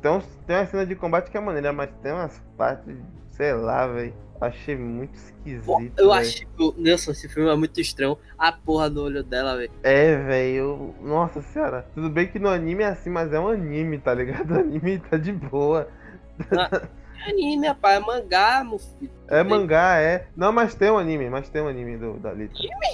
Tem, 0.02 0.12
uns, 0.12 0.26
tem 0.48 0.56
uma 0.56 0.66
cena 0.68 0.86
de 0.86 0.96
combate 0.96 1.30
que 1.30 1.38
é 1.38 1.42
maneira, 1.42 1.74
mas 1.74 1.90
tem 2.02 2.12
umas 2.14 2.42
partes. 2.58 2.96
Sei 3.32 3.54
lá, 3.54 3.88
velho. 3.88 4.14
Achei 4.41 4.75
muito 4.78 5.15
esquisito. 5.15 5.93
Eu 5.97 6.10
véi. 6.10 6.19
achei 6.19 6.47
que, 6.58 6.73
Nelson, 6.78 7.12
esse 7.12 7.28
filme 7.28 7.49
é 7.49 7.56
muito 7.56 7.80
estranho. 7.82 8.17
A 8.38 8.52
porra 8.52 8.89
do 8.89 9.04
olho 9.04 9.21
dela, 9.21 9.58
velho. 9.58 9.71
É, 9.84 10.15
velho. 10.15 10.95
Nossa 11.02 11.41
senhora. 11.41 11.86
Tudo 11.93 12.10
bem 12.10 12.28
que 12.28 12.39
no 12.39 12.47
anime 12.47 12.84
é 12.84 12.88
assim, 12.88 13.10
mas 13.10 13.34
é 13.34 13.39
um 13.39 13.49
anime, 13.49 13.97
tá 13.99 14.13
ligado? 14.13 14.52
O 14.56 14.60
anime 14.60 14.99
tá 14.99 15.17
de 15.17 15.34
boa. 15.34 15.89
É 17.25 17.32
anime, 17.32 17.67
rapaz, 17.67 17.97
é 18.02 18.06
mangá, 18.06 18.63
meu 18.63 18.80
filho. 18.80 19.12
É 19.28 19.43
Tem- 19.43 19.49
mangá, 19.49 19.99
é. 19.99 20.28
Não, 20.38 20.54
mas 20.54 20.73
tem 20.73 20.89
um 20.89 20.97
anime, 20.97 21.30
mas 21.30 21.49
tem 21.49 21.62
um 21.62 21.67
anime 21.67 21.97
do, 21.97 22.13
da 22.13 22.30
Alita. 22.30 22.54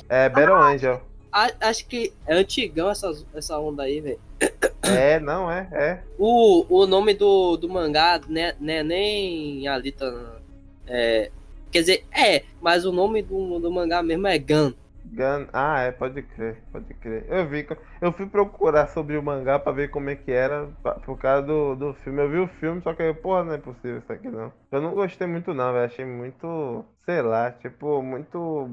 É 0.09 0.27
Battle 0.27 0.55
Angel. 0.55 1.01
A- 1.31 1.51
acho 1.61 1.85
que 1.85 2.11
é 2.25 2.33
antigão 2.33 2.89
essa, 2.89 3.11
essa 3.35 3.59
onda 3.59 3.83
aí, 3.83 4.01
velho. 4.01 4.19
É, 4.81 5.19
não, 5.19 5.51
é, 5.51 5.67
é. 5.71 5.99
O, 6.17 6.65
o 6.69 6.87
nome 6.87 7.13
do, 7.13 7.57
do 7.57 7.67
mangá 7.69 8.19
né, 8.27 8.55
né, 8.59 8.81
nem 8.83 9.67
Alita. 9.67 10.34
É, 10.87 11.31
quer 11.71 11.79
dizer, 11.81 12.05
é, 12.15 12.43
mas 12.61 12.85
o 12.85 12.91
nome 12.91 13.21
do, 13.21 13.59
do 13.59 13.71
mangá 13.71 14.03
mesmo 14.03 14.27
é 14.27 14.37
Gun. 14.39 14.73
Gun... 15.03 15.47
Ah, 15.53 15.81
é, 15.81 15.91
pode 15.91 16.21
crer, 16.23 16.63
pode 16.71 16.93
crer. 16.95 17.25
Eu 17.29 17.47
vi, 17.47 17.65
eu 18.01 18.11
fui 18.11 18.25
procurar 18.27 18.87
sobre 18.87 19.15
o 19.17 19.23
mangá 19.23 19.59
pra 19.59 19.71
ver 19.71 19.89
como 19.89 20.09
é 20.09 20.15
que 20.15 20.31
era, 20.31 20.67
pa- 20.83 20.95
por 20.99 21.17
causa 21.17 21.45
do, 21.45 21.75
do 21.75 21.93
filme. 21.95 22.21
Eu 22.23 22.29
vi 22.29 22.37
o 22.39 22.47
filme, 22.47 22.81
só 22.81 22.93
que, 22.93 23.13
porra, 23.15 23.43
não 23.43 23.53
é 23.53 23.57
possível 23.59 23.99
isso 23.99 24.11
aqui 24.11 24.29
não. 24.29 24.51
Eu 24.71 24.81
não 24.81 24.93
gostei 24.95 25.27
muito 25.27 25.53
não, 25.53 25.71
velho. 25.73 25.85
Achei 25.85 26.05
muito, 26.05 26.83
sei 27.05 27.21
lá, 27.21 27.51
tipo, 27.51 28.01
muito 28.01 28.67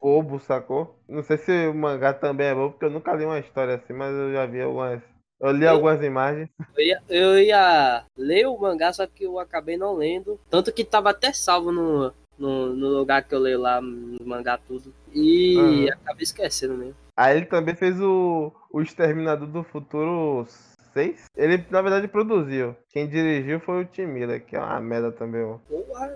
bobo, 0.00 0.38
sacou? 0.40 0.98
Não 1.08 1.22
sei 1.22 1.36
se 1.38 1.66
o 1.68 1.74
mangá 1.74 2.14
também 2.14 2.48
é 2.48 2.54
bobo, 2.54 2.70
porque 2.72 2.84
eu 2.86 2.90
nunca 2.90 3.12
li 3.14 3.24
uma 3.24 3.38
história 3.40 3.74
assim, 3.76 3.92
mas 3.92 4.14
eu 4.14 4.32
já 4.32 4.46
vi 4.46 4.62
algumas. 4.62 5.02
Eu 5.40 5.50
li 5.52 5.64
Eu- 5.64 5.70
algumas 5.72 6.02
imagens. 6.02 6.48
Eu 6.76 6.84
ia, 6.84 7.02
eu 7.08 7.38
ia 7.38 8.04
ler 8.16 8.46
o 8.46 8.58
mangá, 8.58 8.92
só 8.92 9.06
que 9.06 9.24
eu 9.24 9.38
acabei 9.38 9.76
não 9.76 9.94
lendo. 9.94 10.38
Tanto 10.48 10.72
que 10.72 10.84
tava 10.84 11.10
até 11.10 11.32
salvo 11.32 11.70
no, 11.72 12.12
no, 12.38 12.74
no 12.74 12.88
lugar 12.88 13.22
que 13.24 13.34
eu 13.34 13.38
leio 13.38 13.60
lá, 13.60 13.80
no 13.80 14.24
mangá 14.24 14.58
tudo. 14.58 14.92
E 15.12 15.88
acabei 15.90 16.22
esquecendo 16.24 16.74
mesmo. 16.74 16.96
Aí 17.16 17.36
ele 17.36 17.46
também 17.46 17.74
fez 17.74 18.00
o, 18.00 18.52
o 18.72 18.80
Exterminador 18.80 19.46
do 19.46 19.62
Futuro 19.62 20.46
6. 20.92 21.26
Ele, 21.36 21.64
na 21.70 21.80
verdade, 21.82 22.08
produziu. 22.08 22.74
Quem 22.90 23.08
dirigiu 23.08 23.60
foi 23.60 23.82
o 23.82 23.84
Tim 23.86 24.06
Miller, 24.06 24.44
que 24.44 24.56
é 24.56 24.58
uma 24.58 24.80
merda 24.80 25.12
também, 25.12 25.42
ó. 25.44 25.58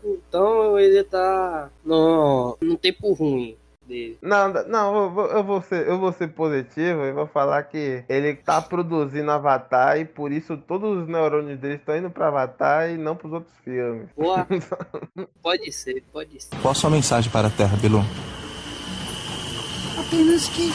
Então 0.04 0.78
ele 0.78 1.04
tá 1.04 1.70
no, 1.84 2.56
no 2.60 2.76
tempo 2.76 3.12
ruim 3.12 3.56
dele. 3.88 4.18
Não, 4.20 4.52
não, 4.68 5.02
eu 5.04 5.10
vou, 5.10 5.26
eu 5.26 5.44
vou 5.44 5.62
ser, 5.62 5.88
eu 5.88 5.98
vou 5.98 6.12
ser 6.12 6.28
positivo 6.28 7.04
e 7.04 7.12
vou 7.12 7.26
falar 7.26 7.62
que 7.64 8.04
ele 8.08 8.34
tá 8.34 8.60
produzindo 8.60 9.30
Avatar 9.30 9.98
e 9.98 10.04
por 10.04 10.30
isso 10.30 10.56
todos 10.56 11.02
os 11.02 11.08
neurônios 11.08 11.58
dele 11.58 11.76
estão 11.76 11.96
indo 11.96 12.10
pra 12.10 12.28
Avatar 12.28 12.90
e 12.90 12.98
não 12.98 13.16
pros 13.16 13.32
outros 13.32 13.56
filmes. 13.64 14.08
Porra, 14.14 14.46
pode 15.42 15.72
ser, 15.72 16.04
pode 16.12 16.42
ser. 16.42 16.54
Qual 16.60 16.72
a 16.72 16.74
sua 16.74 16.90
mensagem 16.90 17.30
para 17.32 17.48
a 17.48 17.50
Terra, 17.50 17.76
Bilu? 17.78 18.04
Apenas 19.98 20.48
que 20.50 20.70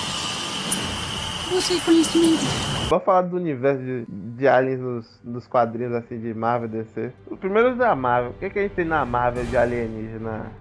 busque 1.50 1.80
conhecimento. 1.82 2.44
Vamos 2.90 3.06
falar 3.06 3.22
do 3.22 3.38
universo 3.38 3.82
de, 3.82 4.06
de 4.08 4.48
aliens 4.48 4.80
nos, 4.80 5.22
nos 5.24 5.48
quadrinhos 5.48 5.94
assim 5.94 6.20
de 6.20 6.34
Marvel 6.34 6.68
DC. 6.68 7.14
O 7.28 7.38
primeiro 7.38 7.70
é 7.70 7.76
da 7.76 7.96
Marvel. 7.96 8.32
O 8.32 8.34
que, 8.36 8.50
que 8.50 8.60
a 8.60 8.62
gente 8.64 8.74
tem 8.74 8.86
na 8.86 9.06
Marvel 9.06 9.46
de 9.46 9.56
alienígena? 9.56 10.52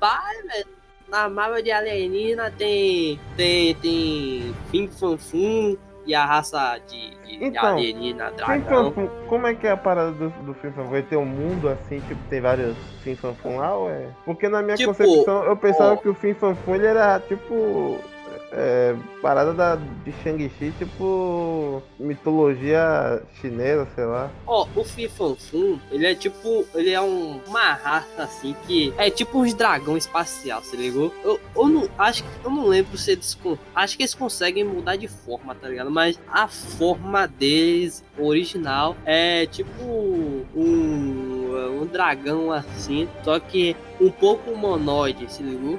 Pai, 0.00 0.42
velho, 0.42 0.66
na 1.08 1.28
Marvel 1.28 1.62
de 1.62 1.70
alienígena 1.70 2.50
tem. 2.50 3.18
Tem. 3.36 3.74
Tem. 3.76 4.54
Fim 4.70 4.88
Fanfum 4.88 5.76
e 6.06 6.14
a 6.14 6.24
raça 6.24 6.78
de, 6.86 7.10
de, 7.24 7.36
de 7.38 7.44
Então, 7.44 7.66
alienígena 7.66 8.30
dragão. 8.30 8.92
Fanfum, 8.92 9.08
como 9.28 9.46
é 9.46 9.54
que 9.54 9.66
é 9.66 9.70
a 9.72 9.76
parada 9.76 10.12
do, 10.12 10.28
do 10.30 10.54
Fim 10.54 10.70
Fanfum? 10.70 10.90
Vai 10.90 11.02
ter 11.02 11.16
um 11.16 11.24
mundo 11.24 11.68
assim, 11.68 12.00
tipo, 12.00 12.20
tem 12.28 12.40
vários 12.40 12.76
Fim 13.02 13.14
Fanfum 13.16 13.56
lá, 13.58 13.74
ou 13.76 13.90
é? 13.90 14.08
Porque 14.24 14.48
na 14.48 14.62
minha 14.62 14.76
Tipo, 14.76 14.94
concepção 14.94 15.44
eu 15.44 15.56
pensava 15.56 15.94
ó. 15.94 15.96
que 15.96 16.08
o 16.08 16.14
Fim 16.14 16.34
Fanfum 16.34 16.74
ele 16.76 16.86
era 16.86 17.20
tipo. 17.20 17.98
É, 18.52 18.94
parada 19.20 19.52
da, 19.52 19.76
de 19.76 20.12
Shang-Chi, 20.22 20.72
tipo 20.78 21.82
mitologia 21.98 23.22
chinesa, 23.40 23.86
sei 23.94 24.04
lá. 24.04 24.30
Ó, 24.46 24.66
o 24.74 24.84
Fi 24.84 25.08
Fan 25.08 25.34
Fum, 25.34 25.78
ele 25.90 26.06
é 26.06 26.14
tipo, 26.14 26.66
ele 26.74 26.90
é 26.90 27.00
um, 27.00 27.40
uma 27.46 27.72
raça 27.74 28.22
assim 28.22 28.54
que 28.66 28.92
é 28.96 29.10
tipo 29.10 29.40
uns 29.40 29.54
dragão 29.54 29.96
espacial, 29.96 30.62
se 30.62 30.76
ligou? 30.76 31.12
Eu, 31.24 31.40
eu 31.54 31.68
não 31.68 31.88
acho 31.98 32.22
que 32.22 32.28
eu 32.44 32.50
não 32.50 32.66
lembro 32.66 32.96
se 32.96 33.12
eles 33.12 33.36
acho 33.74 33.96
que 33.96 34.02
eles 34.02 34.14
conseguem 34.14 34.64
mudar 34.64 34.96
de 34.96 35.08
forma, 35.08 35.54
tá 35.54 35.68
ligado? 35.68 35.90
Mas 35.90 36.18
a 36.28 36.48
forma 36.48 37.26
deles 37.26 38.04
original 38.18 38.96
é 39.04 39.46
tipo 39.46 39.82
um, 39.82 40.44
um 41.80 41.86
dragão 41.86 42.52
assim, 42.52 43.08
só 43.22 43.38
que 43.38 43.76
um 44.00 44.10
pouco 44.10 44.50
humanoide, 44.50 45.30
se 45.32 45.42
ligou? 45.42 45.78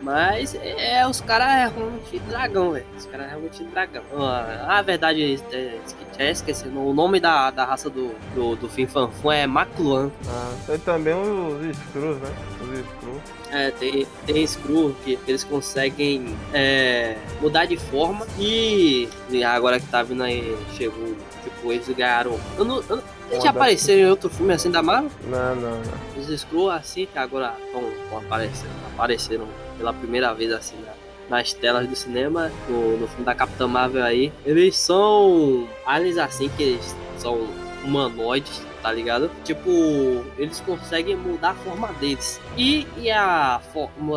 Mas 0.00 0.54
é, 0.54 1.06
os 1.06 1.20
caras 1.20 1.48
é 1.48 1.74
realmente 1.74 2.18
dragão, 2.28 2.72
velho. 2.72 2.86
Os 2.96 3.06
caras 3.06 3.26
é 3.26 3.28
realmente 3.30 3.64
dragão. 3.64 4.02
Ah, 4.16 4.78
a 4.78 4.82
verdade 4.82 5.40
é, 5.52 5.78
é 6.18 6.30
esqueci. 6.30 6.68
O 6.68 6.92
nome 6.92 7.20
da, 7.20 7.50
da 7.50 7.64
raça 7.64 7.90
do, 7.90 8.14
do, 8.34 8.56
do 8.56 8.68
Fin 8.68 8.86
Fan 8.86 9.08
Fum 9.10 9.30
é 9.30 9.46
Macluan. 9.46 10.10
Ah, 10.26 10.54
tem 10.66 10.78
também 10.78 11.14
os 11.14 11.76
Screws, 11.76 12.18
né? 12.18 12.34
Os 12.62 12.78
Screws. 12.78 13.43
É, 13.54 13.70
tem, 13.70 14.04
tem 14.26 14.44
Screw 14.44 14.96
que 15.04 15.16
eles 15.28 15.44
conseguem 15.44 16.34
é, 16.52 17.16
mudar 17.40 17.66
de 17.66 17.76
forma 17.76 18.26
e, 18.36 19.08
agora 19.46 19.78
que 19.78 19.86
tá 19.86 20.02
vindo 20.02 20.24
aí, 20.24 20.56
chegou, 20.76 21.14
tipo, 21.44 21.72
eles 21.72 21.88
ganharam. 21.88 22.36
Eu 22.58 22.64
não, 22.64 22.82
eu, 22.88 23.00
eles 23.30 23.44
já 23.44 23.50
apareceram 23.50 24.00
em 24.08 24.10
outro 24.10 24.28
filme 24.28 24.52
assim 24.52 24.72
da 24.72 24.82
Marvel? 24.82 25.08
Não, 25.28 25.54
não, 25.54 25.70
não. 25.70 26.20
Os 26.20 26.40
Screw 26.40 26.68
assim 26.68 27.06
que 27.06 27.16
agora 27.16 27.54
estão 27.64 28.18
aparecendo, 28.18 28.70
apareceram 28.92 29.46
pela 29.78 29.92
primeira 29.92 30.34
vez 30.34 30.52
assim 30.52 30.74
na- 30.84 31.36
nas 31.38 31.52
telas 31.52 31.86
do 31.88 31.94
cinema, 31.94 32.50
no, 32.68 32.98
no 32.98 33.06
filme 33.06 33.24
da 33.24 33.34
Capitã 33.36 33.68
Marvel 33.68 34.02
aí. 34.02 34.32
Eles 34.44 34.76
são 34.76 35.68
aliens 35.86 36.18
assim 36.18 36.50
que 36.56 36.62
eles 36.64 36.96
são 37.18 37.46
humanoides, 37.84 38.60
tá 38.84 38.92
ligado? 38.92 39.30
Tipo, 39.44 39.70
eles 40.36 40.60
conseguem 40.60 41.16
mudar 41.16 41.52
a 41.52 41.54
forma 41.54 41.88
deles. 41.94 42.38
E, 42.54 42.86
e 42.98 43.10
a, 43.10 43.58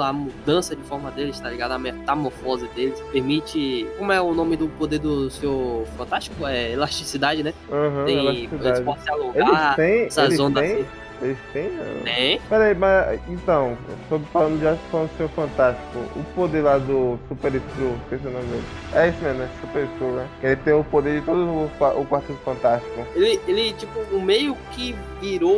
a 0.04 0.14
mudança 0.14 0.76
de 0.76 0.82
forma 0.84 1.10
deles, 1.10 1.40
tá 1.40 1.50
ligado? 1.50 1.72
A 1.72 1.80
metamorfose 1.80 2.68
deles 2.76 3.00
permite. 3.14 3.88
Como 3.98 4.12
é 4.12 4.20
o 4.20 4.34
nome 4.34 4.58
do 4.58 4.68
poder 4.68 5.00
do 5.00 5.30
seu 5.30 5.88
Fantástico? 5.98 6.46
É 6.46 6.74
elasticidade, 6.74 7.44
né? 7.44 7.54
Aham, 7.72 8.04
Tem, 8.06 8.18
eles 8.28 8.52
elasticidade. 8.52 8.84
podem 8.84 9.04
se 9.04 9.10
Eles 9.10 9.22
alongar. 9.48 9.76
têm. 9.78 10.02
essas 10.06 10.26
Eles 10.26 10.40
ondas 10.42 10.64
têm. 10.64 10.74
assim. 10.82 10.86
Eles 11.22 11.38
têm. 11.52 11.70
Tem. 12.04 12.42
Peraí, 12.50 12.76
mas 12.76 13.20
então, 13.28 13.78
sobre 14.08 14.28
falando 14.28 14.62
já 14.62 14.76
falando 14.92 15.10
do 15.10 15.18
seu 15.18 15.30
fantástico, 15.30 16.00
o 16.16 16.24
poder 16.36 16.62
lá 16.62 16.78
do 16.78 17.20
Super 17.28 17.52
Screw, 17.52 17.98
esqueci 18.04 18.28
o 18.28 18.32
nome 18.32 18.46
dele. 18.46 18.64
É 18.94 19.10
isso 19.10 19.22
mesmo, 19.22 19.40
né? 19.40 19.50
Super 19.62 19.88
Screw, 19.96 20.12
né? 20.12 20.28
Ele 20.44 20.56
tem 20.58 20.74
o 20.74 20.84
poder 20.84 21.20
de 21.20 21.26
todo 21.26 21.40
o, 21.40 21.66
o 21.66 22.06
Quarteto 22.06 22.40
Fantástico. 22.46 23.06
Ele, 23.16 23.40
ele 23.48 23.74
tipo, 23.74 24.20
meio 24.20 24.56
que 24.72 24.96
virou 25.20 25.58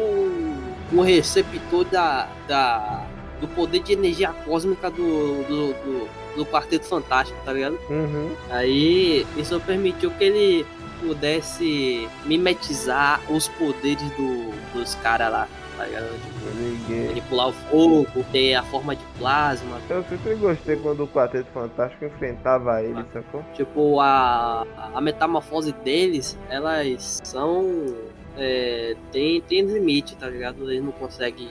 um 0.91 1.01
receptor 1.01 1.85
da, 1.85 2.27
da, 2.47 3.05
do 3.39 3.47
poder 3.47 3.79
de 3.79 3.93
energia 3.93 4.33
cósmica 4.45 4.89
do, 4.89 5.43
do, 5.43 5.73
do, 5.73 6.09
do 6.37 6.45
Quarteto 6.45 6.85
Fantástico, 6.85 7.37
tá 7.43 7.53
ligado? 7.53 7.77
Uhum. 7.89 8.31
Aí 8.49 9.25
isso 9.37 9.59
permitiu 9.61 10.11
que 10.11 10.23
ele 10.23 10.65
pudesse 10.99 12.07
mimetizar 12.25 13.19
os 13.29 13.47
poderes 13.47 14.03
do, 14.11 14.51
dos 14.73 14.95
caras 14.95 15.31
lá, 15.31 15.47
tá 15.77 15.85
ligado? 15.85 16.09
Tipo, 16.21 17.07
manipular 17.07 17.49
o 17.49 17.53
fogo, 17.53 18.25
ter 18.31 18.55
a 18.55 18.63
forma 18.63 18.95
de 18.95 19.03
plasma. 19.17 19.79
Eu 19.89 20.03
sempre 20.03 20.35
gostei 20.35 20.75
quando 20.77 21.03
o 21.03 21.07
Quarteto 21.07 21.47
Fantástico 21.53 22.05
enfrentava 22.05 22.81
ele, 22.83 23.03
sacou? 23.13 23.43
Tipo, 23.53 23.99
a, 23.99 24.65
a 24.93 25.01
metamorfose 25.01 25.71
deles, 25.71 26.37
elas 26.49 27.21
são. 27.23 27.95
É, 28.37 28.95
tem, 29.11 29.41
tem 29.41 29.61
limite, 29.65 30.15
tá 30.15 30.27
ligado? 30.29 30.69
Eles 30.71 30.83
não 30.83 30.91
conseguem 30.93 31.49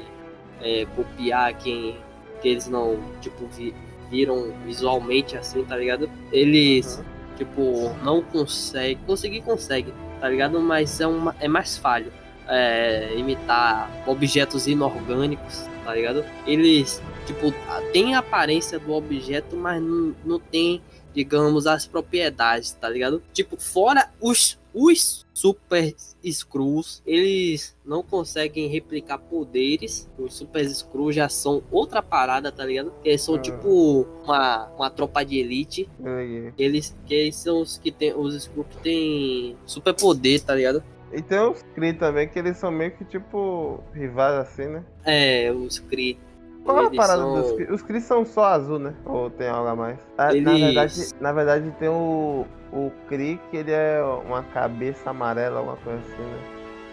é, 0.63 0.87
copiar 0.97 1.53
quem 1.55 1.97
que 2.41 2.49
eles 2.49 2.69
não, 2.69 2.99
tipo, 3.21 3.47
vi- 3.49 3.75
viram 4.11 4.53
visualmente 4.65 5.37
assim, 5.37 5.65
tá 5.65 5.77
ligado? 5.77 6.09
Eles, 6.33 7.03
tipo, 7.39 7.95
não 8.03 8.21
conseguem. 8.23 8.99
Conseguir 9.07 9.41
consegue, 9.43 9.95
tá 10.21 10.29
ligado? 10.29 10.61
Mas 10.61 11.01
é, 11.01 11.07
uma, 11.07 11.35
é 11.41 11.49
mais 11.49 11.79
falho. 11.79 12.13
É, 12.47 13.15
imitar 13.17 13.91
objetos 14.07 14.67
inorgânicos, 14.67 15.69
tá 15.85 15.95
ligado? 15.95 16.25
Eles, 16.47 17.03
tipo, 17.27 17.53
tem 17.93 18.15
a 18.15 18.21
aparência 18.21 18.79
do 18.79 18.93
objeto, 18.93 19.55
mas 19.55 19.83
não, 19.83 20.15
não 20.25 20.39
tem 20.39 20.83
digamos, 21.15 21.67
as 21.67 21.85
propriedades, 21.85 22.73
tá 22.73 22.89
ligado? 22.89 23.23
Tipo, 23.33 23.61
fora 23.61 24.09
os, 24.21 24.59
os 24.73 25.27
Super 25.35 25.95
Screws, 26.25 27.03
eles 27.07 27.77
não 27.85 28.03
conseguem 28.03 28.69
replicar 28.69 29.19
poderes. 29.19 30.09
Os 30.19 30.35
Super 30.35 30.69
Screws 30.69 31.15
já 31.15 31.29
são 31.29 31.63
outra 31.71 32.03
parada, 32.03 32.51
tá 32.53 32.65
ligado? 32.65 32.93
Eles 33.05 33.23
são 33.23 33.37
Ah. 33.37 33.39
tipo 33.39 34.07
uma, 34.25 34.67
uma 34.77 34.91
tropa 34.91 35.25
de 35.25 35.39
elite. 35.39 35.89
Eu 36.03 36.19
liguei. 36.21 36.53
Eles, 36.59 36.97
que 37.07 37.15
eles 37.15 37.37
são 37.37 37.61
os 37.63 37.79
que 37.79 37.91
tem 37.91 38.15
os 38.15 38.35
Screws 38.43 38.67
que 38.69 38.77
tem 38.79 39.57
super 39.67 39.95
poder, 39.95 40.41
tá 40.41 40.55
ligado? 40.55 40.83
E 41.13 41.23
tem 41.23 41.39
os 41.41 41.63
Kree 41.75 41.95
também, 41.95 42.29
que 42.29 42.39
eles 42.39 42.57
são 42.59 42.71
meio 42.71 42.91
que 42.91 43.05
tipo 43.05 43.81
rivais 43.95 44.35
assim, 44.41 44.67
né? 44.67 44.85
É, 45.05 45.51
os 45.53 45.79
Kree. 45.79 46.19
Qual 46.65 46.77
a 46.81 46.85
Eles 46.85 46.97
parada 46.99 47.23
são- 47.23 47.41
dos 47.41 47.53
Kree? 47.53 47.73
Os 47.73 47.81
Kree 47.83 48.01
são 48.03 48.27
só 48.27 48.45
azul, 48.45 48.79
né? 48.79 48.95
Ou 49.07 49.31
tem 49.31 49.49
algo 49.49 49.69
a 49.71 49.75
mais? 49.75 49.99
Ah, 50.19 50.27
Na, 50.27 50.35
Eles- 50.35 50.61
verdade, 50.61 51.15
na 51.19 51.33
verdade 51.33 51.71
tem 51.79 51.89
o, 51.89 52.45
o 52.73 52.93
que 53.09 53.15
ele 53.57 53.71
é 53.73 54.01
uma 54.27 54.43
cabeça 54.43 55.11
amarela, 55.11 55.59
alguma 55.59 55.77
coisa 55.77 56.01
assim, 56.01 56.23
né? 56.23 56.39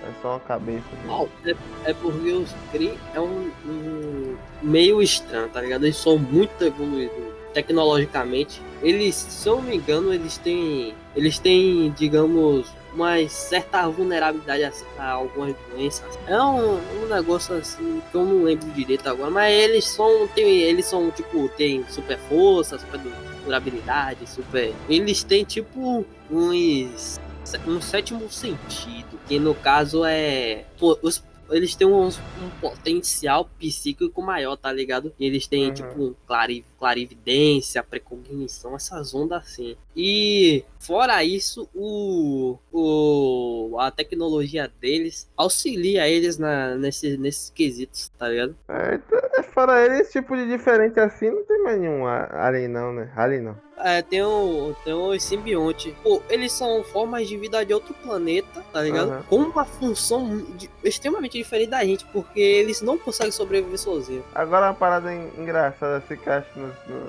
É 0.08 0.22
só 0.22 0.32
uma 0.34 0.40
cabeça. 0.40 0.84
Assim. 0.94 1.08
Não, 1.08 1.30
é, 1.46 1.56
é 1.90 1.94
porque 1.94 2.32
os 2.32 2.54
Kree 2.72 2.98
é 3.14 3.20
um, 3.20 3.50
um 3.66 4.38
meio 4.62 5.02
estranho, 5.02 5.50
tá 5.50 5.62
ligado? 5.62 5.84
Eles 5.84 5.98
são 5.98 6.18
muito 6.18 6.64
evoluídos 6.64 7.16
tecnologicamente. 7.54 8.62
Eles, 8.84 9.16
se 9.16 9.48
eu 9.50 9.56
não 9.56 9.64
me 9.64 9.78
engano, 9.78 10.14
eles 10.14 10.38
têm. 10.38 10.94
Eles 11.16 11.40
têm, 11.40 11.92
digamos, 11.98 12.68
uma 12.94 13.28
certa 13.28 13.88
vulnerabilidade 13.90 14.72
a, 15.00 15.10
algumas 15.12 15.56
doenças. 15.72 16.20
É 16.28 16.40
um, 16.40 16.76
um 16.76 17.08
negócio 17.10 17.56
assim 17.56 18.02
que 18.12 18.16
eu 18.16 18.24
não 18.26 18.44
lembro 18.44 18.70
direito 18.72 19.08
agora, 19.08 19.32
mas 19.32 19.52
eles 19.52 19.86
são. 19.86 20.28
Tem, 20.28 20.46
eles 20.62 20.86
são, 20.86 21.10
tipo, 21.10 21.50
tem 21.58 21.84
super 21.90 22.18
força, 22.30 22.78
super 22.78 23.00
du- 23.00 23.35
durabilidade, 23.46 24.28
super. 24.30 24.74
Eles 24.90 25.24
têm 25.24 25.46
tipo 25.46 26.06
uns 26.30 27.20
um 27.68 27.80
sétimo 27.80 28.30
sentido, 28.30 29.20
que 29.28 29.38
no 29.40 29.54
caso 29.54 30.04
é 30.04 30.66
pô, 30.80 30.98
os 31.02 31.24
eles 31.52 31.76
têm 31.76 31.86
um, 31.88 32.08
um 32.08 32.50
potencial 32.60 33.48
psíquico 33.60 34.20
maior, 34.20 34.56
tá 34.58 34.72
ligado? 34.72 35.14
Eles 35.20 35.46
têm, 35.46 35.68
Uhum. 35.68 35.74
tipo, 35.74 36.16
clari, 36.26 36.66
clarividência, 36.86 37.82
precognição, 37.84 38.76
essas 38.76 39.14
ondas 39.16 39.44
assim. 39.44 39.76
E, 39.96 40.64
fora 40.80 41.24
isso, 41.24 41.68
o, 41.74 42.58
o, 42.72 43.78
a 43.80 43.90
tecnologia 43.90 44.72
deles 44.80 45.28
auxilia 45.36 46.08
eles 46.08 46.38
na, 46.38 46.76
nesse, 46.76 47.18
nesses 47.18 47.50
quesitos, 47.50 48.10
tá 48.18 48.30
ligado? 48.30 48.56
É, 48.70 48.96
então, 48.96 49.20
é, 49.38 49.44
fora 49.44 49.84
ele, 49.84 50.02
esse 50.02 50.12
tipo 50.14 50.36
de 50.38 50.48
diferente 50.48 51.00
assim, 51.00 51.30
não 51.32 51.44
tem 51.44 51.64
mais 51.64 51.80
nenhum 51.80 52.06
alien 52.06 52.68
não, 52.68 52.94
né? 52.94 53.12
Alien 53.16 53.42
não. 53.42 53.66
É, 53.78 54.02
tem 54.02 54.24
o, 54.24 54.74
tem 54.86 54.94
o 54.94 55.20
simbionte. 55.20 55.94
Pô, 56.02 56.22
eles 56.30 56.54
são 56.54 56.82
formas 56.86 57.28
de 57.28 57.36
vida 57.36 57.66
de 57.66 57.74
outro 57.74 57.94
planeta, 57.96 58.64
tá 58.72 58.82
ligado? 58.82 59.12
Aham. 59.12 59.24
Com 59.28 59.36
uma 59.38 59.66
função 59.66 60.38
de- 60.56 60.70
extremamente 60.82 61.38
diferente 61.38 61.72
da 61.72 61.84
gente, 61.84 62.06
porque 62.06 62.40
eles 62.40 62.82
não 62.82 62.98
conseguem 62.98 63.34
sobreviver 63.34 63.78
sozinhos. 63.78 64.24
Agora 64.34 64.68
uma 64.68 64.74
parada 64.74 65.14
en- 65.14 65.30
engraçada 65.38 65.98
assim 65.98 66.16
que 66.16 66.30
eu 66.30 66.34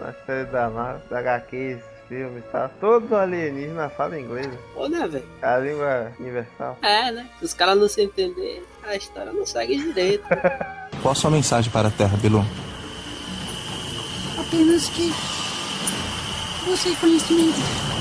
na 0.00 0.12
série 0.26 0.44
da 0.46 0.68
Marvel, 0.70 1.02
da 1.10 1.18
HQ, 1.18 1.78
filmes 2.08 2.44
e 2.44 2.52
tal. 2.52 2.70
Todo 2.80 3.14
alienígena 3.16 3.88
fala 3.90 4.18
inglês, 4.18 4.46
né? 4.46 4.58
Pô, 4.74 4.88
né, 4.88 5.06
velho? 5.08 5.24
a 5.42 5.58
língua 5.58 6.12
universal. 6.20 6.78
É, 6.82 7.10
né? 7.12 7.28
Se 7.38 7.44
os 7.44 7.54
caras 7.54 7.76
não 7.78 7.88
se 7.88 8.02
entender, 8.02 8.64
a 8.84 8.94
história 8.96 9.32
não 9.32 9.44
segue 9.46 9.76
direito. 9.76 10.24
Qual 11.02 11.12
a 11.12 11.14
sua 11.14 11.30
mensagem 11.30 11.70
para 11.70 11.88
a 11.88 11.90
Terra, 11.90 12.16
Bilu? 12.16 12.44
Apenas 14.38 14.88
que. 14.90 15.10
Você 16.66 16.94
conhecimento. 16.96 17.56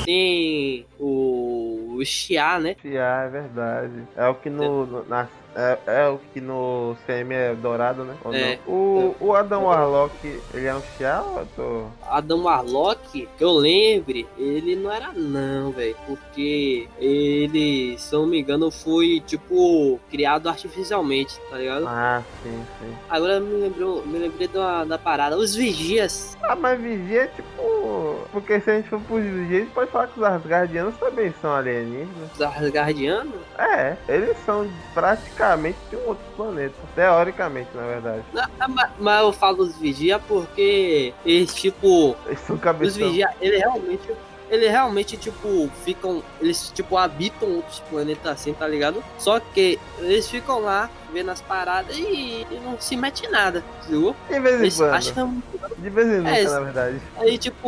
Tem 0.05 0.86
o, 0.99 1.95
o 1.97 2.05
Xia, 2.05 2.59
né? 2.59 2.76
Ah, 2.86 3.24
é 3.26 3.30
verdade. 3.30 4.03
É 4.16 4.28
o 4.28 4.36
que 4.36 4.49
no, 4.49 4.86
no- 4.86 5.05
na 5.07 5.28
É, 5.56 5.78
é 5.88 6.10
o 6.10 6.20
que 6.34 6.41
no 6.41 6.97
CM 7.06 7.34
é 7.34 7.56
dourado, 7.56 8.03
né? 8.03 8.16
Ou 8.26 8.34
É. 8.34 8.60
não? 8.68 8.74
O, 8.74 9.16
o 9.22 9.34
Adam 9.34 9.64
Warlock, 9.64 10.14
ele 10.53 10.66
é 10.66 10.76
um 10.76 10.82
Xia 10.97 11.22
ou 11.22 11.39
eu 11.39 11.47
tô... 11.56 11.86
Adam 12.10 12.43
Warlock, 12.43 13.28
que 13.38 13.43
eu 13.43 13.53
lembre, 13.53 14.28
ele 14.38 14.76
não 14.76 14.91
era 14.91 15.14
não, 15.14 15.72
velho. 15.72 15.95
Porque 16.06 16.89
ele, 16.99 17.97
se 17.97 18.14
eu 18.14 18.22
não 18.24 18.28
me 18.28 18.41
engano, 18.41 18.70
foi, 18.70 19.24
tipo, 19.26 19.97
criado 20.12 20.49
artificialmente, 20.49 21.39
tá 21.49 21.58
ligado? 21.58 21.88
Ah, 21.88 22.22
sim, 22.43 22.64
sim. 22.82 22.93
Agora 23.10 23.39
me 23.39 23.56
lembrou, 23.56 24.06
me 24.06 24.20
lembrei 24.20 24.49
da, 24.49 24.84
da 24.84 24.97
parada. 24.97 25.38
Os 25.38 25.56
vigias. 25.56 26.38
Ah, 26.43 26.56
mas 26.56 26.80
vigia 26.82 27.24
é 27.24 27.28
tipo... 27.28 28.26
Porque 28.34 28.60
se 28.60 28.70
a 28.70 28.76
gente 28.76 28.89
for 28.89 28.99
pros 29.01 29.24
vigia, 29.24 29.58
a 29.58 29.62
gente 29.62 29.72
pode 29.74 29.89
falar 29.89 30.08
que 30.08 30.20
os 30.20 30.26
Asgardianos 30.26 30.97
também 30.97 31.34
são 31.41 31.56
alienígenas. 31.56 32.34
Os 32.34 32.41
Asgardianos? 32.41 33.34
É, 33.58 33.95
eles 34.10 34.36
são 34.45 34.70
praticamente 34.93 35.44
de 35.89 35.95
um 35.97 36.07
outro 36.07 36.23
planeta. 36.35 36.73
Teoricamente, 36.95 37.69
na 37.75 37.85
verdade. 37.87 38.23
Não, 38.33 38.69
mas, 38.69 38.89
mas 38.99 39.21
eu 39.23 39.33
falo 39.33 39.57
dos 39.65 39.77
vigia 39.77 40.17
porque 40.19 41.13
eles, 41.25 41.53
tipo, 41.53 42.15
Eles 42.25 42.39
são 42.41 42.55
os 42.55 42.61
cabeção. 42.61 43.07
vigia, 43.09 43.29
ele 43.41 43.57
realmente. 43.57 44.09
Ele 44.47 44.67
realmente, 44.69 45.17
tipo, 45.17 45.67
ficam. 45.83 46.21
Eles, 46.39 46.69
tipo, 46.69 46.95
habitam 46.97 47.49
outros 47.55 47.79
planetas 47.89 48.31
assim, 48.31 48.53
tá 48.53 48.67
ligado? 48.67 49.03
Só 49.17 49.39
que 49.39 49.79
eles 49.97 50.29
ficam 50.29 50.59
lá, 50.59 50.87
vendo 51.11 51.31
as 51.31 51.41
paradas 51.41 51.97
e, 51.97 52.45
e 52.51 52.61
não 52.63 52.79
se 52.79 52.95
mete 52.95 53.25
em 53.25 53.31
nada, 53.31 53.63
viu? 53.89 54.15
De 54.29 54.39
vez 54.39 54.55
em 54.59 54.61
Eles, 54.61 54.77
quando. 54.77 54.93
acho 54.93 55.13
que 55.13 55.19
é 55.19 55.23
um- 55.23 55.41
De 55.79 55.89
vez 55.89 56.07
em 56.07 56.17
nunca, 56.17 56.29
É, 56.29 56.43
na 56.43 56.59
verdade. 56.59 57.01
Aí, 57.17 57.37
tipo, 57.39 57.67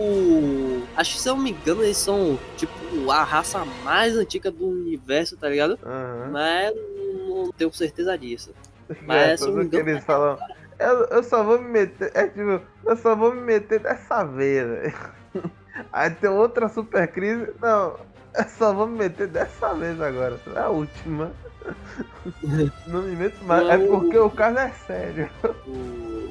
o. 0.00 0.82
Acho 0.96 1.14
que 1.16 1.20
se 1.20 1.28
eu 1.28 1.36
não 1.36 1.42
me 1.42 1.50
engano, 1.50 1.82
eles 1.84 1.98
são, 1.98 2.38
tipo, 2.56 3.10
a 3.10 3.22
raça 3.22 3.62
mais 3.84 4.16
antiga 4.16 4.50
do 4.50 4.66
universo, 4.66 5.36
tá 5.36 5.48
ligado? 5.50 5.78
Aham. 5.84 6.30
Mas 6.32 6.74
não 7.44 7.52
tenho 7.52 7.72
certeza 7.72 8.16
disso. 8.16 8.54
Mas, 9.02 9.40
se 9.40 9.46
eu 9.46 9.50
tudo 9.50 9.56
não 9.58 9.64
me 9.64 9.70
que 9.70 9.76
engano, 9.76 9.90
eles 9.90 10.04
falam. 10.04 10.38
Eu, 10.78 11.04
eu 11.06 11.22
só 11.22 11.42
vou 11.42 11.60
me 11.60 11.68
meter. 11.68 12.10
É 12.14 12.26
tipo, 12.26 12.60
eu 12.84 12.96
só 12.96 13.16
vou 13.16 13.34
me 13.34 13.40
meter 13.40 13.80
dessa 13.80 14.24
vez. 14.24 14.94
Aí 15.92 16.10
tem 16.10 16.30
outra 16.30 16.68
super 16.68 17.06
crise. 17.08 17.52
Não, 17.60 17.98
eu 18.38 18.44
só 18.58 18.72
vou 18.74 18.86
me 18.86 18.98
meter 18.98 19.26
dessa 19.28 19.74
vez 19.74 20.00
agora. 20.00 20.38
É 20.54 20.58
a 20.60 20.68
última. 20.68 21.30
Não 22.86 23.02
me 23.02 23.16
meto 23.16 23.42
mais. 23.44 23.68
É 23.68 23.76
Não. 23.76 24.00
porque 24.00 24.18
o 24.18 24.30
caso 24.30 24.58
é 24.58 24.70
sério. 24.86 25.28
O, 25.66 25.70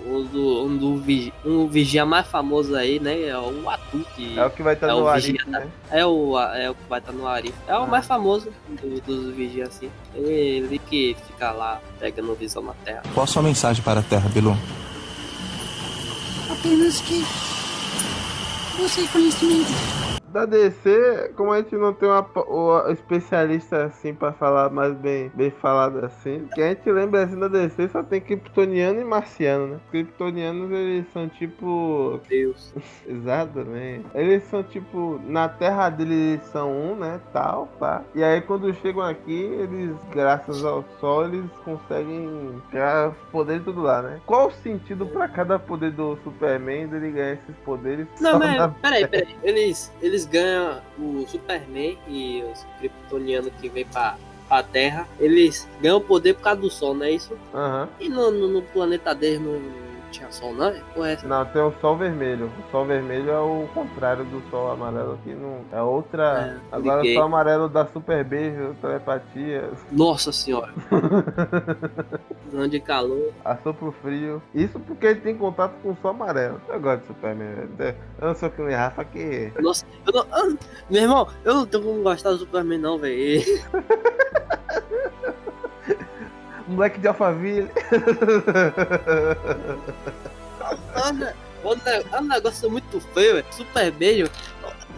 um, 0.07 0.23
do, 0.25 0.65
um, 0.65 0.77
do 0.77 1.03
um 1.45 1.67
vigia 1.67 2.05
mais 2.05 2.25
famoso 2.27 2.73
aí, 2.75 2.99
né? 2.99 3.23
É 3.27 3.37
o 3.37 3.69
Atu, 3.69 4.05
que 4.15 4.37
É 4.39 4.45
o 4.45 4.49
que 4.49 4.63
vai 4.63 4.73
estar 4.75 4.87
É 4.87 4.91
no 4.91 5.01
o 5.01 5.07
Arif, 5.09 5.45
né? 5.49 5.67
é 5.91 6.05
o, 6.05 6.39
é 6.39 6.69
o 6.69 6.75
que 6.75 6.87
vai 6.87 6.99
estar 6.99 7.11
no 7.11 7.27
Arif. 7.27 7.53
É 7.67 7.73
o 7.73 7.83
Ah. 7.83 7.87
mais 7.87 8.05
famoso 8.05 8.49
do- 8.69 9.01
dos 9.01 9.35
vigias, 9.35 9.69
assim. 9.69 9.91
Ele 10.13 10.79
que 10.79 11.17
fica 11.27 11.51
lá 11.51 11.81
pegando 11.99 12.33
visão 12.35 12.61
na 12.63 12.73
Terra. 12.85 13.03
Qual 13.13 13.23
a 13.23 13.27
sua 13.27 13.41
mensagem 13.41 13.83
para 13.83 13.99
a 13.99 14.03
Terra, 14.03 14.29
Bilu? 14.29 14.55
Apenas 16.49 17.01
que. 17.01 17.25
Busque 18.77 19.07
conhecimento. 19.07 19.71
Da 20.35 20.43
DC, 20.43 21.31
como 21.37 21.53
a 21.53 21.59
gente 21.59 21.77
não 21.77 21.93
tem 21.93 22.09
uma, 22.09 22.29
o 22.35 22.91
especialista 22.91 23.85
assim 23.85 24.13
pra 24.13 24.33
falar 24.33 24.69
mais 24.69 24.93
bem, 24.93 25.31
bem 25.33 25.49
falado 25.49 26.03
assim, 26.03 26.45
que 26.53 26.61
a 26.61 26.67
gente 26.67 26.91
lembra 26.91 27.23
assim 27.23 27.39
da 27.39 27.47
DC 27.47 27.87
só 27.87 28.03
tem 28.03 28.19
Kryptoniano 28.19 28.99
e 28.99 29.05
Marciano, 29.05 29.67
né? 29.67 29.79
Kryptonianos 29.91 30.69
eles 30.71 31.05
são 31.13 31.29
tipo. 31.29 32.19
Deus. 32.27 32.73
Exatamente. 33.07 34.05
Eles 34.13 34.43
são 34.43 34.61
tipo. 34.61 35.21
Na 35.23 35.47
terra 35.47 35.89
deles 35.89 36.15
eles 36.15 36.43
são 36.47 36.69
um, 36.69 36.97
né? 36.97 37.21
Tal, 37.31 37.67
pá. 37.79 38.03
E 38.13 38.21
aí 38.21 38.41
quando 38.41 38.73
chegam 38.73 39.03
aqui, 39.03 39.41
eles, 39.41 39.95
graças 40.11 40.65
ao 40.65 40.83
sol, 40.99 41.27
eles 41.27 41.49
conseguem 41.63 42.61
criar 42.71 43.11
poder 43.31 43.63
tudo 43.63 43.81
lá, 43.81 44.01
né? 44.01 44.19
Qual 44.25 44.47
o 44.47 44.51
sentido 44.51 45.05
pra 45.05 45.29
cada 45.29 45.57
poder 45.57 45.91
do 45.91 46.17
Superman 46.25 46.87
dele 46.87 47.11
ganhar 47.11 47.33
esses 47.35 47.55
poderes? 47.63 48.05
Não, 48.19 48.37
mas 48.37 48.57
na- 48.57 48.67
peraí, 48.67 49.07
peraí. 49.07 49.33
Eles, 49.41 49.93
eles 50.01 50.24
ganham 50.25 50.81
o 50.97 51.25
Superman 51.27 51.97
e 52.07 52.43
os 52.43 52.65
Kryptonianos 52.79 53.51
que 53.59 53.69
vêm 53.69 53.85
pra, 53.85 54.17
pra 54.47 54.63
Terra. 54.63 55.07
Eles 55.19 55.67
ganham 55.81 56.01
poder 56.01 56.35
por 56.35 56.41
causa 56.41 56.61
do 56.61 56.69
Sol, 56.69 56.93
não 56.93 57.05
é 57.05 57.11
isso? 57.11 57.37
Aham. 57.53 57.89
E 57.99 58.09
no, 58.09 58.31
no, 58.31 58.47
no 58.47 58.61
planeta 58.61 59.13
deles 59.13 59.41
não 59.41 59.59
tinha 60.15 60.31
Sol, 60.31 60.53
não? 60.53 60.73
Pô, 60.93 61.05
essa. 61.05 61.27
Não, 61.27 61.45
tem 61.45 61.61
o 61.61 61.73
sol 61.79 61.95
vermelho. 61.97 62.51
O 62.67 62.71
sol 62.71 62.85
vermelho 62.85 63.29
é 63.31 63.39
o 63.39 63.67
contrário 63.73 64.23
do 64.25 64.41
sol 64.49 64.71
amarelo 64.71 65.19
que 65.23 65.33
não. 65.33 65.61
É 65.71 65.81
outra. 65.81 66.59
É, 66.71 66.75
Agora 66.75 67.01
liguei. 67.01 67.13
o 67.15 67.19
sol 67.19 67.25
amarelo 67.25 67.69
dá 67.69 67.85
super 67.87 68.23
beijo, 68.23 68.75
telepatia, 68.81 69.69
Nossa 69.91 70.31
senhora. 70.31 70.73
Zona 72.51 72.69
de 72.69 72.79
calor. 72.79 73.31
assopro 73.43 73.93
frio. 74.01 74.41
Isso 74.53 74.79
porque 74.79 75.05
ele 75.07 75.21
tem 75.21 75.35
contato 75.37 75.73
com 75.81 75.91
o 75.91 75.97
sol 76.01 76.11
amarelo. 76.11 76.61
Eu 76.69 76.79
gosto 76.79 77.01
de 77.01 77.07
Superman, 77.07 77.67
velho. 77.77 77.97
Eu 78.19 78.27
não 78.27 78.35
sou 78.35 78.49
que 78.49 78.61
nem 78.61 78.75
Rafa 78.75 79.03
que. 79.05 79.51
Nossa, 79.59 79.85
eu 80.05 80.13
não. 80.13 80.57
meu 80.89 81.01
irmão, 81.01 81.27
eu 81.43 81.53
não 81.55 81.65
tenho 81.65 81.83
como 81.83 82.03
gostar 82.03 82.31
do 82.31 82.37
Superman, 82.39 82.79
não, 82.79 82.97
velho. 82.97 83.41
Moleque 86.75 86.99
de 86.99 87.07
Alphaville. 87.07 87.69
Anda, 90.95 91.35
o 91.63 91.75
ne- 91.75 92.03
é 92.11 92.19
um 92.19 92.23
negócio 92.27 92.69
muito 92.69 92.99
feio. 93.13 93.43
Super 93.51 93.91
beijo. 93.91 94.29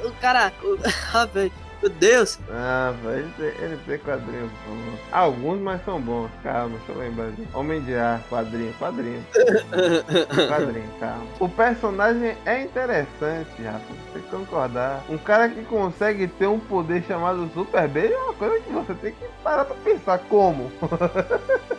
O, 0.03 0.11
cara. 0.21 0.51
ah, 1.13 1.25
velho. 1.25 1.51
Meu 1.81 1.91
Deus. 1.91 2.39
ah, 2.51 2.93
velho, 3.03 3.99
quadrinhos 4.03 4.51
bons. 4.67 4.99
Alguns, 5.11 5.59
mas 5.61 5.83
são 5.85 6.01
bons. 6.01 6.29
Calma, 6.43 6.77
deixa 6.77 6.91
eu 6.91 6.97
lembrar. 6.97 7.31
Homem 7.53 7.81
de 7.81 7.95
Ar, 7.95 8.21
quadrinho, 8.29 8.73
quadrinho. 8.73 9.23
Quadrinho, 10.47 10.89
calma. 10.99 11.25
O 11.39 11.47
personagem 11.47 12.35
é 12.45 12.63
interessante, 12.63 13.61
Rafa. 13.61 13.85
Tem 14.13 14.21
que 14.21 14.29
concordar. 14.29 15.03
Um 15.09 15.17
cara 15.17 15.49
que 15.49 15.63
consegue 15.65 16.27
ter 16.27 16.47
um 16.47 16.59
poder 16.59 17.03
chamado 17.03 17.49
Super 17.53 17.87
Beijo 17.87 18.13
é 18.13 18.17
uma 18.17 18.33
coisa 18.33 18.59
que 18.59 18.71
você 18.71 18.93
tem 18.95 19.11
que 19.11 19.25
parar 19.43 19.65
pra 19.65 19.75
pensar 19.75 20.19
como. 20.29 20.71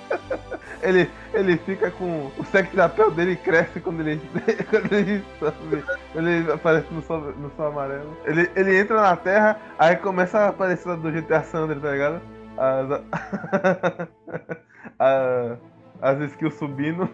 ele, 0.82 1.10
ele 1.34 1.56
fica 1.58 1.90
com. 1.90 2.30
O 2.38 2.44
sex 2.44 2.76
apel 2.78 3.10
dele 3.10 3.36
cresce 3.36 3.80
quando 3.80 4.00
ele, 4.00 4.20
quando 4.70 4.92
ele 4.92 5.24
sobe. 5.38 5.84
Quando 6.12 6.28
ele 6.28 6.52
aparece 6.52 6.92
no 6.92 7.02
sol, 7.02 7.20
no 7.20 7.50
sol 7.56 7.66
amarelo. 7.68 8.16
Ele, 8.24 8.50
ele 8.56 8.78
entra 8.78 9.00
na 9.00 9.16
terra, 9.16 9.58
aí 9.78 9.96
começa 9.96 10.38
a 10.38 10.48
aparecer 10.48 10.96
do 10.96 11.10
GTA 11.10 11.42
Sandra, 11.42 11.78
tá 11.78 11.90
ligado? 11.90 12.20
As, 12.56 13.00
a- 14.98 15.56
as 16.00 16.20
skills 16.32 16.54
subindo. 16.54 17.08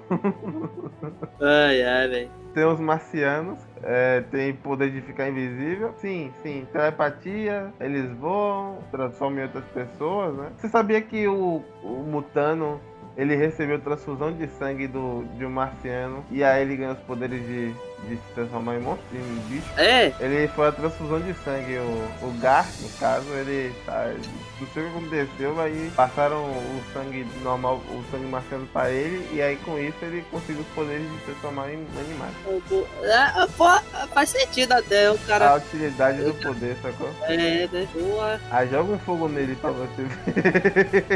Ai, 1.41 1.83
ai, 1.83 2.09
velho. 2.09 2.31
Tem 2.55 2.65
os 2.65 2.79
marcianos, 2.79 3.59
é, 3.83 4.21
tem 4.31 4.55
poder 4.55 4.91
de 4.91 5.01
ficar 5.01 5.29
invisível. 5.29 5.93
Sim, 5.97 6.31
sim. 6.43 6.67
Telepatia, 6.73 7.73
eles 7.81 8.09
voam, 8.19 8.79
transformam 8.93 9.41
em 9.41 9.43
outras 9.43 9.65
pessoas, 9.75 10.37
né? 10.37 10.51
Você 10.57 10.69
sabia 10.69 11.01
que 11.01 11.27
o, 11.27 11.65
o 11.83 11.89
Mutano 12.07 12.81
ele 13.17 13.37
recebeu 13.37 13.81
transfusão 13.81 14.33
de 14.33 14.47
sangue 14.49 14.87
do, 14.87 15.25
de 15.37 15.45
um 15.45 15.51
marciano 15.51 16.25
e 16.31 16.43
aí 16.43 16.63
ele 16.63 16.77
ganhou 16.77 16.95
os 16.95 17.01
poderes 17.01 17.41
de, 17.47 17.75
de 18.09 18.17
se 18.17 18.23
transformar 18.35 18.77
em 18.77 18.81
monstro, 18.81 19.05
em 19.15 19.41
bicho? 19.49 19.67
É, 19.77 20.13
Ele 20.21 20.49
foi 20.49 20.69
a 20.69 20.73
transfusão 20.73 21.21
de 21.21 21.35
sangue. 21.45 21.77
O, 21.79 22.09
o 22.27 22.39
Gar, 22.41 22.67
no 22.81 22.89
caso, 23.01 23.27
ele 23.35 23.73
tá. 23.87 24.13
Não 24.61 24.69
sei 24.73 24.83
o 24.85 24.91
que 24.91 24.97
aconteceu, 24.97 25.61
aí 25.61 25.91
passaram 25.97 26.43
o 26.45 26.83
sangue 26.93 27.27
normal, 27.43 27.77
o 27.91 28.05
sangue 28.11 28.27
marciano 28.27 28.67
pra 28.73 28.89
ele, 28.91 29.29
e 29.33 29.43
aí 29.43 29.57
com 29.57 29.77
isso 29.79 29.97
ele 30.03 30.25
conseguiu 30.31 30.63
os 30.63 30.67
poderes 30.69 31.03
de 31.11 31.19
se 31.19 31.25
transformar 31.25 31.71
em 31.71 31.85
animais. 31.99 32.35
é, 33.03 33.47
pô, 33.57 33.69
faz 34.15 34.29
sentido 34.31 34.73
até 34.73 35.11
o 35.11 35.15
A 35.15 35.19
cara. 35.27 35.57
utilidade 35.57 36.23
do 36.23 36.33
poder, 36.35 36.77
sacou? 36.81 37.11
É, 37.25 37.69
né? 37.71 37.89
Boa. 37.95 38.41
Aí 38.51 38.69
joga 38.71 38.93
um 38.93 38.99
fogo 39.01 39.29
nele 39.29 39.57
pra 39.57 39.71
você 39.71 40.03
ver. 40.03 41.15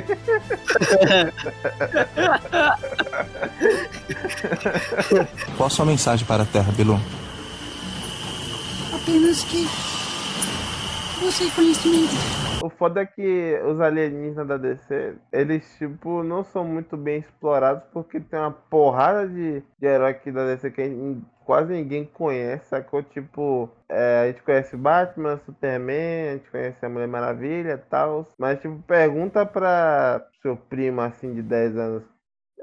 Qual 5.56 5.66
a 5.66 5.70
sua 5.70 5.84
mensagem 5.84 6.26
para 6.26 6.42
a 6.42 6.46
Terra, 6.46 6.72
Apenas 8.94 9.42
que. 9.42 9.66
Busque 11.18 11.50
conhecimento. 11.50 12.14
O 12.62 12.70
foda 12.70 13.00
é 13.00 13.06
que 13.06 13.60
os 13.66 13.80
alienígenas 13.80 14.46
da 14.46 14.56
DC, 14.56 15.16
eles, 15.32 15.76
tipo, 15.76 16.22
não 16.22 16.44
são 16.44 16.64
muito 16.64 16.96
bem 16.96 17.18
explorados 17.18 17.82
porque 17.92 18.20
tem 18.20 18.38
uma 18.38 18.52
porrada 18.52 19.26
de, 19.26 19.60
de 19.60 19.86
herói 19.86 20.12
aqui 20.12 20.30
da 20.30 20.46
DC 20.46 20.70
que 20.70 20.82
quase 21.44 21.72
ninguém 21.72 22.04
conhece, 22.04 22.68
sacou? 22.68 23.02
Tipo, 23.02 23.68
é, 23.88 24.20
a 24.22 24.26
gente 24.28 24.42
conhece 24.42 24.76
Batman, 24.76 25.40
Superman, 25.44 26.28
a 26.28 26.32
gente 26.34 26.48
conhece 26.48 26.86
a 26.86 26.88
Mulher 26.88 27.08
Maravilha 27.08 27.72
e 27.72 27.90
tal. 27.90 28.24
Mas, 28.38 28.60
tipo, 28.60 28.80
pergunta 28.82 29.44
pra 29.44 30.24
seu 30.42 30.56
primo, 30.56 31.00
assim, 31.00 31.34
de 31.34 31.42
10 31.42 31.76
anos. 31.76 32.17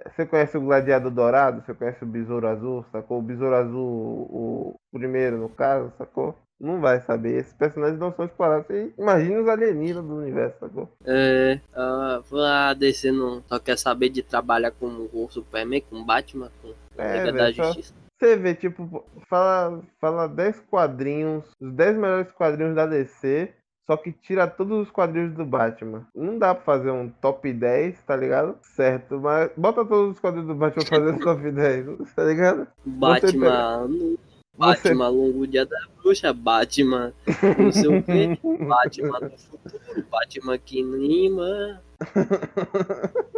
Você 0.06 0.26
conhece 0.26 0.58
o 0.58 0.62
Gladiador 0.62 1.12
Dourado? 1.12 1.62
Você 1.66 1.74
conhece 1.74 2.04
o 2.04 2.08
Besouro 2.08 2.48
Azul, 2.48 2.86
sacou? 2.92 3.20
O 3.20 3.24
Besouro 3.24 3.56
Azul, 3.56 3.84
o, 4.30 4.76
primeiro, 4.92 5.38
no 5.38 5.50
caso, 5.50 5.92
sacou? 5.98 6.36
Não 6.60 6.80
vai 6.80 7.02
saber. 7.02 7.38
Esses 7.40 7.54
personagens 7.54 8.00
não 8.00 8.14
são 8.14 8.26
explorados. 8.26 8.68
Você 8.68 8.94
imagina 8.98 9.42
os 9.42 9.48
alienígenas 9.48 10.06
do 10.06 10.16
universo, 10.16 10.58
sacou? 10.60 10.90
É, 11.06 11.60
a, 11.74 12.22
a 12.70 12.74
DC 12.74 13.12
não 13.12 13.44
só 13.48 13.60
quer 13.60 13.78
saber 13.78 14.10
de 14.10 14.24
trabalhar 14.24 14.72
com 14.72 15.10
o 15.12 15.28
Superman, 15.30 15.82
com 15.82 15.98
o 15.98 16.06
Batman, 16.06 16.50
com 16.62 16.74
a 16.98 17.04
É, 17.04 17.18
Liga 17.18 17.32
da 17.34 17.44
velho, 17.44 17.56
só- 17.56 17.64
Justiça. 17.66 17.94
Você 18.18 18.38
vê, 18.38 18.56
tipo, 18.56 19.04
fala, 19.28 19.82
fala 20.00 20.28
10 20.28 20.62
quadrinhos, 20.62 21.44
os 21.60 21.74
10 21.74 21.98
melhores 21.98 22.32
quadrinhos 22.32 22.74
da 22.74 22.86
DC, 22.86 23.54
só 23.88 23.96
que 23.98 24.12
tira 24.12 24.48
todos 24.48 24.84
os 24.88 24.92
quadrinhos 24.92 25.34
do 25.34 25.46
Batman. 25.46 26.06
Não 26.16 26.38
dá 26.40 26.54
pra 26.56 26.64
fazer 26.64 26.92
um 26.92 27.10
top 27.10 27.52
10, 27.54 28.02
tá 28.04 28.16
ligado? 28.16 28.56
Certo, 28.62 29.20
mas 29.20 29.50
bota 29.56 29.86
todos 29.86 30.16
os 30.16 30.20
quadrinhos 30.20 30.48
do 30.48 30.56
Batman 30.56 30.84
pra 30.86 30.98
fazer 31.00 31.10
esse 31.12 31.20
top 31.24 31.52
10, 31.52 32.14
tá 32.16 32.24
ligado? 32.24 32.68
Batman. 32.86 33.88
Você- 33.88 34.18
Batman, 34.58 35.10
longo 35.10 35.46
dia 35.46 35.66
da 35.66 35.78
bruxa, 36.02 36.32
Batman, 36.34 37.12
não 37.60 37.72
sei 37.74 37.88
o 38.00 38.02
que, 38.02 38.40
Batman 38.66 39.20
no 39.20 39.38
futuro, 39.38 40.06
Batman 40.10 40.58
que 40.58 40.82
anima. 40.82 41.82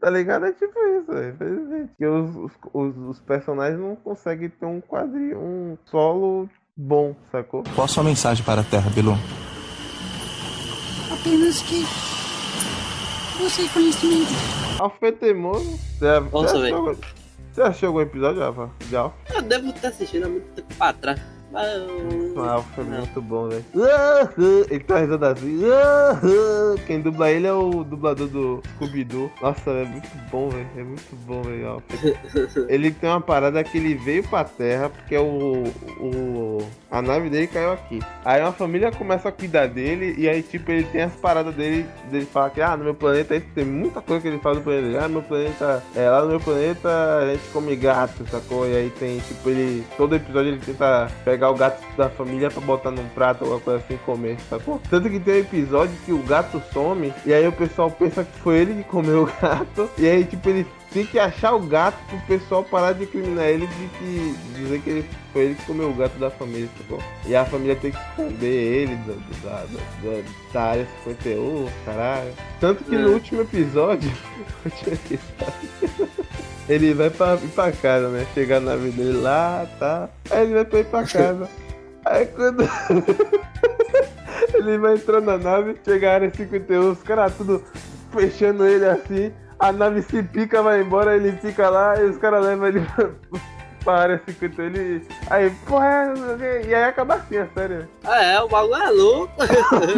Tá 0.00 0.10
ligado? 0.10 0.44
É 0.44 0.52
tipo 0.52 0.78
isso, 0.98 1.06
velho. 1.10 1.32
infelizmente. 1.34 1.88
Porque 1.88 2.06
os, 2.06 2.36
os, 2.36 2.52
os, 2.74 2.96
os 3.08 3.20
personagens 3.20 3.80
não 3.80 3.96
conseguem 3.96 4.50
ter 4.50 4.66
um 4.66 4.78
quadrinho, 4.78 5.38
um 5.38 5.78
solo 5.86 6.46
bom, 6.76 7.16
sacou? 7.32 7.64
Qual 7.74 7.86
a 7.86 7.88
sua 7.88 8.04
mensagem 8.04 8.44
para 8.44 8.60
a 8.60 8.64
Terra, 8.64 8.90
Bilu? 8.90 9.12
Apenas 11.24 11.62
que. 11.62 11.82
Busquei 13.38 13.66
conhecimento. 13.70 14.30
Alfred 14.78 15.16
Teimoso. 15.16 15.78
Você, 15.98 16.20
Nossa, 16.20 16.58
você, 16.58 16.66
achou, 16.66 16.96
você 17.50 17.62
achou 17.62 17.86
algum 17.86 18.00
episódio, 18.02 18.42
Rafa? 18.42 18.70
De 18.90 18.94
Alf? 18.94 19.14
Eu 19.34 19.40
devo 19.40 19.72
ter 19.72 19.86
assistido 19.86 20.26
há 20.26 20.28
muito 20.28 20.44
tempo 20.52 20.74
pra 20.74 20.92
trás. 20.92 21.20
O 22.36 22.40
Alf 22.40 22.78
é 22.78 22.82
Não. 22.82 22.98
muito 22.98 23.22
bom, 23.22 23.48
velho. 23.48 23.64
Ele 24.68 24.80
tá 24.84 24.98
risando 24.98 25.24
assim. 25.26 25.60
Quem 26.86 27.00
dubla 27.00 27.30
ele 27.30 27.46
é 27.46 27.52
o 27.52 27.84
dublador 27.84 28.26
do 28.26 28.62
Scooby-Doo. 28.74 29.30
Nossa, 29.40 29.70
é 29.70 29.84
muito 29.84 30.08
bom, 30.30 30.48
velho. 30.48 30.66
É 30.76 30.82
muito 30.82 31.16
bom, 31.26 31.42
velho. 31.42 31.68
Alf. 31.68 31.84
Ele 32.68 32.90
tem 32.90 33.08
uma 33.08 33.20
parada 33.20 33.62
que 33.62 33.78
ele 33.78 33.94
veio 33.94 34.22
pra 34.24 34.42
Terra 34.44 34.88
porque 34.90 35.16
o, 35.16 35.64
o 36.00 36.58
a 36.90 37.00
nave 37.00 37.28
dele 37.30 37.46
caiu 37.46 37.72
aqui. 37.72 38.00
Aí 38.24 38.40
uma 38.40 38.52
família 38.52 38.90
começa 38.90 39.28
a 39.28 39.32
cuidar 39.32 39.66
dele 39.68 40.14
e 40.18 40.28
aí 40.28 40.42
tipo 40.42 40.70
ele 40.70 40.84
tem 40.84 41.02
as 41.02 41.14
paradas 41.14 41.54
dele, 41.54 41.86
dele 42.10 42.26
fala 42.26 42.50
que 42.50 42.60
ah, 42.60 42.76
no 42.76 42.84
meu 42.84 42.94
planeta 42.94 43.40
tem 43.54 43.64
muita 43.64 44.00
coisa 44.00 44.22
que 44.22 44.28
ele 44.28 44.38
faz 44.38 44.56
no 44.56 44.62
planeta. 44.62 44.86
dele. 44.86 44.98
Ah, 44.98 45.08
meu 45.08 45.22
planeta, 45.22 45.82
é 45.94 46.08
lá 46.10 46.22
no 46.22 46.28
meu 46.30 46.40
planeta 46.40 46.88
a 47.18 47.32
gente 47.32 47.48
come 47.52 47.76
gato, 47.76 48.26
sacou? 48.28 48.66
E 48.68 48.74
aí 48.76 48.90
tem 48.90 49.18
tipo 49.20 49.48
ele 49.50 49.84
todo 49.96 50.16
episódio 50.16 50.52
ele 50.52 50.58
tenta 50.60 51.10
pegar 51.24 51.43
o 51.50 51.54
gato 51.54 51.82
da 51.96 52.08
família 52.08 52.50
pra 52.50 52.60
botar 52.60 52.90
num 52.90 53.08
prato 53.10 53.44
ou 53.44 53.52
alguma 53.54 53.60
coisa 53.64 53.84
assim 53.84 53.94
e 53.94 53.98
comer, 53.98 54.36
sacou? 54.48 54.80
Tanto 54.90 55.08
que 55.10 55.18
tem 55.20 55.34
um 55.34 55.38
episódio 55.38 55.94
que 56.04 56.12
o 56.12 56.18
gato 56.22 56.62
some 56.72 57.12
e 57.26 57.32
aí 57.32 57.46
o 57.46 57.52
pessoal 57.52 57.90
pensa 57.90 58.24
que 58.24 58.38
foi 58.40 58.58
ele 58.58 58.74
que 58.82 58.84
comeu 58.88 59.22
o 59.24 59.26
gato 59.40 59.88
e 59.98 60.06
aí 60.08 60.24
tipo 60.24 60.48
ele 60.48 60.66
tem 60.92 61.04
que 61.04 61.18
achar 61.18 61.52
o 61.54 61.58
gato 61.60 61.96
pro 62.08 62.18
pessoal 62.20 62.62
parar 62.62 62.92
de 62.92 63.02
incriminar 63.02 63.46
ele 63.46 63.66
de 63.66 63.88
que 63.98 64.36
dizer 64.54 64.80
que 64.80 64.90
ele 64.90 65.10
foi 65.32 65.42
ele 65.42 65.54
que 65.56 65.64
comeu 65.64 65.90
o 65.90 65.94
gato 65.94 66.16
da 66.18 66.30
família, 66.30 66.68
sacou? 66.78 67.02
E 67.26 67.34
a 67.34 67.44
família 67.44 67.74
tem 67.74 67.90
que 67.90 67.98
esconder 67.98 68.46
ele 68.46 68.94
da, 68.96 69.14
da, 69.42 69.56
da, 69.64 70.22
da- 70.52 70.62
área 70.62 70.86
51, 71.04 71.68
caralho. 71.84 72.32
Tanto 72.60 72.84
que 72.84 72.96
no 72.96 73.12
É. 73.12 73.16
episódio, 73.16 73.16
último 73.16 73.40
episódio, 73.42 74.12
ele 76.68 76.94
vai 76.94 77.10
pra, 77.10 77.34
ir 77.34 77.48
pra 77.48 77.72
casa, 77.72 78.08
né? 78.08 78.26
Chegar 78.34 78.60
na 78.60 78.76
vida 78.76 79.02
dele 79.02 79.18
lá, 79.18 79.66
tá? 79.78 80.08
Aí 80.30 80.44
ele 80.44 80.54
vai 80.54 80.64
pra 80.64 80.78
ir 80.80 80.84
pra 80.86 81.04
casa. 81.04 81.48
Aí 82.04 82.26
quando. 82.26 82.62
ele 84.54 84.78
vai 84.78 84.94
entrando 84.94 85.26
na 85.26 85.38
nave, 85.38 85.76
chega 85.84 86.10
a 86.10 86.14
área 86.14 86.30
51, 86.34 86.90
os 86.90 87.02
caras 87.02 87.34
tudo 87.36 87.62
fechando 88.12 88.66
ele 88.66 88.86
assim. 88.86 89.32
A 89.58 89.72
nave 89.72 90.02
se 90.02 90.22
pica, 90.22 90.62
vai 90.62 90.80
embora, 90.80 91.16
ele 91.16 91.32
fica 91.32 91.68
lá 91.70 92.00
e 92.00 92.04
os 92.04 92.18
caras 92.18 92.44
levam 92.44 92.68
ele 92.68 92.86
área 93.92 94.22
51. 94.24 94.64
Ele. 94.66 95.06
Aí, 95.28 95.50
porra, 95.66 95.86
é, 95.86 96.12
o 96.12 96.38
quê. 96.38 96.68
e 96.68 96.74
aí 96.74 96.84
acaba 96.84 97.14
assim, 97.14 97.36
a 97.38 97.46
série. 97.48 97.86
Ah, 98.04 98.22
é, 98.24 98.40
o 98.40 98.48
bagulho 98.48 98.74
é 98.82 98.90
louco. 98.90 99.32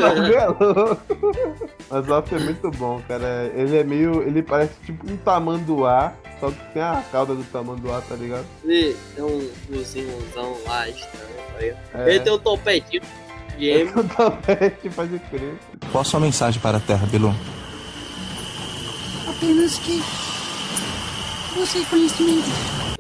Bagulho 0.01 0.35
é 0.35 0.47
louco. 0.47 1.71
Mas 1.91 2.09
o 2.09 2.15
Alf 2.15 2.33
é 2.33 2.39
muito 2.39 2.71
bom, 2.73 3.01
cara. 3.07 3.51
Ele 3.55 3.77
é 3.79 3.85
meio. 3.85 4.23
Ele 4.23 4.43
parece 4.43 4.75
tipo 4.85 5.11
um 5.11 5.17
tamanduá, 5.17 6.13
só 6.41 6.51
que 6.51 6.59
tem 6.73 6.83
a 6.83 7.03
cauda 7.13 7.35
do 7.35 7.45
tamanduá, 7.45 8.01
tá 8.09 8.15
ligado? 8.17 8.45
Ele 8.65 8.97
tem 9.15 9.25
um 9.25 9.51
cozinhãozão 9.69 10.57
lá 10.67 10.89
estranho, 10.89 11.77
tá? 11.93 11.99
É. 12.01 12.11
Ele 12.11 12.21
tem 12.21 12.33
um 12.33 12.39
topetinho 12.39 13.03
de 13.57 13.71
É 13.71 13.81
emo. 13.81 14.01
o 14.01 14.05
tapete, 14.05 14.91
pode 14.91 15.19
crer. 15.31 15.55
Qual 15.93 16.03
a 16.03 16.05
sua 16.05 16.21
mensagem 16.21 16.61
para 16.61 16.77
a 16.79 16.81
Terra, 16.81 17.07
Bilu? 17.07 17.35
Apenas 19.29 19.79
que. 19.79 20.03
Busquei 21.57 21.85
conhecimento. 21.87 22.47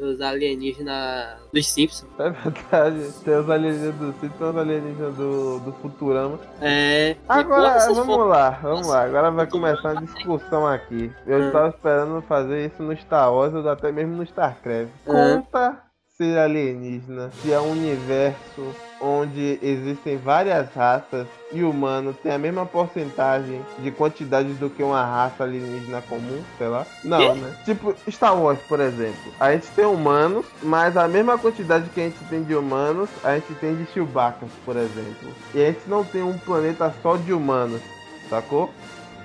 Os 0.00 0.20
alienígenas 0.20 1.38
dos 1.52 1.66
Simpsons. 1.68 2.09
É 2.18 2.30
verdade. 2.30 3.12
Tem 3.24 3.34
os 3.36 3.48
alienígenas 3.50 3.94
do 3.96 4.12
Cid, 4.20 4.32
tem 4.34 4.48
os 4.48 4.57
alienígenas 4.57 5.16
do, 5.16 5.59
do 5.61 5.72
Futurama. 5.74 6.38
É. 6.61 7.16
Agora, 7.28 7.78
vamos 7.94 8.26
lá, 8.28 8.50
vamos 8.62 8.78
Nossa, 8.80 8.90
lá. 8.90 9.04
Agora 9.04 9.30
vai 9.30 9.46
começar 9.46 9.92
uma 9.92 10.02
discussão 10.02 10.66
aqui. 10.66 11.11
Eu 11.26 11.38
Hum. 11.38 11.46
estava 11.46 11.68
esperando 11.68 12.22
fazer 12.22 12.66
isso 12.66 12.82
no 12.82 12.96
Star 12.96 13.32
Wars 13.32 13.54
ou 13.54 13.68
até 13.68 13.90
mesmo 13.92 14.16
no 14.16 14.22
StarCraft. 14.22 14.90
Hum. 15.07 15.12
Conta 15.42 15.78
ser 16.16 16.38
alienígena 16.38 17.30
se 17.42 17.52
é 17.52 17.61
um 17.61 17.72
universo 17.72 18.74
onde 19.00 19.59
existem 19.62 20.16
várias 20.16 20.72
raças 20.74 21.26
e 21.53 21.62
humano 21.62 22.12
tem 22.12 22.32
a 22.32 22.38
mesma 22.38 22.66
porcentagem 22.66 23.64
de 23.78 23.90
quantidades 23.90 24.57
do 24.59 24.68
que 24.68 24.82
uma 24.82 25.05
raça 25.05 25.44
alienígena 25.44 26.03
comum, 26.03 26.42
sei 26.59 26.68
lá. 26.68 26.86
Não, 27.05 27.34
né? 27.34 27.57
Tipo, 27.64 27.94
Star 28.11 28.36
Wars, 28.36 28.59
por 28.68 28.80
exemplo. 28.80 29.32
A 29.38 29.53
gente 29.53 29.68
tem 29.68 29.84
humanos, 29.84 30.44
mas 30.62 30.97
a 30.97 31.07
mesma 31.07 31.38
quantidade 31.38 31.88
que 31.90 32.01
a 32.01 32.05
gente 32.05 32.18
tem 32.24 32.42
de 32.42 32.55
humanos, 32.55 33.09
a 33.22 33.34
gente 33.34 33.55
tem 33.55 33.76
de 33.76 33.86
Chewbacca, 33.92 34.47
por 34.64 34.76
exemplo. 34.76 35.32
E 35.55 35.62
a 35.62 35.66
gente 35.66 35.88
não 35.88 36.05
tem 36.05 36.22
um 36.22 36.36
planeta 36.38 36.92
só 37.03 37.16
de 37.16 37.32
humanos, 37.32 37.80
sacou? 38.28 38.70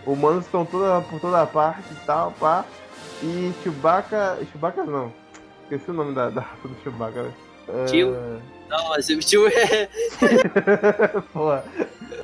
Humanos 0.05 0.45
estão 0.45 0.65
toda, 0.65 1.01
por 1.01 1.19
toda 1.19 1.45
parte 1.45 1.86
e 1.91 2.05
tal, 2.05 2.32
pá. 2.39 2.65
E 3.24 3.53
Chewbacca. 3.63 4.39
Chewbacca 4.51 4.84
não. 4.84 5.11
Esqueci 5.63 5.89
o 5.89 5.93
nome 5.93 6.13
da, 6.13 6.30
raça 6.30 6.67
do 6.67 6.76
Chewbacca. 6.84 7.32
É, 7.67 7.86
Tio. 7.86 8.15
Não, 8.72 9.19
tio 9.19 9.47
é. 9.47 9.89
Porra. 11.34 11.63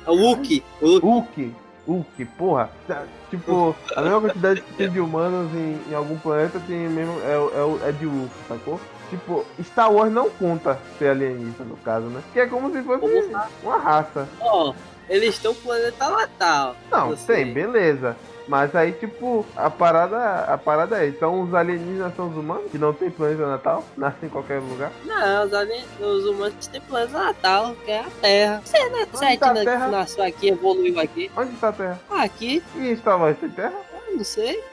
é 0.06 0.10
o 0.10 0.14
Wookie. 0.14 0.64
Wookie. 0.82 1.54
Hulk, 1.86 2.24
porra. 2.36 2.70
Tá, 2.86 3.04
Tipo, 3.30 3.74
a 3.94 4.02
mesma 4.02 4.20
quantidade 4.20 4.60
que 4.62 4.72
tem 4.74 4.90
de 4.90 5.00
humanos 5.00 5.50
em, 5.54 5.78
em 5.90 5.94
algum 5.94 6.18
planeta 6.18 6.60
tem 6.66 6.76
mesmo. 6.88 7.18
É, 7.20 7.86
é, 7.86 7.88
é 7.88 7.92
de 7.92 8.06
Hulk, 8.06 8.30
sacou? 8.46 8.80
Tipo, 9.10 9.44
Star 9.62 9.92
Wars 9.92 10.12
não 10.12 10.28
conta 10.30 10.78
ser 10.98 11.08
alienígena, 11.08 11.64
no 11.64 11.76
caso, 11.78 12.06
né? 12.06 12.22
Que 12.32 12.40
é 12.40 12.46
como 12.46 12.70
se 12.70 12.82
fosse 12.82 13.00
Como 13.00 13.46
uma 13.62 13.78
raça. 13.78 14.28
Ó, 14.40 14.74
eles 15.08 15.34
estão 15.34 15.52
no 15.52 15.58
planeta 15.60 16.10
Natal. 16.10 16.76
Não, 16.90 17.16
tem, 17.16 17.52
beleza. 17.52 18.16
Mas 18.48 18.74
aí, 18.74 18.92
tipo, 18.92 19.44
a 19.54 19.68
parada, 19.68 20.44
a 20.44 20.56
parada 20.56 21.04
é, 21.04 21.08
então 21.08 21.42
os 21.42 21.54
alienígenas 21.54 22.16
são 22.16 22.28
os 22.30 22.36
humanos, 22.36 22.70
que 22.70 22.78
não 22.78 22.94
tem 22.94 23.10
planeta 23.10 23.46
natal, 23.46 23.84
nascem 23.96 24.26
em 24.26 24.28
qualquer 24.30 24.58
lugar. 24.60 24.90
Não, 25.04 25.44
os, 25.44 25.52
alien... 25.52 25.84
os 26.00 26.24
humanos 26.24 26.66
têm 26.66 26.80
planeta 26.80 27.18
Natal, 27.18 27.74
que 27.84 27.90
é 27.90 28.00
a 28.00 28.10
Terra. 28.20 28.62
Você, 28.64 28.88
né? 28.88 29.06
Você 29.12 29.36
tá 29.36 29.54
que 29.54 29.64
Terra? 29.64 29.88
nasceu 29.88 30.24
aqui, 30.24 30.48
evoluiu 30.48 30.98
aqui. 30.98 31.30
Onde 31.36 31.52
está 31.52 31.68
a 31.68 31.72
Terra? 31.72 32.00
Aqui, 32.10 32.62
E 32.76 32.96
Star 32.96 33.20
Wars 33.20 33.36
tem 33.38 33.50
Terra? 33.50 33.74
eu 34.08 34.16
não 34.16 34.24
sei. 34.24 34.64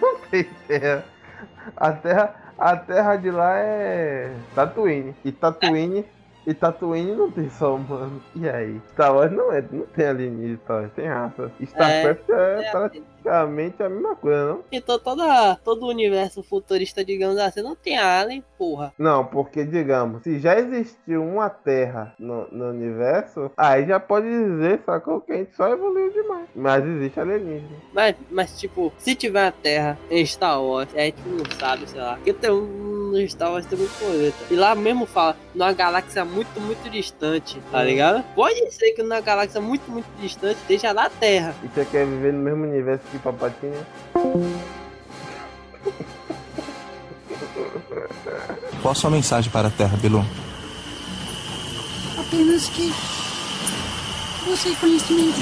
não 0.00 0.18
tem 0.30 0.44
Terra. 0.68 1.04
A 1.76 1.92
Terra, 1.92 2.34
a 2.56 2.76
Terra 2.76 3.16
de 3.16 3.30
lá 3.30 3.58
é 3.58 4.32
Tatooine. 4.54 5.14
E 5.24 5.32
Tatooine, 5.32 6.04
e 6.48 6.54
Tatooine 6.54 7.14
não 7.14 7.30
tem 7.30 7.50
só 7.50 7.74
humano. 7.74 8.22
E 8.34 8.48
aí? 8.48 8.80
Star 8.92 9.14
Wars 9.14 9.30
não 9.30 9.52
é, 9.52 9.62
não 9.70 9.84
tem 9.84 10.06
alienígena, 10.06 10.58
Star 10.64 10.76
Wars 10.78 10.92
tem 10.94 11.06
raça. 11.06 11.52
Starcraft 11.60 12.30
é, 12.30 12.62
É, 12.62 13.02
praticamente 13.28 13.82
a 13.82 13.88
mesma 13.88 14.16
coisa, 14.16 14.46
não? 14.46 14.64
Então 14.72 14.98
toda, 14.98 15.56
todo 15.64 15.84
o 15.84 15.88
universo 15.88 16.42
futurista, 16.42 17.04
digamos 17.04 17.38
assim, 17.38 17.62
não 17.62 17.74
tem 17.76 17.98
alien, 17.98 18.42
porra. 18.56 18.92
Não, 18.98 19.24
porque, 19.24 19.64
digamos, 19.64 20.22
se 20.22 20.38
já 20.38 20.58
existiu 20.58 21.22
uma 21.24 21.48
Terra 21.50 22.14
no, 22.18 22.46
no 22.50 22.70
universo, 22.70 23.50
aí 23.56 23.86
já 23.86 24.00
pode 24.00 24.26
dizer, 24.28 24.80
sacou, 24.84 25.20
que 25.20 25.32
a 25.32 25.36
gente 25.36 25.54
só 25.54 25.68
evoluiu 25.68 26.10
demais. 26.12 26.46
Mas 26.54 26.84
existe 26.84 27.20
alienígena. 27.20 27.68
Mas, 27.92 28.14
mas 28.30 28.58
tipo, 28.58 28.92
se 28.98 29.14
tiver 29.14 29.46
a 29.46 29.52
Terra 29.52 29.98
em 30.10 30.24
Star 30.24 30.62
Wars, 30.62 30.88
a 30.94 31.00
gente 31.00 31.20
não 31.26 31.44
sabe, 31.58 31.88
sei 31.88 32.00
lá. 32.00 32.14
Porque 32.16 32.32
tem 32.32 32.50
um. 32.50 32.88
No 33.08 33.26
Star 33.26 33.50
Wars 33.50 33.64
tem 33.64 33.78
muito 33.78 33.98
planeta. 33.98 34.36
E 34.50 34.54
lá 34.54 34.74
mesmo 34.74 35.06
fala, 35.06 35.34
numa 35.54 35.72
galáxia 35.72 36.26
muito, 36.26 36.60
muito 36.60 36.90
distante, 36.90 37.58
tá 37.72 37.78
Hum. 37.80 37.84
ligado? 37.84 38.22
Pode 38.34 38.70
ser 38.70 38.90
que 38.92 39.02
numa 39.02 39.20
galáxia 39.22 39.62
muito, 39.62 39.90
muito 39.90 40.06
distante 40.20 40.56
esteja 40.56 40.92
lá 40.92 41.06
a 41.06 41.10
Terra. 41.10 41.54
E 41.64 41.68
você 41.68 41.86
quer 41.86 42.04
viver 42.04 42.34
no 42.34 42.40
mesmo 42.40 42.64
universo 42.64 43.02
que 43.10 43.17
Papatinha? 43.18 43.86
Qual 48.82 48.92
a 48.92 48.94
sua 48.94 49.10
mensagem 49.10 49.50
para 49.50 49.68
a 49.68 49.70
Terra, 49.70 49.96
Bilu? 49.96 50.24
Apenas 52.18 52.68
que. 52.68 52.92
Busquei 54.46 54.74
conhecimento. 54.76 55.38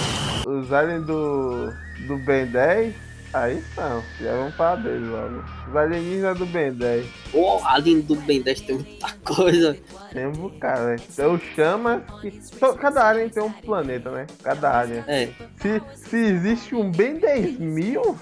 Os 0.46 0.72
aliens 0.72 1.04
do, 1.06 1.72
do 2.06 2.16
Ben 2.18 2.46
10, 2.46 2.94
aí 3.42 3.62
são. 3.74 4.02
Já 4.20 4.36
vamos 4.36 4.54
falar 4.54 4.76
deles 4.76 5.08
logo. 5.08 5.44
Os 5.68 5.76
alienígenas 5.76 6.38
do 6.38 6.46
Ben 6.46 6.72
10. 6.72 7.06
Pô, 7.32 7.60
além 7.64 8.00
do 8.00 8.14
Ben 8.16 8.42
10 8.42 8.60
tem 8.62 8.76
muita 8.76 9.12
coisa. 9.24 9.76
Tem 10.12 10.26
um 10.26 10.32
bocado, 10.32 10.86
né? 10.86 10.96
Tem 11.14 11.26
o 11.26 11.38
Chamas, 11.38 12.02
que. 12.20 12.30
Cada 12.78 13.08
alien 13.08 13.28
tem 13.28 13.42
um 13.42 13.52
planeta, 13.52 14.10
né? 14.10 14.26
Cada 14.42 14.80
alien. 14.80 15.04
É. 15.06 15.28
Se, 15.60 15.82
se 15.94 16.16
existe 16.16 16.74
um 16.74 16.90
Ben 16.90 17.18
10 17.18 17.58
mil. 17.58 18.18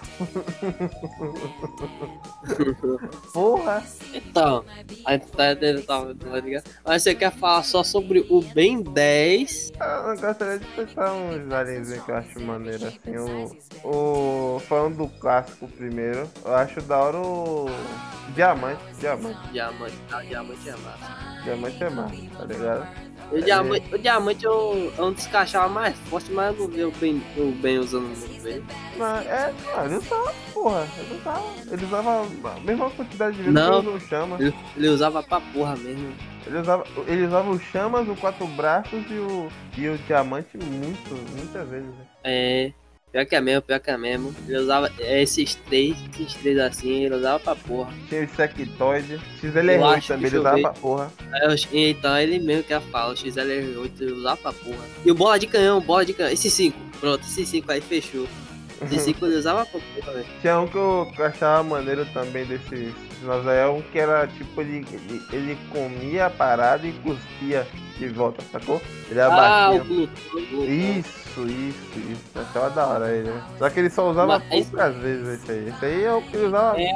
Porra! 3.33 3.85
Então, 4.13 4.65
aí 5.05 5.19
tá, 5.19 5.57
tá, 5.57 6.15
tá 6.15 6.41
ligado? 6.41 6.65
Mas 6.85 7.03
você 7.03 7.15
quer 7.15 7.33
falar 7.33 7.63
só 7.63 7.83
sobre 7.83 8.27
o 8.29 8.43
Ben 8.43 8.83
10? 8.83 9.73
Eu 9.81 10.21
gostaria 10.21 10.59
de 10.59 10.67
pensar 10.67 11.13
uns 11.13 11.53
aliens 11.53 11.93
que 11.93 12.11
eu 12.11 12.17
acho 12.17 12.41
maneiro, 12.41 12.87
assim. 12.87 13.17
O, 13.85 14.57
o. 14.57 14.61
Falando 14.61 14.97
do 14.97 15.04
clássico 15.09 15.67
primeiro, 15.69 16.29
eu 16.45 16.55
acho 16.55 16.81
da 16.83 16.99
hora 16.99 17.19
o. 17.19 17.67
Diamante, 18.35 18.81
diamante. 18.99 19.49
Diamante, 19.53 19.97
tá? 20.09 20.23
Diamante 20.23 20.69
é 20.69 20.73
massa. 20.77 21.43
Diamante 21.45 21.85
é 21.85 21.91
massa, 21.91 22.17
tá 22.39 22.45
ligado? 22.47 22.89
O 23.33 23.41
diamante, 23.41 23.95
o 23.95 23.99
diamante 23.99 24.45
eu, 24.45 24.93
eu 24.97 25.05
não 25.05 25.13
descachava 25.13 25.69
mais 25.69 25.97
forte, 26.11 26.31
mas 26.33 26.55
eu 26.59 26.61
não 26.67 26.69
vi 26.69 26.85
o 26.85 26.91
Ben, 26.93 27.23
o 27.37 27.53
ben 27.53 27.79
usando 27.79 28.07
muito 28.07 28.43
bem. 28.43 28.63
Mas 28.99 29.27
é, 29.27 29.53
não, 29.75 29.85
ele 29.87 29.97
usava, 29.97 30.35
porra, 30.53 30.89
ele 30.99 31.19
usava. 31.19 31.45
Ele 31.71 31.85
usava 31.85 32.27
a 32.55 32.61
mesma 32.61 32.91
quantidade 32.91 33.37
de 33.37 33.43
vezes 33.43 33.55
Não. 33.55 33.83
que 33.83 33.89
ele 33.89 34.01
chamas. 34.01 34.41
Ele, 34.41 34.55
ele 34.77 34.89
usava 34.89 35.23
pra 35.23 35.41
porra 35.41 35.77
mesmo. 35.77 36.13
Ele 36.47 36.59
usava, 36.59 36.85
ele 37.07 37.27
usava 37.27 37.51
o 37.51 37.59
chamas, 37.59 38.09
o 38.09 38.15
quatro 38.17 38.47
braços 38.49 39.03
e 39.11 39.15
o, 39.15 39.49
e 39.79 39.89
o 39.89 39.99
diamante 39.99 40.59
muito, 40.59 41.15
muitas 41.37 41.69
vezes. 41.69 41.87
né? 41.89 42.07
É. 42.25 42.73
Pior 43.15 43.27
que 43.27 43.37
é 43.37 43.41
mesmo, 43.41 43.63
pior 43.63 43.79
que 43.79 43.91
é 43.93 43.97
mesmo. 43.97 44.35
Ele 44.49 44.59
usava 44.59 44.91
é, 44.99 45.23
esses 45.23 45.55
três, 45.55 45.97
esses 46.19 46.35
três 46.35 46.59
assim, 46.59 47.05
ele 47.05 47.15
usava 47.15 47.39
pra 47.39 47.55
porra. 47.55 47.93
Tinha 48.09 48.25
o 48.25 48.29
Sectoid, 48.29 49.13
Eu 49.41 49.53
XLR8 49.53 49.85
acho 49.85 50.01
que 50.01 50.09
também, 50.09 50.27
ele 50.27 50.39
usava 50.39 50.61
pra 50.61 50.73
porra. 50.73 51.13
Eu- 51.45 51.57
então 51.73 52.19
ele 52.19 52.41
mesmo 52.41 52.65
que 52.65 52.81
fala, 52.91 53.13
o 53.13 53.17
XLR8 53.17 54.01
ele 54.01 54.13
usava 54.15 54.37
pra 54.39 54.53
porra. 54.53 54.85
E 55.07 55.11
o 55.13 55.15
bola 55.15 55.39
de 55.39 55.47
canhão, 55.47 55.81
bola 55.81 56.05
de 56.05 56.13
canhão. 56.13 56.33
Esses 56.33 56.53
cinco, 56.53 56.77
pronto, 56.99 57.21
esses 57.25 57.49
cinco 57.49 57.71
aí 57.71 57.81
fechou. 57.81 58.27
Esses 58.83 59.03
cinco 59.07 59.25
ele 59.27 59.37
usava 59.37 59.65
pra 59.65 59.79
porra, 59.81 60.13
velho. 60.15 60.27
Tinha 60.41 60.59
um 60.59 60.67
que 60.67 60.77
eu 60.77 61.09
achava 61.21 61.63
maneiro 61.63 62.05
também 62.07 62.45
desse 63.25 63.37
Nazael, 63.37 63.77
um 63.77 63.83
que 63.83 63.99
era 63.99 64.27
tipo, 64.27 64.61
ele, 64.61 64.87
ele, 64.93 65.23
ele 65.33 65.59
comia 65.71 66.27
a 66.27 66.31
parada 66.31 66.87
e 66.87 66.93
cuspia 66.93 67.67
de 67.99 68.09
volta, 68.09 68.43
sacou? 68.51 68.81
Ele 69.11 69.21
Ah, 69.21 69.29
o 69.29 69.33
abatia. 69.33 69.85
Bluetooth. 69.85 70.67
Isso, 70.99 71.41
isso, 71.43 71.99
isso. 72.11 72.39
Achava 72.39 72.71
da 72.71 72.87
hora 72.87 73.11
ele, 73.15 73.31
né? 73.31 73.43
Só 73.59 73.71
que 73.71 73.79
ele 73.81 73.91
só 73.91 74.11
usava 74.11 74.39
Mas- 74.51 74.67
poucas 74.69 74.97
vezes 74.97 75.29
esse 75.41 75.53
aí. 75.53 75.69
Esse 75.69 75.85
aí 75.87 76.05
é 76.05 76.13
o 76.13 76.23
que 76.23 76.37
ele 76.37 76.47
usava. 76.47 76.81
É, 76.81 76.93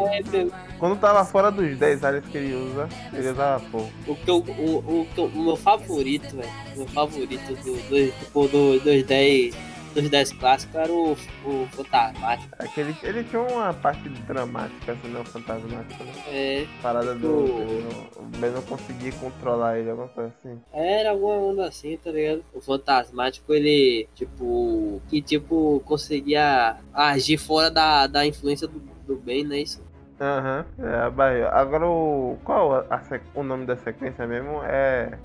Quando 0.79 0.97
tava 0.99 1.25
fora 1.25 1.51
dos 1.51 1.77
10 1.79 2.05
áreas 2.05 2.25
que 2.25 2.37
ele 2.37 2.55
usa, 2.55 2.89
ele 3.13 3.29
usava 3.31 3.61
pouco. 3.71 3.91
o, 4.07 4.15
que 4.17 4.29
eu, 4.31 4.37
o, 4.39 5.07
o, 5.17 5.25
o 5.25 5.45
meu 5.45 5.57
favorito, 5.57 6.37
velho. 6.37 6.51
Meu 6.77 6.87
favorito 6.89 7.55
do, 7.55 7.73
do, 7.75 8.13
tipo, 8.19 8.49
do, 8.49 8.81
dos 8.81 9.03
10 9.05 9.55
dos 10.01 10.11
10 10.11 10.33
clássicos 10.33 10.75
era 10.77 10.93
o, 10.93 11.13
o 11.13 11.67
Fantasmático. 11.73 12.55
Aquele, 12.59 12.97
ele 13.03 13.25
tinha 13.25 13.43
uma 13.43 13.73
parte 13.75 14.09
dramática, 14.09 14.93
assim, 14.93 15.09
não 15.09 15.25
fantasmática, 15.25 16.05
né? 16.05 16.13
É, 16.29 16.67
Parada 16.83 17.15
do. 17.15 17.29
O- 17.29 18.29
ele 18.35 18.51
não- 18.51 18.63
conseguia 18.63 19.13
controlar 19.13 19.79
ele, 19.79 19.91
alguma 19.91 20.09
coisa 20.09 20.33
assim. 20.39 20.61
era 20.73 21.11
alguma 21.11 21.35
onda 21.35 21.67
assim, 21.67 21.97
tá 21.97 22.11
ligado? 22.11 22.45
O 22.55 22.61
Fantasmático, 22.61 23.53
ele, 23.53 24.09
tipo, 24.15 25.01
que 25.09 25.21
tipo, 25.23 25.83
conseguia 25.85 26.77
agir 26.93 27.39
fora 27.39 27.71
da, 27.71 28.07
da 28.07 28.27
influência 28.27 28.67
do, 28.69 28.79
do 29.07 29.17
bem, 29.17 29.45
né? 29.45 29.59
Isso. 29.61 29.83
Aham, 30.21 30.67
é 30.81 30.95
a 31.07 31.11
barriga. 31.11 31.49
Agora 31.51 31.87
o. 31.87 32.37
Qual 32.45 32.85
a 32.91 33.01
sec- 33.03 33.23
o 33.35 33.43
nome 33.43 33.67
da 33.67 33.77
sequência 33.77 34.27
mesmo? 34.27 34.61
É. 34.65 35.17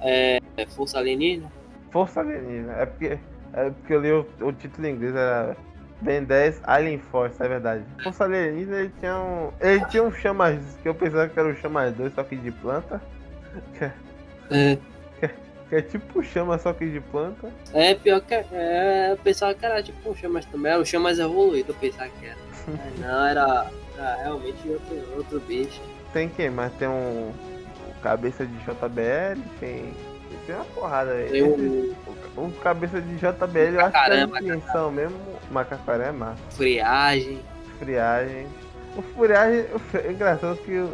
É 0.55 0.65
Força 0.67 0.99
Alienígena? 0.99 1.51
Força 1.89 2.19
Alienígena. 2.19 2.73
É 2.73 2.85
porque. 2.85 3.17
É 3.53 3.69
porque 3.69 3.93
eu 3.93 4.01
li 4.01 4.11
o, 4.11 4.25
o 4.41 4.51
título 4.51 4.87
em 4.87 4.91
inglês, 4.91 5.15
era 5.15 5.55
Ben 6.01 6.23
10 6.23 6.61
Alien 6.63 6.99
Force, 6.99 7.41
é 7.41 7.47
verdade. 7.47 7.83
Força 8.03 8.25
Alienígena 8.25 8.79
ele 8.79 8.93
tinha 8.99 9.17
um. 9.17 9.51
Ele 9.61 9.85
tinha 9.85 10.03
um 10.03 10.11
chamas 10.11 10.59
que 10.81 10.89
eu 10.89 10.95
pensava 10.95 11.27
que 11.27 11.39
era 11.39 11.49
o 11.49 11.55
chamas 11.55 11.93
2, 11.93 12.13
só 12.13 12.23
que 12.23 12.35
de 12.35 12.51
planta. 12.51 13.01
É. 14.49 14.77
Que 15.69 15.77
é 15.77 15.81
tipo 15.81 16.21
chama 16.21 16.59
só 16.59 16.71
que 16.71 16.87
de 16.87 16.99
planta. 16.99 17.49
É, 17.73 17.95
pior 17.95 18.21
que 18.21 18.35
é, 18.35 19.07
eu 19.11 19.17
pensava 19.17 19.55
que 19.55 19.65
era 19.65 19.81
tipo 19.81 20.07
um 20.07 20.15
Chamas 20.15 20.45
também, 20.45 20.71
era 20.71 20.79
o 20.79 20.85
Chamas 20.85 21.17
evoluído, 21.17 21.71
eu 21.71 21.75
pensava 21.75 22.09
que 22.09 22.27
era. 22.27 22.37
Mas 22.67 22.99
não, 22.99 23.25
era, 23.25 23.71
era 23.97 24.15
realmente 24.17 24.69
outro, 24.69 25.17
outro 25.17 25.39
bicho. 25.39 25.81
Tem 26.11 26.29
quem? 26.29 26.51
Mas 26.51 26.71
tem 26.73 26.87
um 26.87 27.33
cabeça 28.03 28.45
de 28.45 28.53
JBL, 28.59 29.41
tem. 29.59 29.93
Tem 30.45 30.55
uma 30.55 30.65
porrada 30.65 31.11
aí. 31.11 31.37
Esse- 31.37 31.95
o 32.35 32.51
cabeça 32.63 32.99
de 32.99 33.15
JBL, 33.15 33.75
eu 33.75 33.79
acho 33.81 33.91
que 33.91 33.97
Macacaré, 33.97 34.21
a 34.21 34.25
intenção 34.41 34.91
mesmo. 34.91 35.17
Macacaré 35.51 36.07
é 36.07 36.11
massa. 36.11 36.41
Friagem. 37.79 38.47
Friagem. 39.03 39.67
O 39.71 39.79
Fri- 39.79 40.01
é 40.07 40.11
engraçado 40.11 40.55
que, 40.57 40.87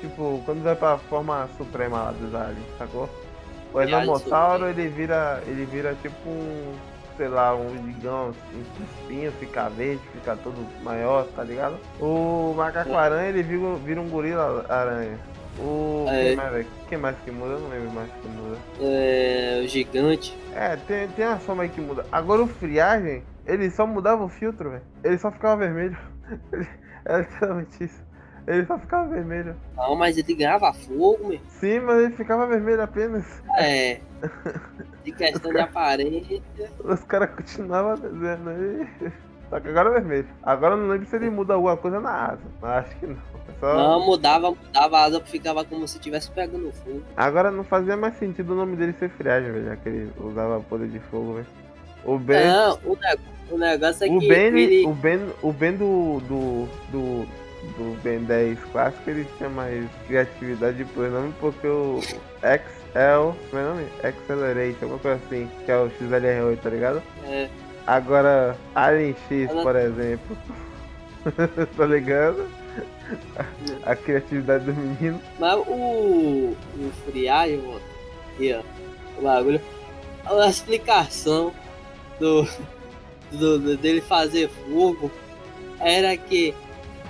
tipo, 0.00 0.42
quando 0.44 0.62
vai 0.62 0.74
pra 0.74 0.98
forma 0.98 1.48
suprema 1.56 2.04
lá 2.04 2.12
dos 2.12 2.34
aliens, 2.34 2.58
sacou? 2.78 3.04
O 3.04 3.72
Friagem 3.72 3.94
Enomossauro 4.02 4.66
ele 4.68 4.88
vira. 4.88 5.42
ele 5.46 5.64
vira 5.66 5.94
tipo 6.02 6.28
um. 6.28 6.74
sei 7.18 7.26
lá, 7.28 7.52
um 7.54 7.68
gigão, 7.84 8.32
um 8.54 8.84
espinho, 8.84 9.32
fica 9.40 9.68
verde, 9.70 10.00
fica 10.12 10.36
todo 10.36 10.54
maior, 10.84 11.26
tá 11.34 11.42
ligado? 11.42 11.76
O 12.00 12.54
macaco 12.56 12.94
aranha 12.96 13.28
ele 13.30 13.42
vira, 13.42 13.74
vira 13.84 14.00
um 14.00 14.08
gorila 14.08 14.64
aranha. 14.68 15.18
O. 15.60 16.06
É. 16.08 16.24
Quem, 16.24 16.36
mais, 16.36 16.66
quem 16.88 16.98
mais 16.98 17.16
que 17.24 17.30
muda? 17.30 17.52
Eu 17.54 17.60
não 17.60 17.68
lembro 17.68 17.90
mais 17.92 18.10
que 18.10 18.28
muda. 18.28 18.56
É, 18.80 19.60
o 19.64 19.68
gigante. 19.68 20.36
É, 20.54 20.76
tem, 20.76 21.08
tem 21.08 21.26
uma 21.26 21.38
forma 21.38 21.62
aí 21.64 21.68
que 21.68 21.80
muda. 21.80 22.06
Agora 22.12 22.42
o 22.42 22.46
friagem, 22.46 23.22
ele 23.46 23.70
só 23.70 23.86
mudava 23.86 24.24
o 24.24 24.28
filtro, 24.28 24.70
velho. 24.70 24.82
Ele 25.02 25.18
só 25.18 25.30
ficava 25.30 25.56
vermelho. 25.56 25.96
Ele- 26.52 26.68
É 27.04 27.18
literalmente 27.20 27.84
isso. 27.84 28.02
Ele 28.46 28.64
só 28.66 28.78
ficava 28.78 29.08
vermelho. 29.08 29.56
Não, 29.76 29.94
mas 29.94 30.16
ele 30.16 30.34
ganhava 30.34 30.72
fogo, 30.72 31.28
meu. 31.28 31.38
Sim, 31.48 31.80
mas 31.80 31.98
ele 32.04 32.14
ficava 32.14 32.46
vermelho 32.46 32.82
apenas. 32.82 33.24
É. 33.58 34.00
De 35.04 35.12
questão 35.12 35.50
de 35.52 35.58
aparência. 35.60 36.42
Os 36.84 37.02
caras 37.04 37.30
continuavam 37.30 37.94
desenhando 37.96 38.50
aí. 38.50 38.88
Só 39.50 39.58
que 39.60 39.68
agora 39.68 39.88
é 39.90 39.92
vermelho. 39.94 40.26
Agora 40.42 40.74
eu 40.74 40.78
não 40.78 40.88
lembro 40.88 41.06
se 41.06 41.16
ele 41.16 41.30
muda 41.30 41.54
alguma 41.54 41.76
coisa 41.76 41.98
na 42.00 42.10
asa. 42.32 42.40
Acho 42.62 42.96
que 42.96 43.06
não. 43.06 43.14
É 43.16 43.52
só... 43.60 43.74
Não, 43.74 44.04
mudava, 44.04 44.50
mudava 44.50 44.98
a 44.98 45.04
asa, 45.04 45.20
ficava 45.20 45.64
como 45.64 45.88
se 45.88 45.96
estivesse 45.96 46.30
pegando 46.30 46.70
fogo. 46.72 47.02
Agora 47.16 47.50
não 47.50 47.64
fazia 47.64 47.96
mais 47.96 48.14
sentido 48.18 48.52
o 48.52 48.56
nome 48.56 48.76
dele 48.76 48.92
ser 48.98 49.08
friagem, 49.10 49.50
velho. 49.50 49.64
Já 49.66 49.76
que 49.76 49.88
ele 49.88 50.12
usava 50.20 50.60
poder 50.60 50.88
de 50.88 50.98
fogo, 50.98 51.34
velho. 51.34 51.46
O 52.04 52.18
Ben. 52.18 52.46
Não, 52.46 52.78
o, 52.84 52.96
neg- 52.96 53.20
o 53.50 53.58
negócio 53.58 54.04
é 54.06 54.10
O 54.10 54.18
que 54.20 54.28
Ben, 54.28 54.46
ele- 54.48 54.60
ele. 54.62 54.86
o 54.86 54.92
Ben, 54.92 55.20
o 55.42 55.52
ben 55.52 55.72
do, 55.72 56.20
do, 56.20 56.68
do, 56.92 57.26
do 57.76 58.02
Ben 58.02 58.20
10 58.24 58.58
clássico, 58.70 59.08
ele 59.10 59.26
tinha 59.38 59.48
mais 59.48 59.84
criatividade 60.06 60.84
por 60.94 61.08
nome, 61.10 61.32
porque 61.40 61.66
o 61.66 62.00
XL, 62.02 63.34
como 63.50 63.62
é 63.62 63.64
o 63.64 63.68
nome? 63.70 63.86
Accelerate, 64.04 64.76
alguma 64.82 65.00
coisa 65.00 65.20
assim, 65.26 65.48
que 65.64 65.70
é 65.72 65.76
o 65.78 65.90
XLR8, 65.90 66.58
tá 66.60 66.70
ligado? 66.70 67.02
É, 67.24 67.48
Agora, 67.88 68.54
Alien 68.74 69.16
X, 69.30 69.50
por 69.50 69.74
exemplo, 69.74 70.36
tá 71.74 71.86
ligado? 71.86 72.46
A, 73.34 73.92
a 73.92 73.96
criatividade 73.96 74.66
do 74.66 74.74
menino. 74.74 75.18
mas 75.38 75.54
o. 75.66 76.54
O 76.76 76.92
friagem, 77.10 77.56
mano. 77.56 77.80
Aqui, 78.34 78.52
ó. 78.54 78.60
O 79.18 79.22
bagulho. 79.22 79.60
A 80.26 80.48
explicação 80.50 81.50
do, 82.20 82.46
do, 83.32 83.58
do- 83.58 83.76
dele 83.78 84.02
fazer 84.02 84.50
fogo 84.50 85.10
era 85.80 86.14
que. 86.14 86.54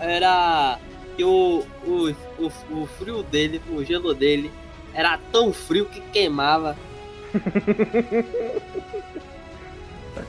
Era 0.00 0.78
que 1.16 1.24
o, 1.24 1.64
o, 1.84 2.10
o, 2.38 2.52
o 2.82 2.86
frio 2.86 3.24
dele, 3.24 3.60
o 3.68 3.82
gelo 3.84 4.14
dele, 4.14 4.52
era 4.94 5.18
tão 5.32 5.52
frio 5.52 5.86
que 5.86 6.00
queimava, 6.12 6.76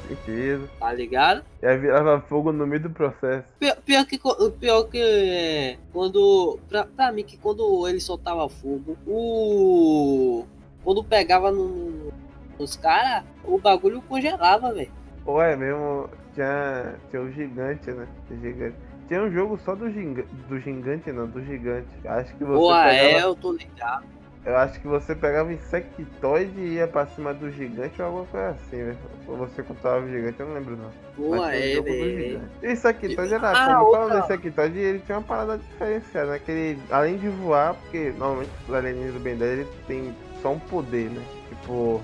Sentido. 0.09 0.69
tá 0.79 0.91
ligado? 0.91 1.43
E 1.61 1.65
aí 1.65 1.77
virava 1.77 2.19
fogo 2.21 2.51
no 2.51 2.65
meio 2.65 2.81
do 2.81 2.89
processo. 2.89 3.45
Pior, 3.59 3.77
pior 3.85 4.05
que, 4.05 4.19
pior 4.59 4.83
que 4.83 4.97
é, 5.01 5.77
quando. 5.93 6.59
Pra, 6.67 6.85
pra 6.85 7.11
mim, 7.11 7.23
que 7.23 7.37
quando 7.37 7.87
ele 7.87 7.99
soltava 7.99 8.49
fogo, 8.49 8.97
o. 9.07 10.45
Quando 10.83 11.03
pegava 11.03 11.51
no, 11.51 12.11
nos 12.57 12.75
caras, 12.75 13.23
o 13.43 13.59
bagulho 13.59 14.01
congelava, 14.01 14.73
velho. 14.73 14.91
Ou 15.25 15.41
é 15.41 15.55
mesmo, 15.55 16.09
tinha, 16.33 16.95
tinha 17.09 17.21
o 17.21 17.31
gigante, 17.31 17.91
né? 17.91 18.07
Gigante. 18.41 18.75
Tinha 19.07 19.23
um 19.23 19.31
jogo 19.31 19.59
só 19.65 19.75
do, 19.75 19.89
ginga, 19.91 20.23
do 20.47 20.59
gigante, 20.59 21.11
não, 21.11 21.27
do 21.27 21.43
gigante. 21.43 21.87
Acho 22.05 22.35
que 22.35 22.43
você 22.43 22.73
é, 22.73 23.07
pegava, 23.07 23.27
eu 23.27 23.35
tô 23.35 23.51
ligado. 23.53 24.05
Eu 24.45 24.55
acho 24.57 24.79
que 24.79 24.87
você 24.87 25.13
pegava 25.13 25.49
o 25.49 25.51
insectoide 25.51 26.57
e 26.59 26.73
ia 26.75 26.87
pra 26.87 27.05
cima 27.07 27.33
do 27.33 27.51
gigante 27.51 28.01
ou 28.01 28.07
alguma 28.07 28.25
coisa 28.25 28.49
assim, 28.51 28.77
velho. 28.77 28.97
Ou 29.27 29.35
você 29.37 29.61
controlava 29.61 30.05
o 30.05 30.09
gigante, 30.09 30.39
eu 30.39 30.47
não 30.47 30.53
lembro 30.53 30.77
não. 30.77 30.89
Um 31.17 31.43
é, 31.45 31.75
do 31.75 31.83
velho. 31.83 32.41
insectoide 32.63 33.33
era 33.33 33.51
Ah, 33.51 33.65
como 33.75 33.89
qual 33.89 34.01
outra- 34.03 34.15
o 34.15 34.19
insectoide 34.23 34.79
ele 34.79 34.99
tinha 34.99 35.17
uma 35.17 35.23
parada 35.23 35.57
diferenciada, 35.57 36.31
né? 36.31 36.39
Que 36.39 36.51
ele, 36.51 36.81
além 36.89 37.17
de 37.17 37.27
voar, 37.27 37.73
porque 37.75 38.13
normalmente 38.17 38.51
os 38.67 38.73
alienígenas 38.73 39.13
do 39.15 39.19
Ben 39.19 39.35
10 39.35 39.59
ele 39.59 39.69
tem 39.87 40.15
só 40.41 40.53
um 40.53 40.59
poder, 40.59 41.09
né? 41.09 41.21
Tipo, 41.49 42.01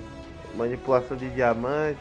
manipulação 0.58 1.16
de 1.18 1.30
diamante, 1.30 1.98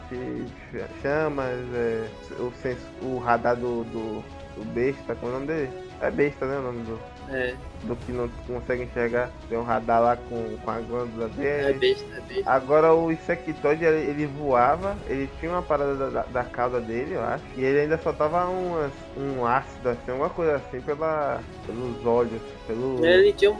ch- 0.71 1.01
chamas, 1.01 1.59
é, 1.73 2.07
o, 2.39 2.51
sens- 2.61 2.87
o 3.01 3.17
radar 3.19 3.55
do, 3.55 3.83
do, 3.85 4.23
do 4.57 4.65
besta, 4.73 5.15
como 5.15 5.31
é 5.31 5.35
o 5.35 5.39
nome 5.39 5.47
dele? 5.47 5.71
É 6.01 6.11
besta, 6.11 6.45
né? 6.45 6.57
O 6.59 6.61
nome 6.61 6.83
do, 6.83 6.99
É, 7.29 7.55
do 7.85 7.95
que 7.95 8.11
não 8.11 8.27
consegue 8.47 8.83
enxergar. 8.83 9.31
Tem 9.47 9.57
um 9.57 9.63
radar 9.63 10.01
lá 10.01 10.17
com, 10.17 10.57
com 10.57 10.71
a 10.71 10.79
glândula 10.79 11.29
é 11.37 11.73
dele. 11.73 11.79
besta, 11.79 12.05
é 12.15 12.21
besta. 12.21 12.51
Agora 12.51 12.93
o 12.93 13.11
insectoide 13.11 13.85
ele, 13.85 14.09
ele 14.09 14.25
voava, 14.25 14.95
ele 15.07 15.29
tinha 15.39 15.51
uma 15.51 15.61
parada 15.61 15.95
da, 15.95 16.09
da, 16.09 16.21
da 16.23 16.43
cauda 16.43 16.79
dele, 16.81 17.15
eu 17.15 17.23
acho. 17.23 17.43
E 17.55 17.63
ele 17.63 17.81
ainda 17.81 17.97
soltava 17.97 18.45
umas, 18.47 18.91
um 19.17 19.45
ácido 19.45 19.89
assim, 19.89 20.11
alguma 20.11 20.29
coisa 20.29 20.55
assim 20.55 20.81
pela, 20.81 21.41
pelos 21.65 22.05
olhos. 22.05 22.41
Pelo. 22.67 23.05
Ele 23.05 23.33
tinha 23.33 23.51
um. 23.51 23.59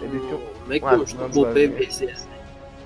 Ele 0.00 0.20
tinha 0.20 0.36
um- 0.36 0.66
meio 0.66 0.80
que 0.80 0.86
uma 0.86 1.26
um. 1.26 1.52
PVC, 1.54 2.10
assim. 2.10 2.28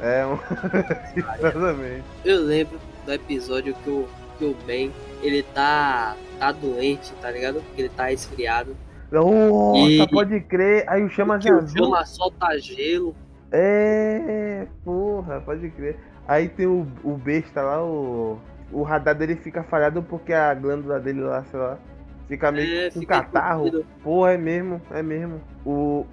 É 0.01 0.27
um. 0.27 0.39
Exatamente. 1.39 2.05
Eu 2.25 2.41
lembro 2.41 2.79
do 3.05 3.13
episódio 3.13 3.75
que 3.75 3.91
o, 3.91 4.09
que 4.39 4.45
o 4.45 4.55
Ben, 4.67 4.93
ele 5.23 5.43
tá, 5.43 6.17
tá 6.39 6.53
doente, 6.53 7.13
tá 7.21 7.31
ligado? 7.31 7.63
Porque 7.63 7.83
ele 7.83 7.89
tá 7.89 8.07
resfriado. 8.07 8.77
Nossa, 9.13 9.89
E- 9.89 10.09
pode 10.11 10.41
crer. 10.41 10.85
Aí 10.89 11.05
o 11.05 11.09
chamas 11.11 11.43
que 11.43 11.51
é 11.51 11.55
o. 11.55 11.69
Chama 11.69 12.05
solta 12.07 12.59
gelo. 12.59 13.15
É, 13.51 14.67
porra, 14.83 15.41
pode 15.43 15.69
crer. 15.71 15.99
Aí 16.27 16.49
tem 16.49 16.67
o, 16.67 16.87
o 17.05 17.17
besta 17.17 17.63
lá, 17.63 17.85
o. 17.85 18.39
O 18.73 18.83
radar 18.83 19.15
dele 19.15 19.37
fica 19.37 19.63
falhado 19.63 20.03
porque 20.03 20.33
a 20.33 20.55
glândula 20.55 20.99
dele 20.99 21.21
lá, 21.21 21.45
sei 21.45 21.61
lá, 21.61 21.79
fica 22.27 22.51
meio 22.51 22.87
É, 22.87 22.91
com 22.91 23.01
fica 23.01 23.17
catarro. 23.23 23.85
Porra, 24.03 24.33
é 24.33 24.39
mesmo, 24.39 24.81
é 24.91 25.03
mesmo. 25.03 25.43
O. 25.67 26.07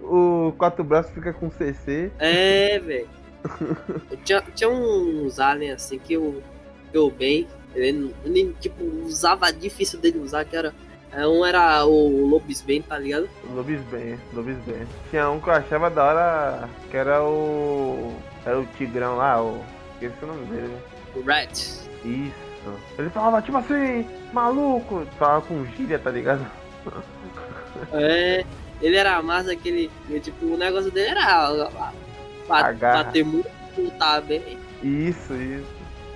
o 0.00 0.52
quatro 0.56 0.82
braços 0.82 1.12
fica 1.12 1.34
com 1.34 1.50
CC. 1.50 2.10
É, 2.18 2.78
velho. 2.78 3.08
tinha, 4.24 4.40
tinha 4.54 4.70
uns 4.70 5.38
aliens 5.38 5.74
assim 5.74 5.98
que 5.98 6.16
o, 6.16 6.42
que 6.90 6.98
o 6.98 7.10
Ben, 7.10 7.46
ele, 7.74 8.14
ele 8.24 8.56
tipo, 8.58 8.82
usava 9.04 9.52
difícil 9.52 10.00
dele 10.00 10.18
usar, 10.18 10.44
que 10.46 10.56
era. 10.56 10.72
É, 11.16 11.26
Um 11.26 11.44
era 11.44 11.84
o 11.86 12.26
Lobisbane, 12.26 12.82
tá 12.82 12.98
ligado? 12.98 13.28
Lobisbane, 13.54 14.18
Lobisbane. 14.32 14.86
Tinha 15.10 15.30
um 15.30 15.40
que 15.40 15.48
eu 15.48 15.54
achava 15.54 15.88
da 15.88 16.04
hora, 16.04 16.68
que 16.90 16.96
era 16.96 17.22
o. 17.22 18.14
Era 18.44 18.60
o 18.60 18.66
Tigrão 18.76 19.16
lá, 19.16 19.42
o. 19.42 19.64
Esqueci 19.94 20.24
o 20.24 20.26
nome 20.26 20.46
dele, 20.46 20.68
né? 20.68 20.80
O 21.14 21.22
Rat. 21.22 21.58
Isso. 22.04 22.46
Ele 22.98 23.10
falava 23.10 23.40
tipo 23.40 23.56
assim, 23.56 24.06
maluco. 24.32 25.06
Falava 25.18 25.42
com 25.46 25.64
gíria, 25.76 25.98
tá 25.98 26.10
ligado? 26.10 26.46
É, 27.92 28.42
ele 28.80 28.96
era 28.96 29.20
massa 29.22 29.52
aquele. 29.52 29.90
Tipo, 30.22 30.46
o 30.46 30.56
negócio 30.56 30.90
dele 30.90 31.10
era 31.10 31.52
bater 32.48 33.22
muito, 33.22 33.50
tá 33.98 34.18
bem. 34.20 34.58
Isso, 34.82 35.34
isso. 35.34 35.66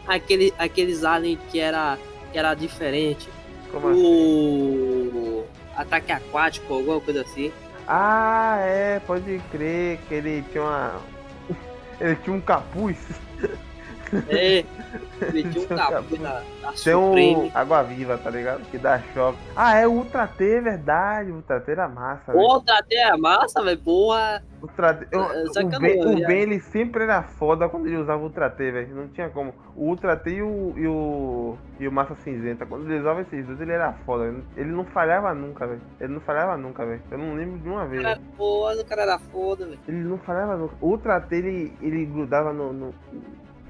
Aquele, 0.07 0.55
aqueles 0.59 1.05
aliens 1.05 1.39
que 1.51 1.61
era, 1.61 1.99
que 2.33 2.39
era 2.39 2.55
diferente. 2.55 3.29
Como 3.73 3.89
assim? 3.89 5.11
O 5.15 5.45
ataque 5.77 6.13
aquático, 6.13 6.75
alguma 6.75 7.01
coisa 7.01 7.23
assim. 7.23 7.53
Ah, 7.87 8.57
é, 8.61 9.01
pode 9.01 9.41
crer 9.51 9.99
que 10.09 10.15
ele 10.15 10.45
tinha 10.51 10.63
uma. 10.63 11.01
Ele 12.01 12.17
tinha 12.17 12.35
um 12.35 12.41
capuz. 12.41 12.97
É, 14.29 14.65
tinha 15.31 15.63
um 15.65 15.67
capuz 15.69 16.21
da, 16.21 16.43
da 16.63 16.73
Tem 16.83 16.95
um 16.97 17.51
água 17.55 17.83
viva, 17.83 18.19
tá 18.19 18.31
ligado? 18.31 18.63
Que 18.71 18.79
dá 18.79 18.99
choque. 19.15 19.39
Ah, 19.55 19.77
é 19.77 19.87
o 19.87 19.93
Ultra 19.93 20.27
T, 20.27 20.45
é 20.57 20.61
verdade. 20.61 21.31
O 21.31 21.37
Ultra 21.37 21.61
T 21.61 21.71
era 21.73 21.89
massa, 21.89 22.33
velho. 22.33 22.45
Outra 22.45 22.79
até 22.79 22.97
é 22.97 23.17
massa, 23.17 23.63
velho. 23.63 23.79
Porra. 23.79 24.43
Ultra 24.63 24.95
T. 24.95 25.07
eu- 25.13 25.23
É, 25.23 25.45
o, 25.45 25.81
ben, 25.81 26.01
o. 26.07 26.27
Ben, 26.27 26.41
ele 26.41 26.61
sempre 26.61 27.05
era 27.05 27.23
foda 27.23 27.69
quando 27.69 27.87
ele 27.87 27.97
usava 27.99 28.21
o 28.21 28.25
Ultra 28.25 28.51
T, 28.51 28.71
velho. 28.71 28.95
Não 28.95 29.09
tinha 29.09 29.29
como. 29.31 29.55
O 29.77 29.85
Ultra 29.87 30.17
T 30.17 30.31
e 30.31 30.43
o, 30.43 30.75
e 30.77 30.87
o. 30.87 31.57
E 31.79 31.87
o 31.89 31.93
Massa 31.93 32.15
Cinzenta. 32.17 32.67
Quando 32.67 32.85
ele 32.91 33.01
usava 33.01 33.21
esses 33.23 33.47
dois, 33.47 33.61
ele 33.61 33.73
era 33.73 33.93
foda. 34.05 34.35
Ele 34.57 34.71
não 34.71 34.85
falhava 34.85 35.33
nunca, 35.35 35.67
velho. 35.67 35.81
Ele 36.01 36.13
não 36.15 36.21
falhava 36.21 36.57
nunca, 36.57 36.85
velho. 36.85 37.03
Eu 37.11 37.19
não 37.19 37.35
lembro 37.35 37.59
de 37.59 37.69
uma 37.69 37.87
vez. 37.87 38.03
Cara, 38.03 38.15
velho. 38.17 38.27
porra, 38.37 38.75
o 38.75 38.85
cara 38.85 39.03
era 39.03 39.19
foda, 39.19 39.67
velho. 39.67 39.79
Ele 39.87 39.99
não 40.05 40.19
falhava 40.19 40.57
nunca. 40.57 40.75
O 40.81 40.89
Ultra 40.89 41.21
T, 41.21 41.37
ele, 41.37 41.73
ele 41.81 42.05
grudava 42.07 42.53
no. 42.53 42.73
no 42.73 42.95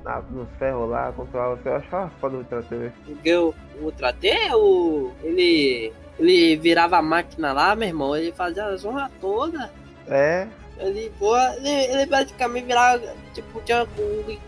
na- 0.04 0.22
nos 0.30 0.48
ferros 0.58 0.88
lá, 0.88 1.12
controlava 1.12 1.56
você. 1.56 1.68
Eu 1.68 1.76
achava 1.76 2.10
foda 2.20 2.36
o 2.36 2.38
Ultra 2.38 2.62
T, 2.62 2.76
velho. 2.76 2.92
Porque 3.04 3.34
o 3.36 3.54
Ultra 3.80 4.12
T, 4.12 4.30
o. 4.54 5.10
Ele. 5.22 5.92
Ele 6.18 6.56
virava 6.56 6.98
a 6.98 7.02
máquina 7.02 7.52
lá, 7.52 7.74
meu 7.74 7.88
irmão. 7.88 8.14
Ele 8.14 8.30
fazia 8.32 8.64
a 8.66 8.76
zona 8.76 9.10
toda. 9.22 9.70
É, 10.06 10.46
Ele, 10.78 11.10
porra, 11.18 11.54
ele, 11.56 11.68
ele 11.70 12.06
praticamente 12.06 12.66
virava. 12.66 13.00
Tipo, 13.32 13.60
tinha 13.62 13.84
o 13.84 13.88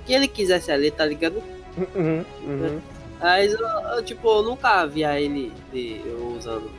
que 0.05 0.13
ele 0.13 0.29
quisesse 0.29 0.71
ali, 0.71 0.91
tá 0.91 1.05
ligado? 1.07 1.43
Uhum, 1.95 2.25
uhum. 2.47 2.81
Mas 3.21 3.53
eu, 3.55 3.67
eu, 3.67 4.03
tipo, 4.05 4.29
eu 4.29 4.43
nunca 4.43 4.85
via 4.87 5.19
ele, 5.19 5.51
ele 5.73 6.03
usando 6.37 6.71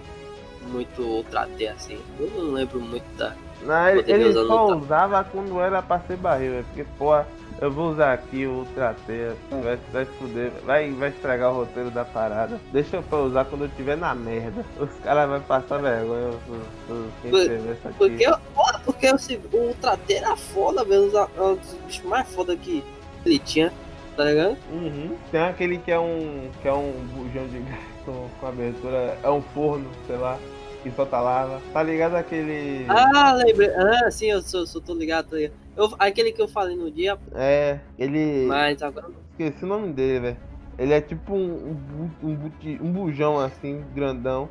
muito 0.67 1.01
Ultra 1.01 1.47
T 1.57 1.67
assim. 1.67 1.97
Eu 2.19 2.29
não 2.35 2.51
lembro 2.51 2.79
muito 2.79 3.05
da. 3.17 3.33
Não, 3.63 3.89
ele, 3.89 4.11
ele 4.11 4.33
só 4.33 4.65
usava 4.75 5.23
quando 5.23 5.59
era 5.59 5.81
pra 5.81 5.99
ser 6.01 6.17
barril, 6.17 6.51
velho. 6.51 6.65
Porque, 6.65 6.83
porra, 6.99 7.25
eu 7.63 7.71
vou 7.71 7.91
usar 7.91 8.11
aqui 8.11 8.45
o 8.45 8.55
Ultra 8.55 8.93
T, 9.07 9.31
vai, 9.49 9.79
vai 9.93 10.05
fuder, 10.05 10.51
vai, 10.65 10.91
vai 10.91 11.09
estragar 11.09 11.49
o 11.49 11.59
roteiro 11.59 11.89
da 11.89 12.03
parada. 12.03 12.59
Deixa 12.73 12.97
eu 12.97 13.03
pra 13.03 13.19
usar 13.19 13.45
quando 13.45 13.63
eu 13.63 13.69
tiver 13.69 13.95
na 13.95 14.13
merda. 14.13 14.65
Os 14.77 14.89
caras 15.01 15.29
vão 15.29 15.39
passar 15.39 15.77
vergonha 15.77 16.31
por, 16.45 16.57
por 16.85 17.05
quem 17.21 17.31
Por- 17.31 17.39
escrever 17.39 17.73
isso 17.73 17.87
aqui. 17.87 17.97
Porque, 17.97 18.25
porra, 18.53 18.81
porque 18.83 19.07
o, 19.09 19.57
o 19.57 19.67
Ultra 19.69 19.95
T 19.95 20.13
era 20.13 20.35
foda, 20.35 20.83
velho. 20.83 21.09
É 21.37 21.41
um 21.41 21.55
dos 21.55 21.73
bichos 21.85 22.03
mais 22.03 22.27
foda 22.35 22.53
que 22.57 22.83
ele 23.25 23.39
tinha, 23.39 23.71
tá 24.17 24.25
ligado? 24.25 24.57
Uhum. 24.69 25.15
Tem 25.31 25.41
aquele 25.41 25.77
que 25.77 25.91
é 25.91 25.99
um. 25.99 26.49
que 26.61 26.67
é 26.67 26.73
um 26.73 26.91
bujão 27.13 27.47
de 27.47 27.59
gás 27.59 27.79
com, 28.03 28.27
com 28.41 28.47
abertura. 28.47 29.17
É 29.23 29.29
um 29.29 29.41
forno, 29.41 29.89
sei 30.05 30.17
lá, 30.17 30.37
que 30.83 30.91
solta 30.91 31.17
lava. 31.17 31.61
Tá 31.71 31.81
ligado 31.81 32.15
aquele. 32.15 32.85
Ah, 32.89 33.31
lembrei. 33.31 33.69
Ah, 33.73 34.11
sim, 34.11 34.25
eu 34.31 34.41
sou, 34.41 34.67
sou 34.67 34.81
tô 34.81 34.93
ligado, 34.93 35.29
tô 35.29 35.37
ligado. 35.37 35.62
Eu, 35.75 35.89
aquele 35.99 36.31
que 36.31 36.41
eu 36.41 36.47
falei 36.47 36.75
no 36.75 36.91
dia, 36.91 37.17
É, 37.33 37.79
ele. 37.97 38.45
mas 38.47 38.81
agora. 38.81 39.07
Esqueci 39.31 39.63
o 39.63 39.67
nome 39.67 39.91
dele, 39.93 40.19
velho. 40.19 40.37
Ele 40.77 40.93
é 40.93 41.01
tipo 41.01 41.33
um, 41.33 41.77
um, 42.23 42.27
um, 42.29 42.51
um 42.81 42.91
bujão 42.91 43.39
assim, 43.39 43.83
grandão. 43.93 44.49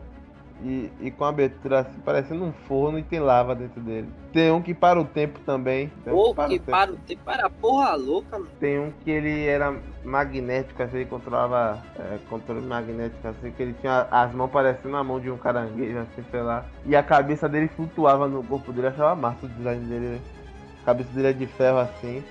E, 0.65 0.89
e 1.01 1.11
com 1.11 1.25
abertura 1.25 1.81
assim, 1.81 1.99
parecendo 2.05 2.45
um 2.45 2.53
forno 2.53 2.97
e 2.97 3.03
tem 3.03 3.19
lava 3.19 3.53
dentro 3.53 3.81
dele. 3.81 4.09
Tem 4.33 4.49
um 4.53 4.63
que 4.63 4.73
para 4.73 5.01
o 5.01 5.05
tempo 5.05 5.41
também. 5.41 5.91
Tem 6.05 6.13
um 6.13 6.17
Pô, 6.17 6.33
para 6.35 6.47
o 6.47 6.49
que 6.51 6.59
tempo. 6.61 6.71
para 6.71 6.93
o 6.93 6.97
tempo, 6.99 7.21
para 7.25 7.51
porra 7.51 7.95
louca, 7.97 8.39
mano. 8.39 8.51
Tem 8.61 8.79
um 8.79 8.93
que 9.03 9.11
ele 9.11 9.45
era 9.45 9.77
magnético, 10.05 10.81
assim, 10.81 10.99
ele 10.99 11.07
controlava 11.07 11.83
é, 11.99 12.19
controle 12.31 12.61
magnético, 12.65 13.27
assim, 13.27 13.51
que 13.51 13.61
ele 13.61 13.75
tinha 13.81 14.07
as 14.09 14.33
mãos 14.33 14.53
parecendo 14.53 14.97
a 14.97 15.03
mão 15.03 15.19
de 15.19 15.29
um 15.33 15.37
caranguejo, 15.37 15.99
assim, 15.99 16.23
sei 16.31 16.43
lá. 16.43 16.65
E 16.87 16.95
a 16.95 17.03
cabeça 17.03 17.49
dele 17.49 17.67
flutuava 17.67 18.29
no 18.29 18.45
corpo 18.45 18.73
dele, 18.73 18.87
achava 18.87 19.17
massa 19.17 19.45
o 19.47 19.49
design 19.49 19.85
dele, 19.87 20.07
né? 20.07 20.21
A 20.83 20.87
cabeça 20.87 21.09
dele 21.11 21.29
é 21.29 21.33
de 21.33 21.47
ferro 21.47 21.79
assim. 21.79 22.23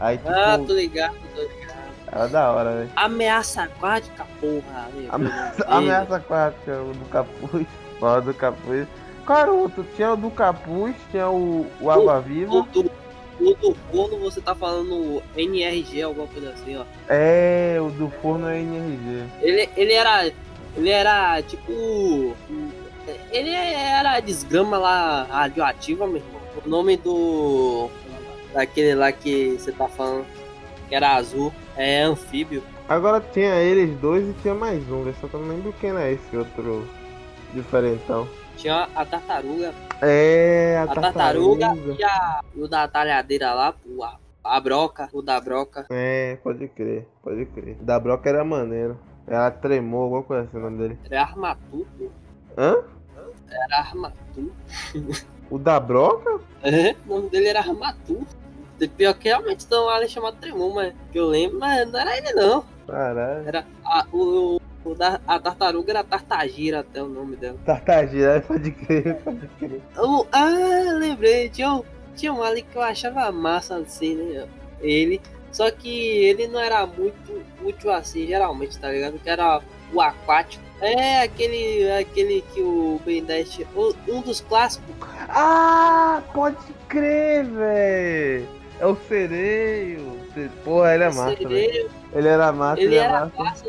Aí 0.00 0.16
tipo, 0.18 0.30
Ah, 0.30 0.58
tô 0.64 0.72
ligado, 0.74 1.14
tô 1.34 1.42
ligado. 1.42 1.78
era 2.10 2.28
da 2.28 2.52
hora, 2.52 2.72
velho. 2.76 2.90
Ameaça 2.96 3.62
aquática, 3.64 4.26
porra. 4.40 4.88
meu 4.94 5.12
Ameaça, 5.12 5.56
Deus. 5.56 5.68
ameaça 5.70 6.16
aquática, 6.16 6.72
o 6.82 6.92
do 6.94 7.04
capuz. 7.06 7.66
Fala 8.00 8.20
do 8.20 8.34
capuz. 8.34 8.86
Cara, 9.26 9.52
outro, 9.52 9.84
tinha 9.94 10.12
o 10.12 10.16
do 10.16 10.30
capuz, 10.30 10.94
tinha 11.10 11.28
o, 11.28 11.66
o 11.80 11.90
água 11.90 12.20
viva. 12.20 12.50
O 12.54 12.62
do, 12.62 12.90
o 13.40 13.54
do 13.54 13.74
forno 13.92 14.18
você 14.20 14.40
tá 14.40 14.54
falando 14.54 15.22
NRG, 15.36 16.00
alguma 16.02 16.26
coisa 16.28 16.50
assim, 16.50 16.76
ó. 16.76 16.84
É, 17.08 17.76
o 17.80 17.90
do 17.90 18.08
forno 18.22 18.48
é 18.48 18.58
NRG. 18.60 19.24
Ele, 19.42 19.68
ele 19.76 19.92
era. 19.92 20.32
Ele 20.76 20.88
era 20.90 21.42
tipo. 21.42 22.34
Ele 23.30 23.50
era 23.50 24.20
desgrama 24.20 24.78
lá 24.78 25.26
radioativa, 25.30 26.06
meu 26.06 26.16
irmão. 26.16 26.37
O 26.64 26.68
nome 26.68 26.96
do. 26.96 27.88
Daquele 28.52 28.94
lá 28.94 29.12
que 29.12 29.58
você 29.58 29.72
tá 29.72 29.88
falando, 29.88 30.26
que 30.88 30.94
era 30.94 31.14
azul, 31.16 31.52
é 31.76 32.02
anfíbio. 32.02 32.62
Agora 32.88 33.20
tinha 33.20 33.54
eles 33.56 33.94
dois 34.00 34.26
e 34.26 34.32
tinha 34.40 34.54
mais 34.54 34.82
um, 34.90 35.04
velho, 35.04 35.16
só 35.20 35.28
que 35.28 35.34
eu 35.34 35.40
não 35.40 35.48
lembro 35.48 35.74
quem 35.74 35.90
é 35.90 36.12
esse 36.12 36.36
outro 36.36 36.88
diferentão. 37.52 38.26
Tinha 38.56 38.88
a 38.94 39.04
tartaruga. 39.04 39.74
É, 40.00 40.76
a, 40.78 40.90
A 40.90 40.94
tartaruga 40.94 41.76
e 41.98 42.02
a, 42.02 42.40
o 42.56 42.66
da 42.66 42.88
talhadeira 42.88 43.52
lá, 43.52 43.72
pô, 43.72 44.02
a, 44.02 44.16
a 44.42 44.60
broca, 44.60 45.08
o 45.12 45.20
da 45.20 45.38
broca. 45.40 45.86
É, 45.90 46.38
pode 46.42 46.66
crer, 46.68 47.06
pode 47.22 47.44
crer. 47.46 47.76
Da 47.80 48.00
Broca 48.00 48.28
era 48.28 48.44
maneiro. 48.44 48.98
Ela 49.26 49.50
tremou, 49.50 50.04
alguma 50.04 50.22
coisa 50.22 50.44
assim 50.44 50.56
o 50.56 50.60
nome 50.60 50.78
dele. 50.78 50.98
Era 51.04 51.22
armatu, 51.22 51.86
pô. 51.98 52.08
Hã? 52.56 52.82
Era 53.50 53.78
armatu. 53.78 54.52
O 55.50 55.58
da 55.58 55.78
Broca? 55.80 56.40
É, 56.62 56.94
o 57.06 57.14
nome 57.16 57.30
dele 57.30 57.48
era 57.48 57.60
Ramatu. 57.60 58.26
Pior 58.96 59.14
que 59.14 59.28
realmente 59.28 59.66
tem 59.66 59.78
um 59.78 59.88
alien 59.88 60.08
chamado 60.08 60.36
Tremor, 60.36 60.72
mas 60.74 60.94
que 61.10 61.18
eu 61.18 61.26
lembro, 61.26 61.58
mas 61.58 61.90
não 61.90 61.98
era 61.98 62.16
ele 62.16 62.32
não. 62.32 62.64
Caralho. 62.86 63.48
Era 63.48 63.66
a, 63.84 64.06
o, 64.12 64.60
o 64.84 64.94
da, 64.94 65.20
a 65.26 65.38
tartaruga 65.40 65.90
era 65.92 66.04
Tartagira 66.04 66.80
até 66.80 67.02
o 67.02 67.08
nome 67.08 67.34
dela. 67.36 67.58
Tartagira, 67.64 68.40
pode 68.46 68.70
crer, 68.70 69.16
pode 69.16 69.48
crer. 69.58 69.80
O- 69.98 70.24
ah, 70.30 70.92
lembrei, 70.94 71.48
tinha 71.48 71.72
um, 71.72 71.82
tinha 72.14 72.32
um 72.32 72.40
alien 72.42 72.64
que 72.70 72.76
eu 72.78 72.82
achava 72.82 73.32
massa 73.32 73.76
assim, 73.76 74.14
né? 74.14 74.46
Ele. 74.80 75.20
Só 75.50 75.70
que 75.72 75.88
ele 75.90 76.46
não 76.46 76.60
era 76.60 76.86
muito 76.86 77.42
útil 77.64 77.90
assim, 77.90 78.26
geralmente, 78.28 78.78
tá 78.78 78.92
ligado? 78.92 79.18
Que 79.18 79.28
era 79.30 79.60
o 79.92 80.00
aquático. 80.00 80.62
É 80.80 81.22
aquele, 81.22 81.90
aquele 81.92 82.44
que 82.54 82.60
o 82.62 83.00
Ben 83.04 83.22
10 83.24 83.58
o- 83.74 83.94
um 84.08 84.20
dos 84.20 84.40
clássicos. 84.40 84.94
Ah, 85.28 86.22
pode 86.32 86.56
crer, 86.88 87.44
velho. 87.44 88.48
É 88.80 88.86
o 88.86 88.96
sereio. 89.08 90.18
Se- 90.34 90.48
Porra, 90.64 90.94
ele 90.94 91.04
é 91.04 91.10
massa, 91.10 91.36
sereio, 91.36 91.90
Ele 92.12 92.28
era 92.28 92.52
massa, 92.52 92.80
Ele 92.80 92.90
ele, 92.90 92.96
é 92.96 93.04
era 93.04 93.20
massa. 93.36 93.42
massa. 93.42 93.64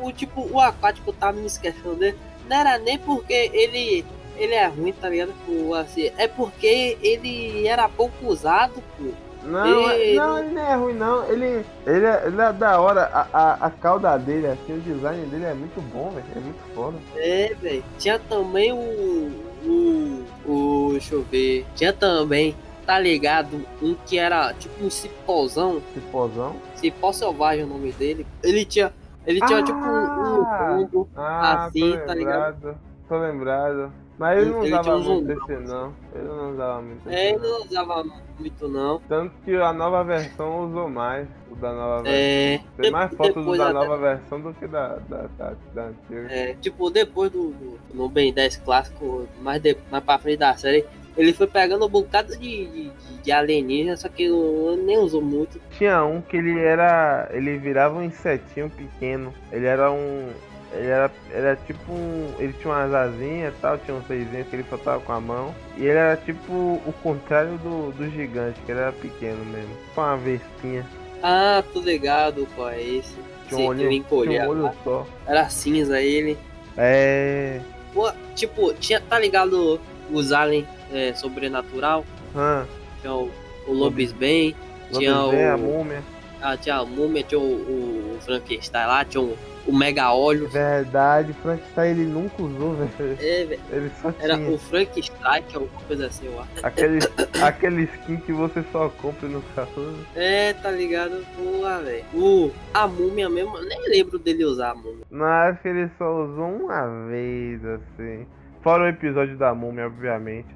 O 0.00 0.10
tipo, 0.10 0.48
o 0.50 0.58
aquático 0.58 1.12
tava 1.12 1.36
me 1.38 1.46
esquecendo 1.46 1.94
dele. 1.96 2.16
Não 2.48 2.56
era 2.56 2.78
nem 2.78 2.98
porque 2.98 3.50
ele. 3.52 4.04
Ele 4.36 4.54
é 4.54 4.66
ruim, 4.68 4.92
tá 4.92 5.08
ligado? 5.08 5.34
Pô, 5.44 5.74
assim, 5.74 6.10
é 6.16 6.28
porque 6.28 6.96
ele 7.02 7.66
era 7.66 7.88
pouco 7.88 8.26
usado, 8.26 8.82
pô. 8.96 9.10
Não, 9.48 9.90
é- 9.90 9.98
Ele- 10.00 10.16
não, 10.18 10.38
ele 10.38 10.50
não 10.54 10.62
é 10.62 10.74
ruim, 10.74 10.94
não. 10.94 11.24
Ele, 11.24 11.64
ele, 11.86 12.04
é, 12.06 12.22
ele 12.26 12.40
é 12.40 12.52
da 12.52 12.80
hora. 12.80 13.02
A, 13.12 13.26
a, 13.32 13.52
a 13.66 13.70
cauda 13.70 14.16
dele, 14.18 14.46
assim, 14.48 14.76
o 14.76 14.80
design 14.80 15.26
dele 15.26 15.44
é 15.44 15.54
muito 15.54 15.80
bom, 15.92 16.10
velho. 16.10 16.26
É 16.36 16.40
muito 16.40 16.74
foda. 16.74 16.96
É, 17.16 17.54
velho. 17.60 17.84
Tinha 17.98 18.18
também 18.18 18.72
o. 18.72 19.32
O. 19.64 20.24
O. 20.46 20.88
Deixa 20.92 21.14
eu 21.14 21.22
ver. 21.24 21.66
Tinha 21.74 21.92
também, 21.92 22.54
tá 22.86 22.98
ligado? 22.98 23.64
Um 23.82 23.94
que 24.06 24.18
era 24.18 24.52
tipo 24.54 24.84
um 24.84 24.90
cipózão. 24.90 25.80
Cipozão. 25.94 26.56
Cipó 26.76 27.12
selvagem 27.12 27.62
é 27.62 27.64
o 27.64 27.68
nome 27.68 27.92
dele. 27.92 28.26
Ele 28.42 28.64
tinha. 28.64 28.92
Ele 29.26 29.40
tinha 29.40 29.58
Ah! 29.58 29.62
tipo 29.62 29.78
um, 29.78 30.40
um 30.40 30.44
pombo. 30.86 31.08
Ah, 31.16 31.66
Assim, 31.66 31.98
tá 32.06 32.12
lembrado. 32.14 32.76
Tô 33.08 33.18
lembrado. 33.18 33.92
Mas 34.18 34.38
ele 34.38 34.50
não 34.50 34.64
Ele 34.64 34.74
usava 34.74 34.98
muito 34.98 35.30
esse, 35.30 35.52
não. 35.68 35.94
Ele 36.12 36.24
não 36.28 36.52
usava 36.52 36.82
muito 36.82 37.08
É, 37.08 37.28
ele 37.30 37.38
não 37.38 37.62
usava 37.62 38.04
muito 38.38 38.68
não. 38.68 39.00
Tanto 39.08 39.32
que 39.44 39.54
a 39.54 39.72
nova 39.72 40.02
versão 40.02 40.68
usou 40.68 40.88
mais 40.90 41.28
o 41.50 41.54
da 41.54 41.72
nova 41.72 42.02
versão. 42.02 42.18
É. 42.20 42.60
Tem 42.76 42.90
mais 42.90 43.14
fotos 43.14 43.44
do 43.44 43.56
da 43.56 43.72
nova 43.72 43.96
versão 43.96 44.40
do 44.40 44.52
que 44.54 44.66
da, 44.66 44.96
da, 45.08 45.28
da, 45.38 45.52
da 45.72 45.82
antiga. 45.84 46.26
É, 46.30 46.54
tipo, 46.54 46.90
depois 46.90 47.30
do, 47.30 47.50
do 47.50 47.78
no 47.94 48.08
Ben 48.08 48.32
10 48.32 48.56
clássico, 48.58 49.28
mais, 49.40 49.62
de, 49.62 49.76
mais 49.90 50.02
pra 50.02 50.18
frente 50.18 50.38
da 50.38 50.56
série, 50.56 50.84
ele 51.16 51.32
foi 51.32 51.46
pegando 51.46 51.84
um 51.86 51.88
bocado 51.88 52.36
de, 52.36 52.66
de, 52.66 52.90
de- 53.22 53.32
alienígena, 53.32 53.96
só 53.96 54.08
que 54.08 54.24
eu 54.24 54.80
nem 54.84 54.98
usou 54.98 55.20
muito. 55.22 55.60
Tinha 55.72 56.04
um 56.04 56.20
que 56.20 56.36
ele 56.36 56.58
era. 56.58 57.28
Ele 57.32 57.56
virava 57.58 57.98
um 57.98 58.02
insetinho 58.02 58.70
pequeno. 58.70 59.32
Ele 59.52 59.66
era 59.66 59.90
um. 59.90 60.28
Ele 60.72 60.86
era, 60.86 61.10
era 61.32 61.56
tipo 61.56 61.92
um. 61.92 62.34
Ele 62.38 62.52
tinha 62.52 62.72
umas 62.72 62.92
asinhas 62.92 63.54
e 63.54 63.56
tal, 63.60 63.78
tinha 63.78 63.96
uns 63.96 64.06
seisinhos 64.06 64.46
que 64.48 64.56
ele 64.56 64.64
soltava 64.68 65.00
com 65.00 65.12
a 65.12 65.20
mão. 65.20 65.54
E 65.76 65.82
ele 65.82 65.98
era 65.98 66.16
tipo 66.16 66.52
o 66.52 66.94
contrário 67.02 67.56
do, 67.58 67.90
do 67.92 68.10
gigante, 68.10 68.60
que 68.66 68.72
ele 68.72 68.80
era 68.80 68.92
pequeno 68.92 69.44
mesmo. 69.46 69.74
Tipo 69.88 70.00
uma 70.00 70.16
vespinha. 70.16 70.86
Ah, 71.22 71.64
tô 71.72 71.80
ligado 71.80 72.46
qual 72.54 72.68
é 72.68 72.82
esse. 72.82 73.16
Tinha 73.48 73.58
um 73.58 73.62
Esse 73.62 73.68
olho, 73.68 73.78
que 73.78 74.14
ele 74.14 74.28
tinha 74.28 74.44
um 74.44 74.48
olho 74.48 74.70
só. 74.84 75.06
Era 75.26 75.48
cinza 75.48 76.00
ele. 76.00 76.36
É. 76.76 77.60
Pô, 77.94 78.12
tipo, 78.34 78.74
tinha, 78.74 79.00
tá 79.00 79.18
ligado 79.18 79.80
os 80.10 80.32
aliens 80.32 80.66
é, 80.92 81.14
sobrenatural? 81.14 82.04
Hã? 82.36 82.66
Tinha 83.00 83.14
o, 83.14 83.30
o 83.66 83.72
Lobisbane, 83.72 84.54
tinha 84.92 85.16
Lobisomem, 85.16 85.46
o. 85.46 85.52
a 85.52 85.56
múmia. 85.56 86.02
Ah, 86.40 86.56
tinha 86.56 86.76
a 86.76 86.84
múmia, 86.84 87.22
tinha 87.22 87.38
o, 87.38 87.42
o, 87.42 88.16
o 88.16 88.20
Frankenstein 88.20 88.86
lá, 88.86 89.04
tinha 89.04 89.20
o, 89.22 89.36
o 89.66 89.72
Mega 89.76 90.12
Olhos. 90.12 90.52
Verdade, 90.52 91.32
Frankenstein 91.34 91.90
ele 91.90 92.04
nunca 92.06 92.42
usou, 92.42 92.74
velho. 92.74 93.16
É, 93.20 93.44
velho, 93.44 93.60
Ele 93.70 93.90
só 94.00 94.12
era 94.20 94.36
tinha. 94.36 94.50
o 94.50 94.58
Frankenstein, 94.58 95.42
que 95.42 95.56
é 95.56 95.58
alguma 95.58 95.80
coisa 95.82 96.06
assim, 96.06 96.26
eu 96.26 96.40
acho. 96.40 96.66
Aquele, 96.66 96.98
aquele 97.42 97.82
skin 97.84 98.16
que 98.18 98.32
você 98.32 98.64
só 98.72 98.88
compra 98.88 99.28
no 99.28 99.42
carro. 99.54 99.94
É, 100.14 100.52
tá 100.54 100.70
ligado? 100.70 101.24
Porra, 101.36 101.80
velho. 101.80 102.04
O, 102.14 102.50
a 102.72 102.86
múmia 102.86 103.28
mesmo, 103.28 103.56
eu 103.58 103.64
nem 103.64 103.88
lembro 103.90 104.18
dele 104.18 104.44
usar 104.44 104.70
a 104.70 104.74
múmia. 104.74 105.04
Não, 105.10 105.26
acho 105.26 105.60
que 105.60 105.68
ele 105.68 105.90
só 105.98 106.24
usou 106.24 106.48
uma 106.48 107.06
vez, 107.08 107.64
assim. 107.64 108.26
Fora 108.62 108.84
o 108.84 108.88
episódio 108.88 109.36
da 109.36 109.54
múmia, 109.54 109.86
obviamente. 109.86 110.48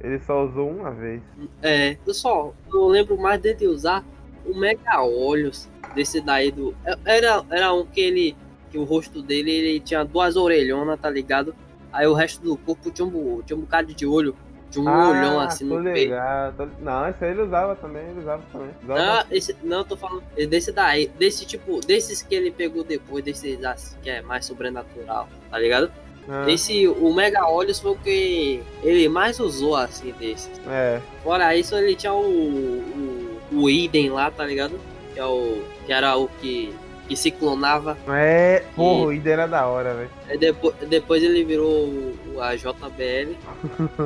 Ele 0.00 0.18
só 0.20 0.44
usou 0.44 0.70
uma 0.70 0.90
vez. 0.92 1.20
É, 1.60 1.96
eu 2.06 2.14
só 2.14 2.52
eu 2.72 2.86
lembro 2.86 3.16
mais 3.18 3.40
dele 3.40 3.66
usar 3.66 4.04
o 4.48 4.56
Mega 4.56 5.02
Olhos 5.02 5.68
desse 5.94 6.20
daí 6.20 6.50
do. 6.50 6.74
Era, 7.04 7.44
era 7.50 7.72
um 7.72 7.84
que 7.84 8.00
ele. 8.00 8.36
Que 8.70 8.78
o 8.78 8.84
rosto 8.84 9.22
dele 9.22 9.50
ele 9.50 9.80
tinha 9.80 10.04
duas 10.04 10.36
orelhonas, 10.36 11.00
tá 11.00 11.08
ligado? 11.08 11.54
Aí 11.90 12.06
o 12.06 12.12
resto 12.12 12.42
do 12.42 12.56
corpo 12.56 12.90
tinha 12.90 13.06
um, 13.06 13.42
tinha 13.42 13.56
um 13.56 13.62
bocado 13.62 13.94
de 13.94 14.06
olho. 14.06 14.36
Tinha 14.70 14.84
um 14.84 15.08
olhão 15.10 15.40
assim 15.40 15.64
no 15.64 15.78
ligado. 15.80 16.70
Não, 16.80 17.08
esse 17.08 17.24
aí 17.24 17.30
ele 17.30 17.42
usava 17.42 17.74
também, 17.74 18.02
ele 18.10 18.20
usava 18.20 18.42
também. 18.52 18.68
Usava 18.84 19.00
Não, 19.00 19.24
esse, 19.30 19.56
não, 19.62 19.84
tô 19.84 19.96
falando 19.96 20.22
desse 20.48 20.70
daí, 20.70 21.08
desse 21.18 21.46
tipo, 21.46 21.80
desses 21.80 22.20
que 22.20 22.34
ele 22.34 22.50
pegou 22.50 22.84
depois, 22.84 23.24
desses 23.24 23.64
assim, 23.64 23.96
que 24.02 24.10
é 24.10 24.20
mais 24.20 24.44
sobrenatural, 24.44 25.26
tá 25.50 25.58
ligado? 25.58 25.90
Ah, 26.28 26.44
Esse, 26.46 26.86
o 26.86 27.14
Mega 27.14 27.48
Olhos 27.48 27.80
foi 27.80 27.92
o 27.92 27.96
que 27.96 28.62
ele 28.82 29.08
mais 29.08 29.40
usou, 29.40 29.74
assim, 29.74 30.12
desses. 30.18 30.50
É, 30.66 31.00
Fora 31.24 31.56
isso, 31.56 31.74
ele 31.74 31.94
tinha 31.94 32.12
o, 32.12 32.20
o, 32.20 33.27
o 33.52 33.68
Iden 33.68 34.10
lá, 34.10 34.30
tá 34.30 34.44
ligado? 34.44 34.78
Que, 35.14 35.20
é 35.20 35.24
o, 35.24 35.62
que 35.86 35.92
era 35.92 36.16
o 36.16 36.28
que, 36.40 36.74
que 37.08 37.16
se 37.16 37.30
clonava. 37.30 37.96
é. 38.08 38.64
Porra, 38.76 39.06
o 39.06 39.12
Ida 39.12 39.30
era 39.30 39.46
da 39.46 39.66
hora, 39.66 39.94
velho. 39.94 40.38
Depois, 40.38 40.74
depois 40.88 41.22
ele 41.22 41.44
virou 41.44 41.66
o, 41.86 42.38
a 42.40 42.54
JBL. 42.54 43.34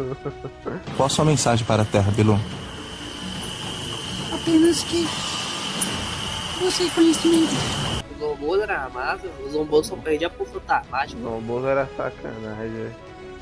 Qual 0.97 1.07
a 1.07 1.11
sua 1.11 1.25
mensagem 1.25 1.67
para 1.67 1.83
a 1.83 1.85
Terra, 1.85 2.11
Bilu? 2.13 2.39
Apenas 4.33 4.83
que. 4.85 5.07
Busque 6.61 6.89
conhecimento. 6.91 7.53
O 8.17 8.19
Zombo 8.21 8.57
era 8.63 8.89
massa, 8.89 9.27
o 9.45 9.51
Zombo 9.51 9.83
só 9.83 9.97
perdia 9.97 10.31
pro 10.31 10.45
Fantasmático. 10.47 11.21
O 11.27 11.41
Bozo 11.41 11.67
era 11.67 11.89
sacanagem, 11.97 12.71
velho. 12.71 12.95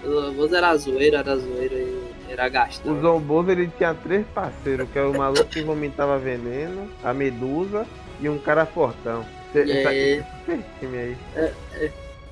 O 0.05 0.09
Zombo 0.23 0.57
era 0.57 0.77
zoeira, 0.77 1.19
era 1.19 1.37
zoeira 1.37 1.75
e 1.75 2.03
era 2.31 2.47
O 2.47 2.51
gastão. 2.51 3.01
Zomboso 3.01 3.51
ele 3.51 3.69
tinha 3.77 3.95
três 3.95 4.27
parceiros, 4.29 4.89
que 4.91 4.99
é 4.99 5.03
o 5.03 5.17
maluco 5.17 5.45
que 5.45 5.63
vomitava 5.63 6.19
veneno, 6.19 6.89
a 7.03 7.13
medusa 7.13 7.87
e 8.21 8.29
um 8.29 8.39
cara 8.39 8.65
fortão. 8.67 9.25
Essa- 9.55 9.93
É, 9.93 10.17
esse 10.49 10.65
time 10.79 10.99
aí. 10.99 11.17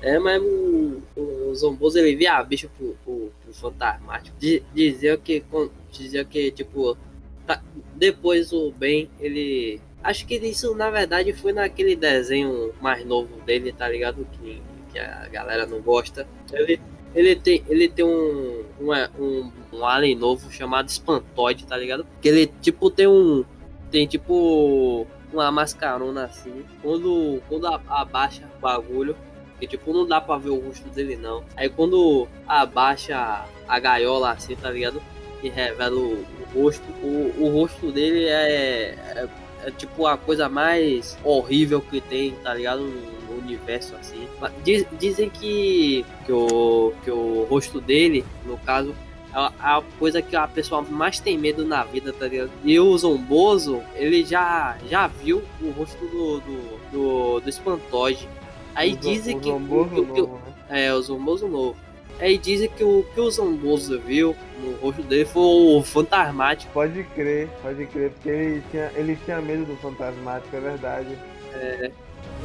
é, 0.01 0.19
mas 0.19 0.41
o, 0.41 1.01
o 1.17 1.53
Zomboso 1.55 1.99
ele 1.99 2.15
via 2.15 2.41
bicho 2.43 2.69
pro, 2.77 2.95
pro, 3.03 3.31
pro 3.43 3.53
Fantasmático. 3.53 4.35
Di- 4.39 4.63
Dizia 4.73 5.17
que, 5.17 5.43
dizia 5.91 6.23
que 6.23 6.51
tipo, 6.51 6.97
tá- 7.45 7.61
depois 7.95 8.53
o 8.53 8.71
Ben, 8.71 9.09
ele. 9.19 9.81
Acho 10.01 10.25
que 10.25 10.35
isso 10.35 10.73
na 10.75 10.89
verdade 10.89 11.33
foi 11.33 11.51
naquele 11.51 11.93
desenho 11.93 12.71
mais 12.81 13.05
novo 13.05 13.35
dele, 13.41 13.73
tá 13.73 13.89
ligado? 13.89 14.25
Que, 14.31 14.61
que 14.93 14.97
a 14.99 15.27
galera 15.27 15.65
não 15.65 15.81
gosta. 15.81 16.25
Ele, 16.53 16.79
ele 17.13 17.35
tem, 17.35 17.63
ele 17.67 17.87
tem 17.87 18.05
um, 18.05 18.63
um, 18.79 18.93
um, 19.19 19.51
um 19.73 19.85
alien 19.85 20.15
novo 20.15 20.51
chamado 20.51 20.87
Espantoide, 20.87 21.65
tá 21.65 21.75
ligado? 21.75 22.05
Que 22.21 22.29
ele 22.29 22.47
tipo 22.61 22.89
tem 22.89 23.07
um. 23.07 23.43
Tem 23.91 24.05
tipo 24.05 25.07
uma 25.33 25.51
mascarona 25.51 26.25
assim. 26.25 26.63
Quando, 26.81 27.41
quando 27.47 27.67
abaixa 27.67 28.43
o 28.57 28.61
bagulho, 28.61 29.15
que 29.59 29.67
tipo 29.67 29.91
não 29.91 30.05
dá 30.05 30.21
pra 30.21 30.37
ver 30.37 30.49
o 30.49 30.59
rosto 30.59 30.87
dele 30.89 31.15
não. 31.15 31.43
Aí 31.55 31.69
quando 31.69 32.27
abaixa 32.47 33.45
a 33.67 33.79
gaiola 33.79 34.31
assim, 34.31 34.55
tá 34.55 34.69
ligado? 34.69 35.01
E 35.41 35.49
revela 35.49 35.95
o, 35.95 36.25
o 36.55 36.61
rosto, 36.61 36.83
o, 37.03 37.33
o 37.39 37.49
rosto 37.49 37.91
dele 37.91 38.25
é, 38.25 38.95
é, 39.15 39.29
é 39.63 39.71
tipo 39.71 40.05
a 40.05 40.17
coisa 40.17 40.47
mais 40.47 41.17
horrível 41.23 41.81
que 41.81 42.01
tem, 42.01 42.31
tá 42.43 42.53
ligado? 42.53 42.91
Universo 43.37 43.95
assim. 43.95 44.27
Diz- 44.63 44.85
dizem 44.99 45.29
que, 45.29 46.05
que, 46.25 46.31
o, 46.31 46.93
que 47.03 47.11
o 47.11 47.45
rosto 47.49 47.79
dele, 47.81 48.23
no 48.45 48.57
caso, 48.59 48.95
é 49.33 49.37
a- 49.37 49.77
a 49.77 49.83
coisa 49.99 50.21
que 50.21 50.35
a 50.35 50.47
pessoa 50.47 50.81
mais 50.81 51.19
tem 51.19 51.37
medo 51.37 51.65
na 51.65 51.83
vida, 51.83 52.11
tá 52.11 52.27
ligado? 52.27 52.51
E 52.63 52.79
o 52.79 52.97
Zomboso, 52.97 53.81
ele 53.95 54.25
já, 54.25 54.77
já 54.89 55.07
viu 55.07 55.43
o 55.61 55.69
rosto 55.71 56.03
do, 56.07 56.39
do, 56.39 56.79
do, 56.91 57.39
do 57.41 57.49
Espantoide. 57.49 58.27
Aí 58.75 58.93
O 58.93 58.97
dizem 58.97 59.35
o 59.37 59.39
que, 59.39 59.49
Zomboso 59.49 59.89
que, 59.89 60.05
que- 60.13 60.21
novo, 60.21 60.39
né? 60.45 60.53
é, 60.85 60.93
o 60.93 61.01
Zomboso 61.01 61.47
novo. 61.47 61.75
Aí 62.19 62.37
dizem 62.37 62.67
que 62.69 62.83
o 62.83 63.05
que 63.13 63.21
o 63.21 63.31
Zomboso 63.31 63.97
viu 64.01 64.35
no 64.61 64.73
rosto 64.77 65.01
dele 65.03 65.23
foi 65.25 65.41
o 65.41 65.81
fantasmático. 65.83 66.69
Pode 66.73 67.01
crer, 67.15 67.47
pode 67.61 67.85
crer, 67.85 68.11
porque 68.11 68.29
ele 68.29 68.63
tinha, 68.71 68.91
ele 68.95 69.15
tinha 69.23 69.41
medo 69.41 69.63
do 69.63 69.75
fantasmático, 69.77 70.53
é 70.55 70.59
verdade. 70.59 71.17
É, 71.53 71.91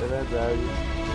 É 0.03 0.07
verdade. 0.07 1.14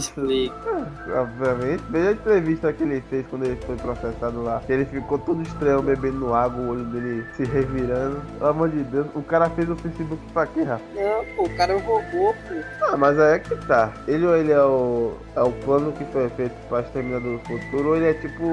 Me 0.00 0.46
explica. 0.46 0.86
Obviamente. 1.20 1.82
Veja 1.90 2.08
a 2.08 2.12
entrevista 2.12 2.72
que 2.72 2.82
ele 2.82 3.00
fez 3.10 3.26
quando 3.28 3.44
ele 3.44 3.56
foi 3.66 3.76
processado 3.76 4.42
lá. 4.42 4.60
Que 4.66 4.72
ele 4.72 4.84
ficou 4.86 5.18
todo 5.18 5.42
estranho 5.42 5.82
bebendo 5.82 6.32
água, 6.34 6.62
o 6.62 6.70
olho 6.70 6.84
dele 6.84 7.24
se 7.36 7.44
revirando. 7.44 8.20
Pelo 8.38 8.50
amor 8.50 8.68
de 8.70 8.82
Deus, 8.84 9.06
o 9.14 9.22
cara 9.22 9.50
fez 9.50 9.68
o 9.68 9.76
Facebook 9.76 10.22
pra 10.32 10.46
quê, 10.46 10.62
Rafa? 10.62 10.82
Não, 10.94 11.24
pô, 11.36 11.44
o 11.44 11.56
cara 11.56 11.72
é 11.72 11.76
um 11.76 11.80
robô, 11.80 12.34
pô. 12.48 12.54
Ah, 12.82 12.96
mas 12.96 13.18
aí 13.18 13.34
é 13.34 13.38
que 13.38 13.54
tá. 13.66 13.92
Ele 14.08 14.26
ou 14.26 14.36
ele 14.36 14.52
é 14.52 14.62
o, 14.62 15.12
é 15.36 15.42
o 15.42 15.52
plano 15.52 15.92
que 15.92 16.04
foi 16.06 16.28
feito 16.30 16.54
pra 16.68 16.80
Exterminador 16.80 17.38
do 17.38 17.44
Futuro, 17.46 17.88
ou 17.90 17.96
ele 17.96 18.06
é 18.08 18.14
tipo 18.14 18.44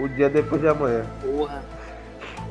o 0.00 0.08
dia 0.16 0.28
depois 0.28 0.60
de 0.60 0.68
amanhã. 0.68 1.04
Porra. 1.22 1.62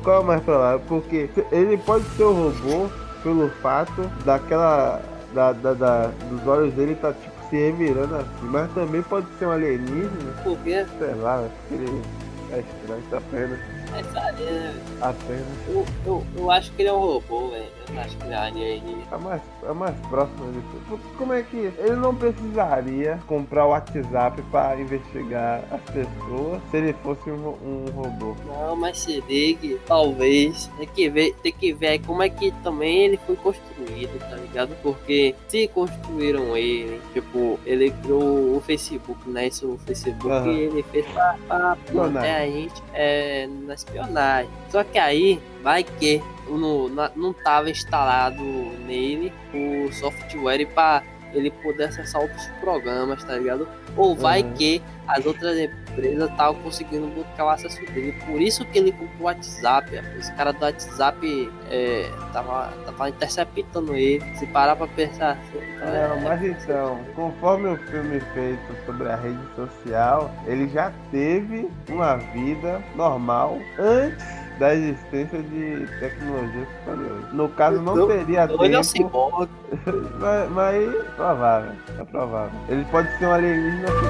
Qual 0.02 0.22
é 0.22 0.24
mais 0.24 0.42
provável? 0.42 0.80
Porque 0.88 1.30
ele 1.52 1.76
pode 1.78 2.04
ser 2.16 2.24
o 2.24 2.32
robô 2.50 2.88
pelo 3.22 3.48
fato 3.62 4.02
daquela. 4.24 5.00
Da, 5.32 5.50
da, 5.52 5.72
da- 5.72 6.10
dos 6.28 6.46
olhos 6.46 6.74
dele 6.74 6.94
tá 6.94 7.10
tipo 7.10 7.31
se 7.52 7.56
revirando 7.58 8.16
assim, 8.16 8.44
mas 8.44 8.72
também 8.72 9.02
pode 9.02 9.26
ser 9.38 9.46
um 9.46 9.50
alienígena, 9.50 10.32
Por 10.42 10.56
quê? 10.60 10.86
sei 10.98 11.14
lá, 11.16 11.42
né? 11.42 11.50
porque 11.68 11.84
ele 11.84 12.02
é 12.50 12.58
estranho, 12.60 13.02
tá 13.10 13.18
apenas. 13.18 13.58
Essa 13.94 14.42
é... 14.42 14.74
Apenas. 15.02 15.46
eu, 15.68 15.86
eu, 16.06 16.26
eu 16.34 16.50
acho 16.50 16.72
que 16.72 16.80
ele 16.80 16.88
é 16.88 16.92
um 16.94 16.98
robô, 16.98 17.48
velho. 17.50 17.81
Acho 17.98 18.16
que 18.16 18.24
ele 18.24 19.04
é 19.10 19.16
mais, 19.18 19.42
é 19.62 19.72
mais 19.72 19.96
próximo 20.08 20.52
disso. 20.52 20.82
Porque 20.88 21.04
Como 21.16 21.32
é 21.32 21.42
que 21.42 21.56
ele 21.56 21.96
não 21.96 22.14
precisaria 22.14 23.18
comprar 23.26 23.66
o 23.66 23.70
WhatsApp 23.70 24.42
pra 24.50 24.80
investigar 24.80 25.62
as 25.70 25.80
pessoas 25.92 26.60
se 26.70 26.76
ele 26.76 26.92
fosse 27.02 27.30
um, 27.30 27.48
um 27.48 27.84
robô? 27.94 28.34
Não, 28.46 28.76
mas 28.76 28.98
se 28.98 29.20
ligue, 29.28 29.78
talvez. 29.86 30.70
Tem 30.78 30.88
que 30.88 31.08
ver, 31.08 31.34
tem 31.42 31.52
que 31.52 31.72
ver 31.72 31.86
aí 31.88 31.98
como 31.98 32.22
é 32.22 32.28
que 32.28 32.50
também 32.62 33.04
ele 33.04 33.18
foi 33.26 33.36
construído, 33.36 34.18
tá 34.18 34.36
ligado? 34.36 34.74
Porque 34.82 35.34
se 35.48 35.68
construíram 35.68 36.56
ele, 36.56 37.00
tipo, 37.12 37.58
ele 37.66 37.90
criou 38.02 38.56
o 38.56 38.62
Facebook, 38.64 39.28
né? 39.28 39.48
Isso 39.48 39.66
o 39.66 39.78
Facebook 39.78 40.30
Aham. 40.30 40.50
ele 40.50 40.82
fez 40.84 41.06
pra, 41.06 41.36
pra 41.46 41.76
manter 41.92 42.30
a 42.30 42.46
gente 42.46 42.82
é, 42.94 43.46
na 43.66 43.74
espionagem. 43.74 44.50
Só 44.70 44.82
que 44.82 44.98
aí 44.98 45.40
vai 45.62 45.84
que 45.84 46.22
no, 46.48 46.88
na- 46.88 47.10
não 47.16 47.32
tava 47.32 47.70
instalado 47.70 48.42
nele 48.86 49.32
o 49.54 49.92
software 49.92 50.66
para 50.74 51.02
ele 51.32 51.50
poder 51.50 51.84
acessar 51.84 52.20
outros 52.20 52.46
programas, 52.60 53.24
tá 53.24 53.34
ligado? 53.36 53.66
Ou 53.96 54.14
vai 54.14 54.42
Uhum. 54.42 54.52
que 54.52 54.82
as 55.08 55.24
outras 55.24 55.56
empresas 55.58 56.30
estavam 56.30 56.60
conseguindo 56.62 57.06
bloquear 57.06 57.46
o 57.46 57.50
acesso 57.50 57.80
dele. 57.86 58.12
Por 58.26 58.38
isso 58.40 58.66
que 58.66 58.78
ele 58.78 58.92
comprou 58.92 59.20
o 59.20 59.22
WhatsApp. 59.24 59.90
Os 60.18 60.28
caras 60.30 60.54
do 60.56 60.62
WhatsApp 60.62 61.50
é, 61.70 62.10
tava, 62.34 62.70
tava 62.84 63.08
interceptando 63.08 63.94
ele. 63.96 64.22
Se 64.36 64.46
parar 64.48 64.76
pra 64.76 64.86
pensar 64.88 65.32
assim, 65.32 65.58
então 65.74 65.88
é- 65.88 66.08
Não, 66.08 66.20
mas 66.20 66.42
então, 66.44 67.00
conforme 67.14 67.68
o 67.68 67.76
filme 67.78 68.20
feito 68.34 68.84
sobre 68.84 69.08
a 69.08 69.16
rede 69.16 69.40
social, 69.56 70.30
ele 70.46 70.68
já 70.68 70.92
teve 71.10 71.66
uma 71.88 72.16
vida 72.16 72.82
normal 72.94 73.58
antes 73.78 74.41
da 74.62 74.74
existência 74.76 75.42
de 75.42 75.88
tecnologias 75.98 76.68
superiores. 76.78 77.32
No 77.32 77.48
caso, 77.48 77.82
não 77.82 77.94
Então, 77.94 78.06
teria 78.06 78.44
Então 78.44 78.64
ele 78.64 78.76
é 78.76 78.78
um 78.78 78.82
tempo, 78.82 79.08
ciborgue. 79.08 79.50
mas, 80.20 80.50
mas 80.52 80.94
é 80.94 81.02
provável, 81.16 81.72
é 81.98 82.04
provável. 82.04 82.60
Ele 82.68 82.84
pode 82.84 83.18
ser 83.18 83.26
um 83.26 83.32
alienígena 83.32 83.88
que 83.88 84.06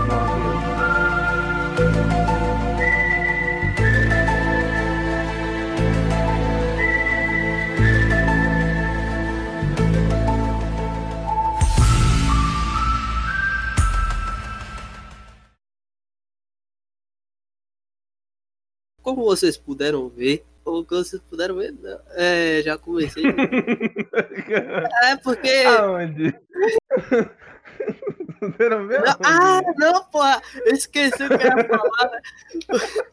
Como 19.03 19.25
vocês 19.25 19.57
puderam 19.57 20.09
ver, 20.09 20.45
ou 20.65 20.85
como 20.85 21.05
vocês 21.05 21.21
puderam 21.29 21.57
ver, 21.57 21.75
é, 22.11 22.63
já 22.63 22.79
comecei. 22.79 23.25
é 25.03 25.17
porque. 25.17 25.65
Aonde? 25.67 26.35
Puderam 28.39 28.89
ver? 28.89 29.01
Não, 29.03 29.17
ah, 29.25 29.61
não, 29.79 30.05
porra! 30.07 30.43
Eu 30.67 30.75
esqueci 30.75 31.23
o 31.23 31.29
que 31.29 31.35
eu 31.35 31.41
ia 31.41 31.65
falar. 31.69 32.21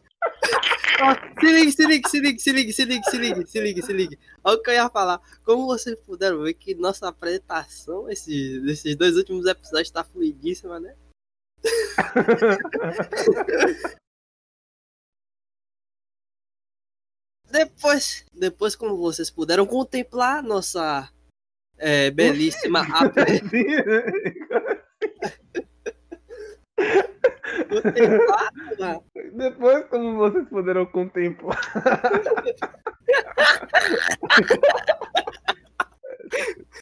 Se 1.40 1.46
liga, 1.46 1.72
se 1.72 1.86
liga, 1.86 2.08
se 2.08 2.20
liga, 2.20 2.38
se 2.38 2.52
liga, 2.52 2.72
se 2.72 2.84
liga, 2.84 3.04
se 3.06 3.18
liga, 3.18 3.46
se 3.46 3.60
liga, 3.60 3.82
se 3.82 3.92
liga. 3.92 4.18
Olha 4.44 4.58
o 4.58 4.62
que 4.62 4.68
eu 4.68 4.74
ia 4.74 4.90
falar. 4.90 5.18
Como 5.44 5.66
vocês 5.66 5.98
puderam 6.00 6.42
ver 6.42 6.52
que 6.54 6.74
nossa 6.74 7.08
apresentação, 7.08 8.10
esses, 8.10 8.62
esses 8.64 8.96
dois 8.96 9.16
últimos 9.16 9.46
episódios, 9.46 9.90
tá 9.90 10.04
fluidíssima, 10.04 10.78
né? 10.78 10.94
Depois, 17.50 18.24
depois, 18.32 18.76
como 18.76 18.96
vocês 18.96 19.30
puderam 19.30 19.66
contemplar 19.66 20.42
nossa 20.42 21.10
é, 21.76 22.10
belíssima 22.10 22.86
apresentação. 22.94 23.50
Contemplar, 27.68 28.52
mano. 28.78 29.04
Depois, 29.32 29.84
como 29.86 30.16
vocês 30.16 30.48
poderão 30.48 30.86
contemplar. 30.86 31.60